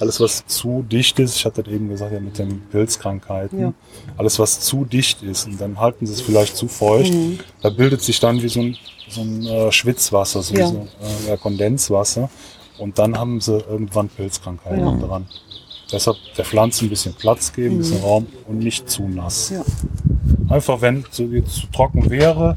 Alles, 0.00 0.18
was 0.20 0.44
zu 0.46 0.82
dicht 0.82 1.18
ist, 1.20 1.36
ich 1.36 1.44
hatte 1.44 1.62
das 1.62 1.72
eben 1.72 1.88
gesagt, 1.88 2.12
ja, 2.12 2.20
mit 2.20 2.38
den 2.38 2.62
Pilzkrankheiten, 2.70 3.60
Ja. 3.60 3.72
alles, 4.16 4.38
was 4.38 4.60
zu 4.60 4.84
dicht 4.84 5.22
ist, 5.22 5.46
und 5.46 5.60
dann 5.60 5.78
halten 5.78 6.06
sie 6.06 6.12
es 6.12 6.20
vielleicht 6.20 6.56
zu 6.56 6.66
feucht, 6.68 7.12
Mhm. 7.14 7.38
da 7.62 7.70
bildet 7.70 8.02
sich 8.02 8.18
dann 8.18 8.42
wie 8.42 8.48
so 8.48 8.60
ein, 8.60 8.76
so 9.08 9.20
ein 9.20 9.46
äh, 9.46 9.70
Schwitzwasser, 9.72 10.42
so, 10.42 10.54
Ja. 10.54 10.66
so 10.66 10.86
äh, 11.28 11.36
Kondenswasser. 11.36 12.28
Und 12.78 12.98
dann 12.98 13.16
haben 13.18 13.40
sie 13.40 13.58
irgendwann 13.58 14.08
Pilzkrankheiten 14.08 15.00
dran. 15.00 15.26
Deshalb 15.92 16.16
der 16.36 16.44
Pflanze 16.46 16.86
ein 16.86 16.88
bisschen 16.88 17.12
Platz 17.14 17.52
geben, 17.52 17.74
ein 17.76 17.78
bisschen 17.78 17.98
Mhm. 17.98 18.04
Raum 18.04 18.26
und 18.48 18.58
nicht 18.58 18.88
zu 18.88 19.06
nass. 19.06 19.52
Einfach 20.48 20.80
wenn 20.80 21.04
es 21.10 21.18
jetzt 21.18 21.54
zu 21.54 21.66
trocken 21.72 22.08
wäre, 22.10 22.56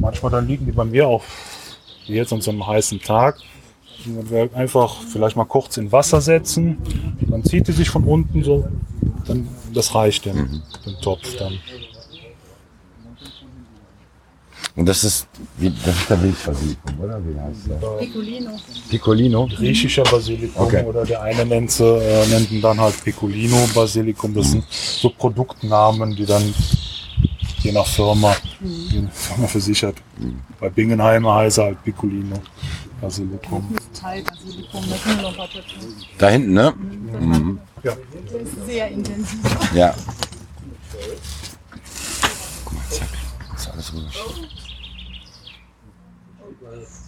manchmal 0.00 0.32
dann 0.32 0.48
liegen 0.48 0.64
die 0.66 0.72
bei 0.72 0.84
mir 0.84 1.06
auch, 1.06 1.22
wie 2.06 2.14
jetzt 2.14 2.32
an 2.32 2.40
so 2.40 2.50
einem 2.50 2.66
heißen 2.66 3.00
Tag, 3.00 3.38
und 4.06 4.30
wir 4.30 4.50
einfach 4.54 4.96
vielleicht 5.10 5.36
mal 5.36 5.44
kurz 5.46 5.76
in 5.76 5.90
Wasser 5.92 6.20
setzen, 6.20 6.78
dann 7.28 7.42
zieht 7.44 7.68
die 7.68 7.72
sich 7.72 7.88
von 7.88 8.04
unten 8.04 8.42
so, 8.44 8.68
dann 9.26 9.48
das 9.72 9.94
reicht 9.94 10.26
dem, 10.26 10.36
Mhm. 10.36 10.62
dem 10.84 11.00
Topf 11.00 11.36
dann. 11.36 11.58
Und 14.76 14.86
das 14.86 15.04
ist, 15.04 15.28
wie, 15.58 15.70
das 15.84 15.96
ist 15.96 16.10
der 16.10 16.20
Wildbasilikum, 16.20 17.00
oder? 17.00 17.20
Wie 17.24 17.38
heißt 17.40 17.68
der? 17.68 17.76
Piccolino. 17.76 18.50
Piccolino? 18.90 19.46
Griechischer 19.46 20.02
Basilikum 20.02 20.66
Okay. 20.66 20.84
oder 20.84 21.04
der 21.04 21.22
eine 21.22 21.46
nennt, 21.46 21.70
sie, 21.70 21.84
äh, 21.84 22.26
nennt 22.26 22.50
ihn 22.50 22.60
dann 22.60 22.80
halt 22.80 23.02
Piccolino 23.04 23.56
Basilikum. 23.72 24.34
Das 24.34 24.50
sind 24.50 24.64
so 24.68 25.10
Produktnamen, 25.10 26.16
die 26.16 26.26
dann 26.26 26.42
je 27.64 27.72
nach 27.72 27.86
Firma, 27.86 28.36
die 28.60 29.08
Firma 29.12 29.48
versichert. 29.48 29.96
Bei 30.60 30.68
Bingenheimer 30.68 31.36
heißt 31.36 31.58
er 31.58 31.64
halt 31.64 31.82
Piccolino 31.82 32.36
Basilikum. 33.00 33.74
Da 36.18 36.28
hinten, 36.28 36.52
ne? 36.52 36.74
Mhm. 37.20 37.58
Ja. 37.82 37.92
Der 38.32 38.40
ist 38.40 38.66
sehr 38.66 38.88
intensiv. 38.88 39.40
Ja. 39.74 39.94
Guck 42.64 42.74
mal, 42.74 42.84
zack. 42.90 43.08
Ist 43.56 43.70
alles 43.70 43.92
rüber. 43.92 44.10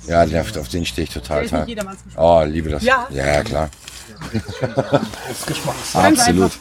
Ja, 0.07 0.25
der, 0.25 0.43
auf 0.43 0.69
den 0.69 0.87
stehe 0.87 1.05
ich 1.05 1.13
total. 1.13 1.47
Der. 1.49 1.67
Oh, 2.17 2.43
liebe 2.45 2.71
das. 2.71 2.83
Ja. 2.83 3.09
ja 3.11 3.43
klar. 3.43 3.69
Das. 5.29 5.95
Absolut. 5.95 6.53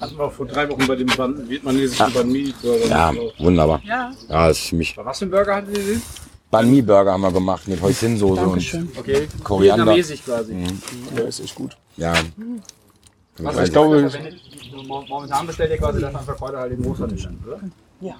Hatten 0.00 0.16
wir 0.16 0.30
vor 0.30 0.46
drei 0.46 0.68
Wochen 0.68 0.86
bei 0.86 0.94
dem 0.96 1.06
Ban- 1.08 1.48
vietnamesischen 1.48 2.12
Banh 2.12 2.30
Mi 2.30 2.54
Burger. 2.62 2.86
Ja, 2.86 3.12
wunderbar. 3.38 3.80
Ja. 3.84 4.12
Ja, 4.28 4.48
das 4.48 4.58
ist 4.58 4.68
für 4.68 4.76
mich. 4.76 4.96
Was 4.96 5.18
für 5.18 5.24
ein 5.26 5.30
Burger 5.30 5.56
hattet 5.56 5.76
ihr 5.76 5.84
den? 5.84 6.02
Banh 6.50 6.70
Mi 6.70 6.80
Burger 6.82 7.12
haben 7.12 7.20
wir 7.22 7.32
gemacht 7.32 7.66
mit 7.68 7.80
Hoisin-Soße 7.82 8.46
und. 8.46 8.74
Okay. 8.98 9.28
Koriander. 9.42 9.84
Vietnamesisch 9.86 10.24
quasi. 10.24 10.54
Mhm. 10.54 10.66
Ja, 11.16 11.22
ist 11.24 11.40
echt 11.40 11.54
gut. 11.54 11.76
Ja. 11.96 12.14
Also 13.44 13.60
ich 13.62 13.72
glaube, 13.72 14.10
momentan 15.08 15.46
bestellt 15.46 15.70
ihr 15.72 15.78
quasi 15.78 16.00
das 16.00 16.14
an 16.14 16.24
Verkäufer 16.24 16.58
halt 16.58 16.72
im 16.72 16.82
Großhandel, 16.82 17.18
oder? 17.46 17.60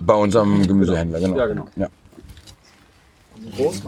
bei 0.01 0.15
unserem 0.15 0.67
Gemüsehändler, 0.67 1.21
genau. 1.21 1.37
Ja, 1.37 1.47
genau. 1.47 1.67
Ja. 1.77 1.89
Groß, 3.57 3.83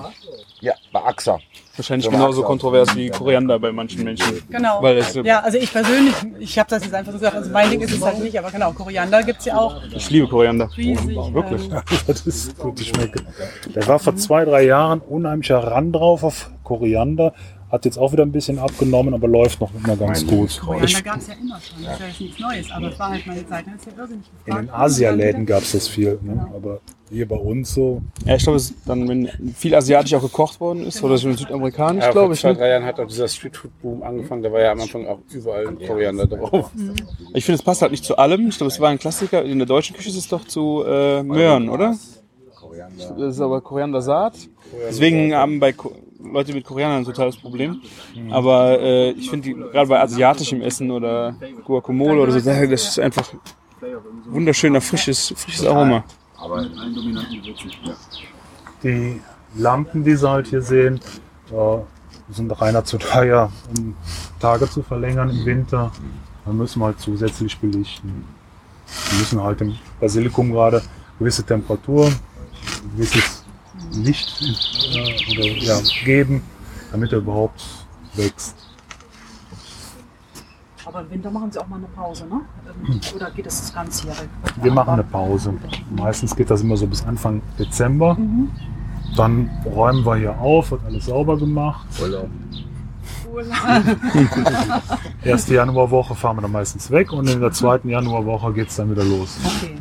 Ja. 0.61 0.75
Bei 0.93 1.03
AXA. 1.05 1.39
Wahrscheinlich 1.77 2.05
So 2.05 2.11
genauso 2.11 2.41
AXA. 2.41 2.47
kontrovers 2.49 2.95
wie 2.97 3.09
Koriander 3.11 3.59
bei 3.59 3.73
manchen 3.73 4.05
Menschen. 4.05 4.43
Genau. 4.51 4.83
Weil 4.83 4.99
es, 4.99 5.15
ja, 5.15 5.41
also 5.41 5.59
ich 5.59 5.73
persönlich, 5.73 6.15
ich 6.39 6.59
habe 6.59 6.69
das 6.69 6.85
jetzt 6.85 6.95
einfach 6.95 7.13
so 7.13 7.19
gesagt, 7.19 7.37
also 7.37 7.51
mein 7.51 7.71
Ding 7.71 7.81
ist 7.81 7.93
es 7.93 8.03
halt 8.05 8.19
nicht, 8.19 8.39
aber 8.39 8.51
genau, 8.51 8.73
Koriander 8.73 9.23
gibt's 9.23 9.45
ja 9.45 9.57
auch. 9.57 9.81
Ich 9.95 10.11
liebe 10.11 10.29
Koriander. 10.29 10.69
Riesig. 10.77 11.17
Wirklich. 11.33 11.71
Ähm, 11.81 11.83
das 12.07 12.27
ist 12.27 12.59
gute 12.59 12.83
Schmecke. 12.85 13.23
Der 13.75 13.87
war 13.87 13.99
vor 13.99 14.17
zwei, 14.17 14.45
drei 14.45 14.63
Jahren 14.65 15.01
unheimlicher 15.01 15.59
Ran 15.59 15.93
drauf 15.93 16.23
auf 16.25 16.51
Koriander. 16.65 17.35
Hat 17.71 17.85
jetzt 17.85 17.99
auch 17.99 18.13
wieder 18.13 18.25
ein 18.25 18.33
bisschen 18.33 18.59
abgenommen, 18.59 19.15
aber 19.15 19.29
läuft 19.29 19.61
noch 19.61 19.71
immer 19.75 19.97
ganz 19.97 20.27
gut. 20.27 20.59
Koriander 20.61 20.87
Ich, 20.89 21.05
gab's 21.05 21.29
ja 21.29 21.35
immer 21.35 21.61
schon, 21.61 21.85
das 21.85 21.95
ist 21.95 22.01
ja 22.01 22.07
jetzt 22.09 22.21
nichts 22.21 22.41
Neues, 22.41 22.71
aber 22.73 22.89
es 22.89 22.99
war 22.99 23.11
halt 23.11 23.27
meine 23.27 23.47
Zeit, 23.49 23.67
dann 23.67 23.75
ist 23.77 23.87
ja 23.87 23.93
irrsinnig 23.97 24.27
in 24.27 24.45
gefragt. 24.47 24.65
den 24.69 24.75
Asialäden 24.75 25.47
gab 25.47 25.63
es 25.63 25.73
das 25.73 25.87
viel, 25.89 26.19
ne? 26.23 26.47
aber 26.55 26.81
hier 27.11 27.29
bei 27.29 27.37
uns 27.37 27.73
so. 27.75 28.03
Ja, 28.25 28.35
ich 28.37 28.43
glaube, 28.43 28.57
es 28.57 28.75
dann, 28.87 29.09
wenn 29.09 29.29
viel 29.55 29.75
asiatisch 29.75 30.15
auch 30.15 30.23
gekocht 30.23 30.59
worden 30.61 30.85
ist, 30.87 31.03
oder 31.05 31.17
schon 31.19 31.37
südamerikanisch, 31.37 32.05
Ja, 32.05 32.11
glaube 32.11 32.27
vor 32.27 32.35
ich. 32.35 32.41
zwei, 32.41 32.49
Ne? 32.51 32.55
drei 32.59 32.69
Jahren 32.71 32.85
hat 32.85 32.99
auch 33.01 33.07
dieser 33.07 33.29
Streetfood-Boom 33.29 34.03
angefangen. 34.03 34.43
Da 34.43 34.51
war 34.53 34.61
ja 34.61 34.73
am 34.73 34.81
Anfang 34.81 35.07
auch 35.07 35.19
überall 35.33 35.67
Koriander 35.75 36.27
drauf. 36.27 36.71
Ich 37.35 37.45
finde, 37.45 37.57
es 37.59 37.63
passt 37.63 37.83
halt 37.83 37.93
nicht 37.93 38.05
zu 38.05 38.17
allem. 38.17 38.49
Ich 38.49 38.57
glaube, 38.59 38.73
es 38.73 38.81
war 38.81 38.91
ein 38.91 38.99
Klassiker. 38.99 39.45
In 39.45 39.59
der 39.59 39.67
deutschen 39.67 39.95
Küche 39.97 40.09
ist 40.11 40.17
es 40.17 40.29
doch 40.29 40.45
zu 40.45 40.83
äh, 40.87 41.23
Möhren, 41.23 41.69
oder? 41.69 41.97
Das 43.17 43.35
ist 43.35 43.41
aber 43.41 43.61
Koriandersaat. 43.61 44.35
Deswegen 44.89 45.35
haben 45.35 45.61
bei 45.61 45.73
Ko 45.73 45.93
Leute 46.23 46.53
mit 46.53 46.65
Koriander 46.65 46.99
ein 46.99 47.05
totales 47.05 47.37
Problem. 47.37 47.81
Aber 48.31 48.79
äh, 48.81 49.11
ich 49.13 49.31
finde, 49.31 49.53
gerade 49.53 49.89
bei 49.89 50.01
asiatischem 50.01 50.61
Essen 50.63 50.91
oder 50.91 51.35
Guacamole 51.65 52.21
oder 52.21 52.33
so, 52.33 52.41
das 52.41 52.89
ist 52.89 52.99
einfach 52.99 53.33
wunderschöner, 54.27 54.81
frisches, 54.81 55.33
frisches 55.37 55.67
Aroma. 55.67 56.05
Aber 56.39 56.65
Die 58.83 59.21
Lampen, 59.57 60.05
die 60.05 60.17
Sie 60.17 60.29
halt 60.29 60.47
hier 60.47 60.63
sehen, 60.63 61.01
äh, 61.51 61.79
sind 62.33 62.61
reiner 62.61 62.85
zu 62.85 62.99
teuer, 62.99 63.51
um 63.77 63.95
Tage 64.39 64.69
zu 64.71 64.83
verlängern 64.83 65.31
im 65.31 65.45
Winter. 65.45 65.93
Dann 66.45 66.57
müssen 66.57 66.81
wir 66.81 66.87
halt 66.87 67.01
zusätzlich 67.01 67.59
belichten. 67.59 68.25
Wir 69.11 69.19
müssen 69.19 69.43
halt 69.43 69.61
im 69.61 69.77
Basilikum 70.01 70.53
gerade 70.53 70.83
gewisse 71.19 71.45
Temperatur, 71.45 72.11
gewisses 72.97 73.40
Licht 73.95 74.43
äh, 74.43 75.33
oder, 75.33 75.47
ja, 75.59 75.81
geben, 76.05 76.43
damit 76.93 77.13
er 77.13 77.19
überhaupt 77.19 77.63
wächst. 78.15 78.57
Aber 80.85 81.03
im 81.03 81.11
Winter 81.11 81.31
machen 81.31 81.53
sie 81.53 81.61
auch 81.61 81.69
mal 81.69 81.77
eine 81.77 81.87
Pause, 81.87 82.27
ne? 82.27 82.41
Oder 83.15 83.31
geht 83.31 83.47
das 83.47 83.61
das 83.61 83.73
ganzjährig? 83.73 84.29
Wir 84.61 84.73
machen 84.73 84.95
eine 84.95 85.05
Pause. 85.05 85.55
Meistens 85.91 86.35
geht 86.35 86.51
das 86.51 86.63
immer 86.63 86.77
so 86.77 86.87
bis 86.87 87.05
Anfang 87.05 87.43
Dezember. 87.59 88.15
Mhm. 88.15 88.51
Dann 89.17 89.51
räumen 89.65 90.05
wir 90.05 90.17
hier 90.17 90.39
auf, 90.39 90.71
wird 90.71 90.85
alles 90.85 91.07
sauber 91.07 91.37
gemacht. 91.37 91.87
Erste 95.23 95.55
Januarwoche 95.55 96.15
fahren 96.15 96.39
wir 96.39 96.43
dann 96.43 96.53
meistens 96.53 96.91
weg 96.91 97.13
und 97.13 97.29
in 97.29 97.41
der 97.41 97.53
zweiten 97.53 97.89
Januarwoche 97.89 98.53
geht 98.53 98.69
es 98.69 98.77
dann 98.77 98.91
wieder 98.91 99.05
los. 99.05 99.39
Okay. 99.45 99.77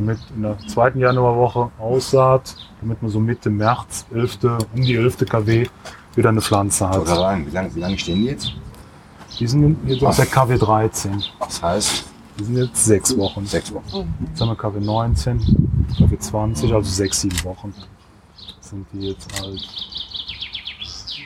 Damit 0.00 0.18
in 0.34 0.42
der 0.42 0.56
zweiten 0.66 0.98
Januarwoche 0.98 1.70
Aussaat, 1.78 2.56
damit 2.80 3.02
man 3.02 3.10
so 3.10 3.20
Mitte 3.20 3.50
März, 3.50 4.06
11., 4.14 4.38
um 4.74 4.80
die 4.80 4.94
11. 4.94 5.18
kW, 5.28 5.66
wieder 6.14 6.30
eine 6.30 6.40
Pflanze 6.40 6.88
hat. 6.88 7.06
sagen, 7.06 7.46
wie 7.46 7.50
lange, 7.50 7.74
wie 7.74 7.80
lange 7.80 7.98
stehen 7.98 8.22
die 8.22 8.28
jetzt? 8.28 8.52
Die 9.38 9.46
sind 9.46 9.76
jetzt 9.86 10.02
auf 10.02 10.16
der 10.16 10.24
KW 10.26 10.56
13. 10.56 11.22
Das 11.38 11.62
heißt, 11.62 12.04
Die 12.38 12.44
sind 12.44 12.56
jetzt 12.56 12.82
sechs 12.84 13.16
Wochen. 13.18 13.44
sechs 13.44 13.72
Wochen. 13.74 14.12
Jetzt 14.26 14.40
haben 14.40 14.48
wir 14.48 14.56
KW 14.56 14.80
19, 14.80 15.84
KW 15.98 16.18
20, 16.18 16.72
also 16.72 16.90
sechs, 16.90 17.20
sieben 17.20 17.44
Wochen 17.44 17.74
sind 18.60 18.86
die 18.92 19.08
jetzt 19.08 19.28
alt. 19.42 19.60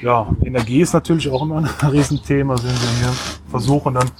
Ja, 0.03 0.27
Energie 0.43 0.81
ist 0.81 0.93
natürlich 0.95 1.31
auch 1.31 1.43
immer 1.43 1.59
ein 1.59 1.67
Riesenthema. 1.91 2.57
Wenn 2.57 2.65
wir 2.65 2.99
hier 3.01 3.13
versuchen 3.51 3.95
dann 3.95 4.11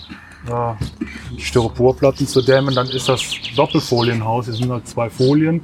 äh, 0.49 1.39
Styroporplatten 1.39 2.27
zu 2.27 2.43
dämmen, 2.43 2.75
dann 2.75 2.89
ist 2.89 3.09
das 3.09 3.23
Doppelfolienhaus. 3.57 4.47
Hier 4.47 4.55
sind 4.55 4.71
halt 4.71 4.87
zwei 4.87 5.11
Folien. 5.11 5.63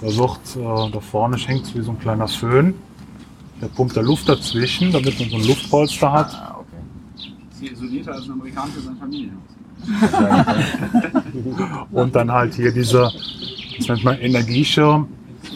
Da 0.00 0.08
wird, 0.08 0.56
äh, 0.56 0.90
da 0.90 1.00
vorne 1.00 1.36
hängt 1.36 1.74
wie 1.74 1.82
so 1.82 1.92
ein 1.92 1.98
kleiner 1.98 2.28
Föhn. 2.28 2.74
Der 3.60 3.68
pumpt 3.68 3.96
da 3.96 4.00
Luft 4.00 4.28
dazwischen, 4.28 4.92
damit 4.92 5.18
man 5.20 5.30
so 5.30 5.36
ein 5.36 5.46
Luftpolster 5.46 6.12
hat. 6.12 6.56
Sie 7.52 7.68
isolierter 7.68 8.12
als 8.12 8.24
ein 8.24 8.32
Amerikaner 8.32 8.72
für 8.72 8.80
seine 8.80 8.96
Familie. 8.96 9.32
Und 11.92 12.14
dann 12.14 12.30
halt 12.30 12.54
hier 12.54 12.72
dieser, 12.72 13.12
das 13.78 13.88
nennt 13.88 14.04
man 14.04 14.18
Energieschirm. 14.18 15.08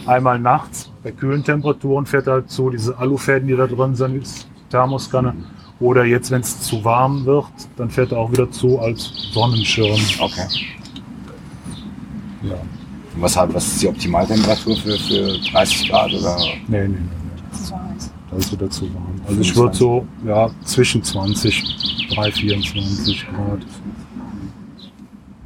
Einmal 0.06 0.38
nachts 0.38 0.90
bei 1.02 1.10
kühlen 1.10 1.42
Temperaturen 1.42 2.06
fährt 2.06 2.26
halt 2.26 2.50
so 2.50 2.70
diese 2.70 2.98
Alufäden, 2.98 3.48
die 3.48 3.56
da 3.56 3.66
drin 3.66 3.94
sind, 3.94 4.46
Thermoskanne. 4.70 5.34
Oder 5.78 6.04
jetzt, 6.04 6.30
wenn 6.30 6.40
es 6.40 6.60
zu 6.62 6.84
warm 6.84 7.26
wird, 7.26 7.44
dann 7.76 7.90
fährt 7.90 8.12
er 8.12 8.18
auch 8.18 8.32
wieder 8.32 8.50
zu 8.50 8.78
als 8.78 9.12
Sonnenschirm. 9.32 9.98
Okay. 10.20 10.46
Ja. 12.42 12.54
Und 12.54 13.22
was, 13.22 13.36
hat- 13.36 13.52
was 13.52 13.66
ist 13.66 13.82
die 13.82 13.88
Optimaltemperatur 13.88 14.76
für, 14.76 14.96
für 14.98 15.38
30 15.50 15.88
Grad? 15.90 16.12
Oder? 16.14 16.36
Nee, 16.68 16.88
nee, 16.88 16.88
nee. 16.88 16.98
Das 18.30 18.38
ist 18.46 18.52
wieder 18.52 18.68
zu 18.70 18.92
warm. 18.94 19.20
Also 19.26 19.40
ich 19.40 19.54
würde 19.56 19.76
so, 19.76 20.06
ja, 20.26 20.50
zwischen 20.64 21.02
20, 21.02 22.08
3, 22.14 22.32
24 22.32 23.26
Grad. 23.28 23.60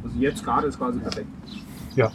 Also 0.05 0.19
jetzt 0.19 0.45
gerade 0.45 0.67
ist 0.69 0.79
quasi 0.79 0.99
perfekt. 1.01 1.29
Ja. 1.97 2.11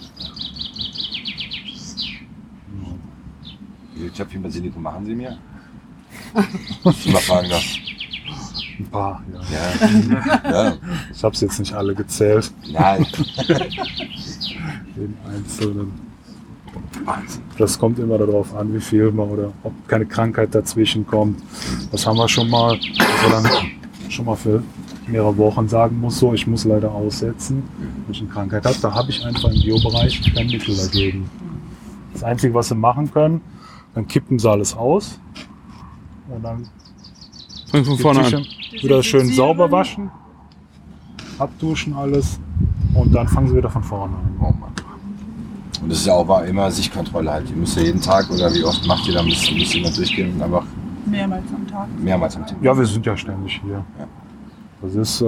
Wie 3.93 3.99
viel 4.01 4.09
Töpfchen 4.11 4.41
Basilikum 4.41 4.81
machen 4.83 5.05
Sie 5.05 5.15
mir? 5.15 5.37
Ich 6.85 7.11
mal 7.13 7.19
fragen 7.21 7.49
darf. 7.49 7.63
Ein 8.79 8.87
paar, 8.87 9.23
ja. 9.33 9.41
Ja. 9.49 10.51
ja. 10.51 10.73
Ich 11.13 11.23
habe 11.23 11.33
es 11.33 11.41
jetzt 11.41 11.59
nicht 11.59 11.73
alle 11.73 11.95
gezählt. 11.95 12.51
Nein. 12.71 13.05
Den 14.95 15.13
einzelnen. 15.27 15.93
Das 17.57 17.79
kommt 17.79 17.99
immer 17.99 18.17
darauf 18.17 18.55
an, 18.55 18.73
wie 18.73 18.79
viel 18.79 19.11
man 19.11 19.29
oder 19.29 19.51
ob 19.63 19.73
keine 19.87 20.05
Krankheit 20.05 20.53
dazwischen 20.53 21.05
kommt. 21.05 21.41
Das 21.91 22.05
haben 22.05 22.17
wir 22.17 22.27
schon 22.27 22.49
mal, 22.49 22.77
dass 22.97 23.23
er 23.23 23.29
dann 23.29 23.47
schon 24.09 24.25
mal 24.25 24.35
für 24.35 24.61
mehrere 25.07 25.37
Wochen 25.37 25.67
sagen 25.67 25.99
muss, 25.99 26.19
so, 26.19 26.33
ich 26.33 26.47
muss 26.47 26.65
leider 26.65 26.91
aussetzen, 26.91 27.63
wenn 28.05 28.13
ich 28.13 28.21
eine 28.21 28.29
Krankheit 28.29 28.65
habe. 28.65 28.75
Da 28.81 28.93
habe 28.93 29.09
ich 29.09 29.25
einfach 29.25 29.49
im 29.49 29.61
Biobereich 29.61 30.21
kein 30.33 30.47
Mittel 30.47 30.75
dagegen. 30.75 31.29
Das 32.13 32.23
Einzige, 32.23 32.53
was 32.53 32.69
sie 32.69 32.75
machen 32.75 33.11
können, 33.11 33.41
dann 33.93 34.07
kippen 34.07 34.39
sie 34.39 34.49
alles 34.49 34.75
aus 34.75 35.19
und 36.29 36.43
dann 36.43 36.67
Fang 37.75 37.85
von 37.85 37.97
vorne 37.97 38.19
an. 38.21 38.45
wieder 38.81 39.03
schön 39.03 39.27
sauber 39.33 39.69
waschen, 39.69 40.09
abduschen 41.37 41.93
alles 41.93 42.39
und 42.93 43.13
dann 43.13 43.27
fangen 43.27 43.49
sie 43.49 43.55
wieder 43.55 43.69
von 43.69 43.83
vorne 43.83 44.15
an. 44.15 44.35
Oh 44.39 44.43
Mann. 44.43 44.71
Und 45.81 45.89
das 45.89 45.99
ist 45.99 46.07
ja 46.07 46.13
auch 46.13 46.25
mal 46.25 46.47
immer 46.47 46.71
Sichtkontrolle 46.71 47.29
halt. 47.29 47.49
Ihr 47.49 47.55
müsst 47.57 47.75
ja 47.75 47.83
jeden 47.83 47.99
Tag 47.99 48.29
oder 48.31 48.53
wie 48.53 48.63
oft 48.63 48.87
macht 48.87 49.07
ihr 49.07 49.13
da, 49.13 49.23
müsst, 49.23 49.51
müsst 49.51 49.75
ihr 49.75 49.81
immer 49.81 49.93
durchgehen 49.93 50.33
und 50.33 50.41
einfach 50.41 50.63
Mehrmals 51.05 51.43
am 51.53 51.67
Tag. 51.67 51.87
mehrmals 51.99 52.35
am 52.37 52.45
Tag. 52.47 52.57
Ja, 52.61 52.77
wir 52.77 52.85
sind 52.85 53.05
ja 53.05 53.15
ständig 53.17 53.61
hier. 53.63 53.83
Das 54.81 54.95
ist, 54.95 55.21
äh, 55.21 55.25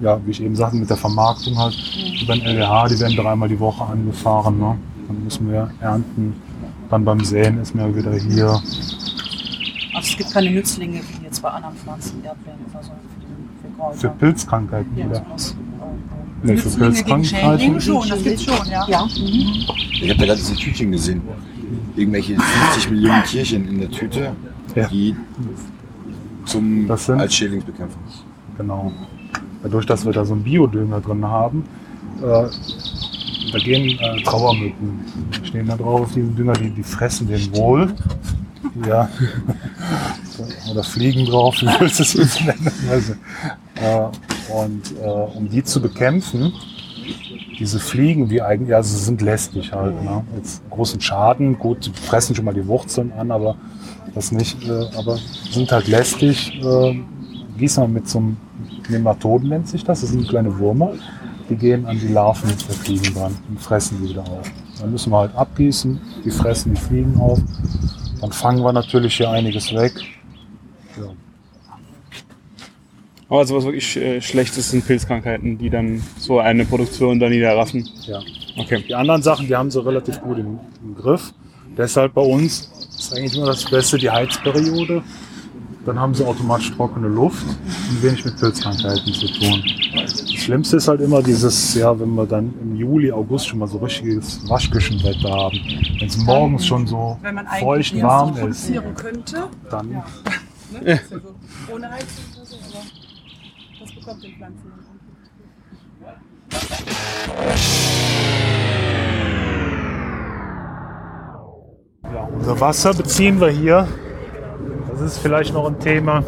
ja, 0.00 0.18
wie 0.24 0.30
ich 0.30 0.42
eben 0.42 0.56
sagte, 0.56 0.76
mit 0.76 0.88
der 0.88 0.96
Vermarktung 0.96 1.56
halt 1.58 1.76
über 2.22 2.34
den 2.34 2.42
LWH, 2.46 2.88
die 2.88 3.00
werden 3.00 3.16
dreimal 3.16 3.48
die 3.48 3.60
Woche 3.60 3.84
angefahren. 3.84 4.58
Ne? 4.58 4.78
Dann 5.06 5.24
müssen 5.24 5.50
wir 5.50 5.70
ernten. 5.80 6.34
Dann 6.88 7.04
beim 7.04 7.20
Säen 7.22 7.60
ist 7.60 7.74
man 7.74 7.90
ja 7.90 7.96
wieder 7.96 8.12
hier. 8.14 8.48
Also 9.94 10.10
es 10.10 10.16
gibt 10.16 10.32
keine 10.32 10.50
Nützlinge 10.50 11.00
wie 11.00 11.25
bei 11.40 11.50
anderen 11.50 11.76
Pflanzen, 11.76 12.24
Erdbeeren 12.24 12.58
oder 12.70 12.82
so 12.82 12.90
für, 12.90 13.68
für 13.68 13.76
Kräuter. 13.76 13.98
Für 13.98 14.08
Pilzkrankheiten 14.08 14.96
ja, 14.96 15.06
oder? 15.06 15.14
sowas. 15.16 15.56
Nee, 16.42 16.56
für 16.56 16.78
Pilzkrankheiten. 16.78 17.80
schon, 17.80 18.08
das 18.08 18.22
gibt's 18.22 18.44
schon, 18.44 18.66
ja. 18.68 18.86
ja. 18.88 19.04
Mhm. 19.04 19.66
Ich 19.92 20.10
habe 20.10 20.18
da 20.18 20.26
gerade 20.26 20.36
diese 20.36 20.54
Tütchen 20.54 20.92
gesehen. 20.92 21.22
Irgendwelche 21.96 22.36
50 22.36 22.90
Millionen 22.90 23.24
Tierchen 23.24 23.68
in 23.68 23.80
der 23.80 23.90
Tüte, 23.90 24.32
die 24.90 25.16
zum 26.44 26.88
als 26.90 27.34
Schädlingsbekämpfung. 27.34 28.02
Genau. 28.56 28.92
Dadurch, 29.62 29.86
dass 29.86 30.04
wir 30.04 30.12
da 30.12 30.24
so 30.24 30.34
einen 30.34 30.44
Biodünger 30.44 31.00
drin 31.00 31.24
haben, 31.24 31.64
äh, 32.22 32.46
da 33.52 33.58
gehen 33.58 33.98
äh, 33.98 34.22
Trauermücken, 34.22 35.04
stehen 35.42 35.66
da 35.66 35.76
drauf 35.76 36.02
auf 36.02 36.12
diesen 36.12 36.36
Dünger, 36.36 36.52
die, 36.54 36.70
die 36.70 36.82
fressen 36.82 37.26
den 37.26 37.54
wohl. 37.56 37.92
Ja. 38.86 39.08
Oder 40.70 40.82
fliegen 40.82 41.26
drauf, 41.26 41.56
wie 41.60 41.66
willst 41.80 41.98
du 41.98 42.02
es 42.02 42.12
jetzt 42.14 42.40
nennen? 42.44 42.70
Also, 42.90 43.12
äh, 43.76 44.52
und 44.52 44.94
äh, 45.02 45.06
um 45.06 45.48
die 45.48 45.64
zu 45.64 45.80
bekämpfen, 45.80 46.52
diese 47.58 47.78
Fliegen, 47.78 48.28
die 48.28 48.42
eigentlich, 48.42 48.74
also 48.74 48.96
sind 48.96 49.22
lästig 49.22 49.72
halt. 49.72 50.02
Ne? 50.02 50.24
Jetzt 50.36 50.62
großen 50.70 51.00
Schaden, 51.00 51.58
gut, 51.58 51.86
die 51.86 51.90
fressen 51.90 52.34
schon 52.34 52.44
mal 52.44 52.54
die 52.54 52.66
Wurzeln 52.66 53.12
an, 53.12 53.30
aber 53.30 53.56
das 54.14 54.32
nicht, 54.32 54.62
äh, 54.68 54.86
aber 54.96 55.18
sind 55.50 55.70
halt 55.72 55.88
lästig. 55.88 56.60
Äh, 56.62 57.00
gießen 57.58 57.82
wir 57.82 57.88
mit 57.88 58.08
so 58.08 58.18
einem 58.18 58.36
Nematoden 58.88 59.48
nennt 59.48 59.68
sich 59.68 59.84
das, 59.84 60.00
das 60.02 60.10
sind 60.10 60.28
kleine 60.28 60.58
Würmer, 60.58 60.92
die 61.48 61.56
gehen 61.56 61.86
an 61.86 61.98
die 61.98 62.08
Larven 62.08 62.48
der 62.48 62.74
Fliegen 62.74 63.14
dran 63.14 63.36
und 63.48 63.60
fressen 63.60 63.98
die 64.02 64.10
wieder 64.10 64.22
auf. 64.22 64.50
Dann 64.80 64.92
müssen 64.92 65.10
wir 65.10 65.18
halt 65.18 65.34
abgießen, 65.34 66.00
die 66.24 66.30
fressen 66.30 66.74
die 66.74 66.80
Fliegen 66.80 67.18
auf, 67.18 67.40
dann 68.20 68.32
fangen 68.32 68.62
wir 68.62 68.72
natürlich 68.72 69.16
hier 69.16 69.30
einiges 69.30 69.72
weg. 69.74 69.92
Ja. 70.96 71.08
Aber 73.28 73.40
also 73.40 73.56
was 73.56 73.64
wirklich 73.64 73.96
äh, 73.96 74.20
schlecht 74.20 74.56
ist, 74.56 74.70
sind 74.70 74.86
Pilzkrankheiten, 74.86 75.58
die 75.58 75.68
dann 75.68 76.02
so 76.18 76.38
eine 76.38 76.64
Produktion 76.64 77.18
dann 77.18 77.30
niederraffen. 77.30 77.88
Ja. 78.06 78.20
Okay. 78.56 78.84
Die 78.86 78.94
anderen 78.94 79.22
Sachen, 79.22 79.46
die 79.48 79.56
haben 79.56 79.70
sie 79.70 79.84
relativ 79.84 80.20
gut 80.20 80.38
im, 80.38 80.60
im 80.82 80.94
Griff. 80.94 81.32
Deshalb 81.76 82.14
bei 82.14 82.22
uns 82.22 82.70
ist 82.96 83.14
eigentlich 83.14 83.36
immer 83.36 83.46
das 83.46 83.64
Beste 83.64 83.98
die 83.98 84.10
Heizperiode. 84.10 85.02
Dann 85.84 86.00
haben 86.00 86.14
sie 86.14 86.24
automatisch 86.24 86.72
trockene 86.72 87.06
Luft 87.06 87.46
und 87.90 88.02
wenig 88.02 88.24
mit 88.24 88.36
Pilzkrankheiten 88.38 89.12
zu 89.12 89.26
tun. 89.26 89.62
Das 89.94 90.32
Schlimmste 90.32 90.78
ist 90.78 90.88
halt 90.88 91.00
immer 91.00 91.22
dieses, 91.22 91.74
ja, 91.74 91.98
wenn 91.98 92.14
wir 92.14 92.26
dann 92.26 92.52
im 92.60 92.76
Juli, 92.76 93.12
August 93.12 93.48
schon 93.48 93.60
mal 93.60 93.68
so 93.68 93.78
richtiges 93.78 94.40
Waschküchenwetter 94.48 95.30
haben. 95.30 95.60
Wenn 96.00 96.08
es 96.08 96.16
morgens 96.16 96.66
schon 96.66 96.86
so 96.86 97.18
feucht 97.60 98.00
warm 98.02 98.36
ist, 98.48 98.72
könnte. 98.96 99.48
dann 99.70 99.90
Ja. 99.92 100.04
Ne? 100.72 100.80
Ja 100.84 100.98
so 101.08 101.72
ohne 101.72 101.88
Heizung 101.88 102.24
das 104.06 104.14
bekommt 104.14 104.24
den 104.24 104.32
Pflanzen. 104.34 104.72
Ja, 112.04 112.28
unser 112.32 112.60
Wasser 112.60 112.94
beziehen 112.94 113.40
wir 113.40 113.48
hier. 113.48 113.88
Das 114.90 115.00
ist 115.00 115.18
vielleicht 115.18 115.52
noch 115.52 115.66
ein 115.66 115.78
Thema 115.80 116.22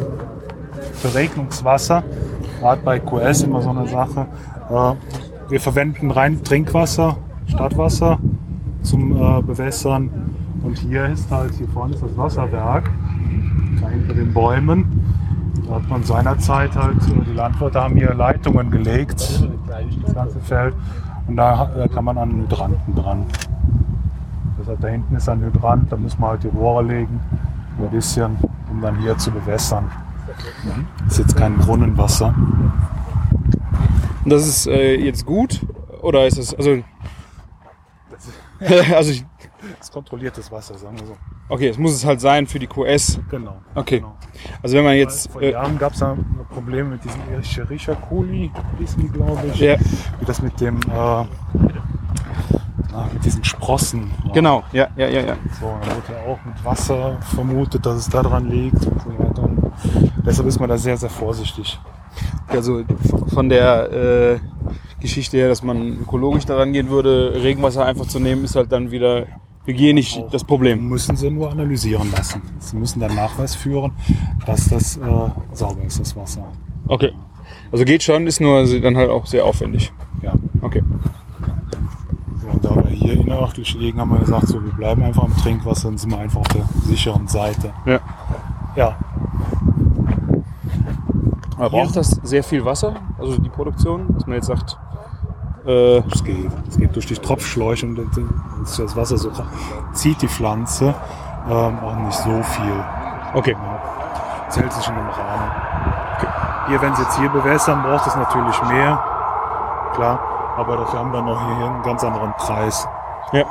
für 0.93 1.13
Regnungswasser. 1.13 2.03
Gerade 2.59 2.81
bei 2.83 2.99
QS 2.99 3.43
immer 3.43 3.61
so 3.61 3.69
eine 3.69 3.87
Sache. 3.87 4.27
Äh, 4.69 4.95
Wir 5.49 5.59
verwenden 5.59 6.11
rein 6.11 6.43
Trinkwasser, 6.43 7.17
Stadtwasser 7.47 8.19
zum 8.83 9.15
äh, 9.15 9.41
Bewässern. 9.41 10.11
Und 10.61 10.77
hier 10.77 11.05
ist 11.07 11.31
halt, 11.31 11.53
hier 11.55 11.67
vorne 11.69 11.95
ist 11.95 12.03
das 12.03 12.15
Wasserwerk, 12.17 12.89
da 13.81 13.89
hinter 13.89 14.13
den 14.13 14.33
Bäumen. 14.33 15.08
Da 15.69 15.75
hat 15.75 15.87
man 15.87 16.03
seinerzeit 16.03 16.75
halt, 16.75 16.97
äh, 17.03 17.25
die 17.27 17.33
Landwirte 17.33 17.79
haben 17.79 17.95
hier 17.95 18.13
Leitungen 18.13 18.71
gelegt, 18.71 19.43
das 20.03 20.13
ganze 20.15 20.39
Feld. 20.39 20.73
Und 21.27 21.35
da 21.37 21.87
kann 21.93 22.05
man 22.05 22.17
an 22.17 22.31
Hydranten 22.31 22.95
dran. 22.95 23.25
Deshalb 24.59 24.81
da 24.81 24.87
hinten 24.87 25.15
ist 25.15 25.29
ein 25.29 25.41
Hydrant, 25.41 25.91
da 25.91 25.95
müssen 25.95 26.19
wir 26.19 26.27
halt 26.27 26.43
die 26.43 26.47
Rohre 26.47 26.83
legen, 26.83 27.19
ein 27.79 27.89
bisschen, 27.91 28.37
um 28.71 28.81
dann 28.81 28.97
hier 28.97 29.15
zu 29.17 29.29
bewässern. 29.31 29.91
Das 31.03 31.13
ist 31.13 31.19
jetzt 31.19 31.37
kein 31.37 31.55
Brunnenwasser. 31.57 32.33
Und 34.23 34.33
das 34.33 34.47
ist 34.47 34.67
äh, 34.67 34.95
jetzt 34.95 35.25
gut? 35.25 35.65
Oder 36.01 36.25
ist 36.25 36.37
es, 36.37 36.53
also. 36.53 36.79
also 38.95 39.11
ich, 39.11 39.23
Das 39.23 39.28
ist 39.79 39.91
kontrolliertes 39.91 40.51
Wasser, 40.51 40.77
sagen 40.77 40.99
wir 40.99 41.07
so. 41.07 41.17
okay, 41.49 41.67
es 41.69 41.77
muss 41.77 41.93
es 41.93 42.05
halt 42.05 42.21
sein 42.21 42.47
für 42.47 42.59
die 42.59 42.67
QS. 42.67 43.19
Genau. 43.29 43.57
Okay. 43.75 44.03
Also 44.61 44.77
wenn 44.77 44.83
man 44.83 44.95
jetzt. 44.95 45.31
Vor 45.31 45.41
Äh, 45.41 45.51
Jahren 45.51 45.77
gab 45.77 45.93
es 45.93 45.99
da 45.99 46.17
Probleme 46.49 46.89
mit 46.89 47.03
diesem 47.03 47.21
hießen 48.79 49.01
die, 49.01 49.09
glaube 49.09 49.41
ich. 49.47 49.59
Ja. 49.59 49.77
Wie 50.19 50.25
das 50.25 50.41
mit 50.41 50.59
dem, 50.59 50.79
äh, 50.81 51.25
na, 52.91 53.09
mit 53.13 53.23
diesen 53.23 53.43
Sprossen 53.43 54.11
war. 54.23 54.33
Genau, 54.33 54.63
ja, 54.71 54.87
ja, 54.95 55.07
ja, 55.07 55.21
ja. 55.21 55.37
So, 55.59 55.67
da 55.81 55.95
wurde 55.95 56.13
ja 56.13 56.31
auch 56.31 56.39
mit 56.45 56.65
Wasser 56.65 57.17
vermutet, 57.21 57.85
dass 57.85 57.97
es 57.97 58.09
daran 58.09 58.49
liegt 58.49 58.85
und 58.85 59.01
so 59.01 59.19
weiter. 59.19 59.43
Und 59.43 59.71
deshalb 60.25 60.47
ist 60.47 60.59
man 60.59 60.69
da 60.69 60.77
sehr, 60.77 60.97
sehr 60.97 61.09
vorsichtig. 61.09 61.79
Also 62.47 62.83
von 63.33 63.49
der 63.49 63.91
äh, 63.91 64.39
Geschichte 64.99 65.37
her, 65.37 65.49
dass 65.49 65.63
man 65.63 65.99
ökologisch 66.01 66.45
daran 66.45 66.73
gehen 66.73 66.89
würde, 66.89 67.33
Regenwasser 67.35 67.85
einfach 67.85 68.07
zu 68.07 68.19
nehmen, 68.19 68.43
ist 68.43 68.55
halt 68.55 68.71
dann 68.71 68.91
wieder 68.91 69.27
hygienisch 69.65 70.19
das 70.31 70.43
Problem. 70.43 70.87
Müssen 70.87 71.15
sie 71.15 71.29
nur 71.29 71.51
analysieren 71.51 72.11
lassen. 72.11 72.41
Sie 72.59 72.75
müssen 72.77 72.99
dann 72.99 73.15
Nachweis 73.15 73.55
führen, 73.55 73.91
dass 74.45 74.69
das 74.69 74.97
äh, 74.97 75.01
sauber 75.53 75.83
ist, 75.83 75.99
das 75.99 76.15
Wasser. 76.15 76.45
Okay. 76.87 77.13
Also 77.71 77.85
geht 77.85 78.03
schon, 78.03 78.25
ist 78.27 78.41
nur 78.41 78.65
dann 78.81 78.97
halt 78.97 79.09
auch 79.09 79.25
sehr 79.25 79.45
aufwendig. 79.45 79.91
Ja. 80.21 80.33
Okay. 80.61 80.83
So, 82.41 82.47
und 82.47 82.65
da 82.65 82.75
wir 82.75 82.89
hier 82.89 83.13
innerörtlich 83.13 83.75
liegen, 83.75 83.99
haben 83.99 84.11
wir 84.11 84.19
gesagt, 84.19 84.47
so, 84.47 84.63
wir 84.63 84.71
bleiben 84.71 85.03
einfach 85.03 85.23
am 85.23 85.35
Trinkwasser 85.37 85.89
und 85.89 85.99
sind 85.99 86.09
wir 86.09 86.17
einfach 86.17 86.41
auf 86.41 86.47
der 86.47 86.65
sicheren 86.83 87.27
Seite. 87.27 87.73
Ja. 87.85 87.99
Ja. 88.75 88.97
Aber 91.57 91.69
braucht 91.69 91.95
das 91.95 92.09
sehr 92.23 92.43
viel 92.43 92.63
Wasser? 92.63 92.95
Also 93.17 93.37
die 93.37 93.49
Produktion, 93.49 94.07
dass 94.13 94.25
man 94.25 94.35
jetzt 94.35 94.47
sagt, 94.47 94.77
äh, 95.69 95.97
Es 96.11 96.23
geht. 96.23 96.51
Es 96.69 96.77
geht 96.77 96.95
durch 96.95 97.05
die 97.05 97.15
Tropfschläuche 97.15 97.85
und 97.85 97.99
das 98.65 98.95
Wasser 98.95 99.17
so 99.17 99.31
zieht 99.93 100.21
die 100.21 100.27
Pflanze 100.27 100.93
ähm, 101.49 101.79
auch 101.83 101.95
nicht 101.95 102.17
so 102.17 102.43
viel. 102.43 102.83
Okay. 103.33 103.53
Ja. 103.53 104.49
Zählt 104.49 104.73
sich 104.73 104.87
in 104.87 104.95
dem 104.95 105.07
Rahmen. 105.07 105.51
Hier, 106.67 106.81
wenn 106.81 106.95
sie 106.95 107.03
jetzt 107.03 107.17
hier 107.19 107.29
bewässern, 107.29 107.81
braucht 107.83 108.07
es 108.07 108.15
natürlich 108.15 108.63
mehr. 108.63 109.01
Klar. 109.93 110.19
Aber 110.57 110.77
dafür 110.77 110.99
haben 110.99 111.13
wir 111.13 111.21
noch 111.21 111.39
hier 111.57 111.65
einen 111.65 111.83
ganz 111.83 112.03
anderen 112.03 112.33
Preis. 112.33 112.87
Ja. 113.31 113.45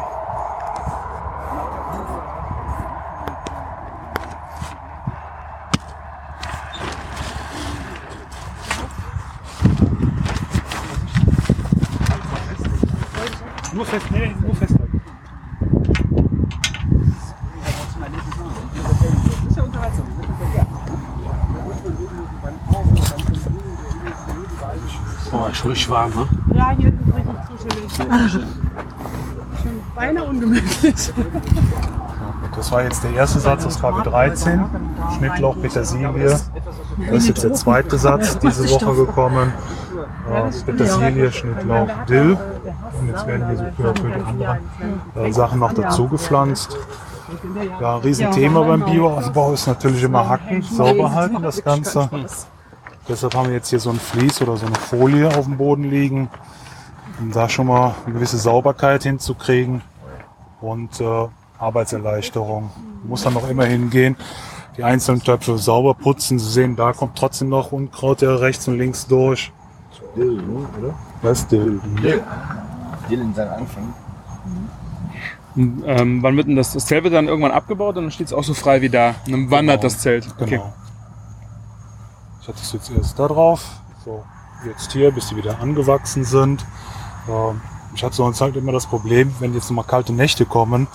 Fest, 13.89 14.07
nee, 14.11 14.35
nur 14.43 14.55
festhalten. 14.55 15.01
Oh, 25.31 25.47
ist 25.51 25.65
richtig 25.65 25.91
warm, 25.91 26.11
ne? 26.11 26.29
Ja, 26.55 26.71
hier 26.71 26.89
ist 26.89 26.95
es 27.07 27.15
richtig 27.15 27.35
kuschelig. 27.49 27.97
Schon 29.63 29.73
beinahe 29.95 30.25
ungemütlich. 30.25 31.13
Das 32.57 32.73
war 32.73 32.83
jetzt 32.83 33.05
der 33.05 33.13
erste 33.13 33.39
Satz 33.39 33.65
aus 33.65 33.79
KW13. 33.81 34.65
Schnittlauch, 35.17 35.61
Petersilie. 35.61 36.13
Das 36.23 36.51
ist 37.11 37.29
jetzt 37.29 37.45
der 37.45 37.53
zweite 37.55 37.97
Satz 37.99 38.39
diese 38.39 38.69
Woche 38.71 38.95
gekommen. 38.95 39.53
Äh, 40.31 40.51
Petersilie, 40.65 41.33
Schnittlauch, 41.33 41.89
Dill. 42.09 42.37
Jetzt 43.19 43.27
werden 43.27 43.49
hier 43.49 43.57
so 43.57 43.85
à 43.85 43.93
peu 43.93 44.09
die 44.09 44.23
anderen 44.23 44.59
äh, 45.17 45.33
Sachen 45.33 45.59
noch 45.59 45.73
dazu 45.73 46.09
gepflanzt. 46.09 46.77
Ja, 47.81 47.97
ein 47.97 48.03
Riesenthema 48.03 48.63
beim 48.63 48.85
Bioausbau 48.85 49.53
ist 49.53 49.67
natürlich 49.67 50.03
immer 50.05 50.29
Hacken, 50.29 50.63
sauber 50.63 51.13
halten 51.13 51.43
das 51.43 51.63
Ganze. 51.63 52.09
Deshalb 53.09 53.35
haben 53.35 53.49
wir 53.49 53.55
jetzt 53.55 53.71
hier 53.71 53.81
so 53.81 53.91
ein 53.91 53.99
Vlies 53.99 54.41
oder 54.41 54.57
so 54.57 54.67
eine 54.67 54.77
Folie 54.77 55.29
auf 55.37 55.47
dem 55.47 55.57
Boden 55.57 55.85
liegen, 55.85 56.31
um 57.19 57.33
da 57.33 57.49
schon 57.49 57.67
mal 57.67 57.95
eine 58.05 58.15
gewisse 58.15 58.39
Sauberkeit 58.39 59.03
hinzukriegen 59.03 59.83
und 60.61 61.01
äh, 61.01 61.27
Arbeitserleichterung. 61.59 62.71
Muss 63.05 63.25
dann 63.25 63.35
noch 63.35 63.49
immer 63.49 63.65
hingehen, 63.65 64.17
die 64.77 64.85
einzelnen 64.85 65.23
Töpfe 65.23 65.59
sauber 65.59 65.95
putzen. 65.95 66.39
Sie 66.39 66.51
sehen, 66.51 66.77
da 66.77 66.93
kommt 66.93 67.19
trotzdem 67.19 67.49
noch 67.49 67.73
Unkraut 67.73 68.23
ja 68.23 68.37
rechts 68.37 68.69
und 68.69 68.79
links 68.79 69.07
durch. 69.07 69.53
Dill, 70.17 70.37
ne, 70.37 70.67
oder? 70.81 70.95
Was 71.23 71.41
ist 71.41 71.53
Dill? 71.53 71.81
In 73.11 73.35
seinem 73.35 73.53
Anfang. 73.53 73.95
Und, 75.57 75.83
ähm, 75.87 76.23
wann 76.23 76.37
wird 76.37 76.47
denn 76.49 76.57
das, 76.57 76.73
das 76.75 76.87
Zelt 76.87 77.05
wird 77.05 77.15
dann 77.15 77.27
irgendwann 77.29 77.53
abgebaut 77.53 77.97
und 77.97 78.05
dann 78.05 78.11
steht 78.11 78.29
es 78.29 78.33
auch 78.33 78.45
so 78.45 78.55
frei 78.55 78.81
wie 78.83 78.89
da. 78.89 79.15
Und 79.27 79.33
dann 79.33 79.51
wandert 79.51 79.83
das 79.85 79.99
Zelt. 79.99 80.27
Okay. 80.39 80.51
Genau. 80.57 80.73
Ich 82.43 82.49
hatte 82.49 82.59
es 82.63 82.73
jetzt 82.73 82.91
erst 82.91 83.19
da 83.19 83.27
drauf, 83.29 83.65
so 84.05 84.25
jetzt 84.67 84.93
hier, 84.93 85.11
bis 85.11 85.29
die 85.29 85.37
wieder 85.37 85.61
angewachsen 85.61 86.25
sind. 86.25 86.65
Ähm, 87.29 87.61
Ich 87.95 88.05
hatte 88.05 88.15
sonst 88.17 88.41
halt 88.41 88.55
immer 88.57 88.73
das 88.73 88.87
Problem, 88.87 89.35
wenn 89.41 89.55
jetzt 89.55 89.71
nochmal 89.71 89.85
kalte 89.87 90.13
Nächte 90.13 90.45
kommen, 90.45 90.87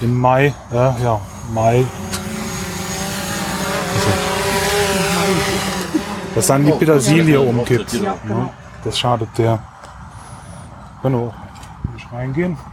im 0.00 0.20
Mai, 0.20 0.52
äh, 0.70 1.02
ja, 1.02 1.20
Mai, 1.52 1.84
dass 6.34 6.46
dann 6.46 6.64
die 6.64 6.72
Petersilie 6.72 7.40
umkippt. 7.40 7.94
Ne? 8.02 8.50
Das 8.84 8.98
schadet 8.98 9.28
der. 9.38 9.62
Genau. 11.02 11.34
Reingehen? 12.12 12.71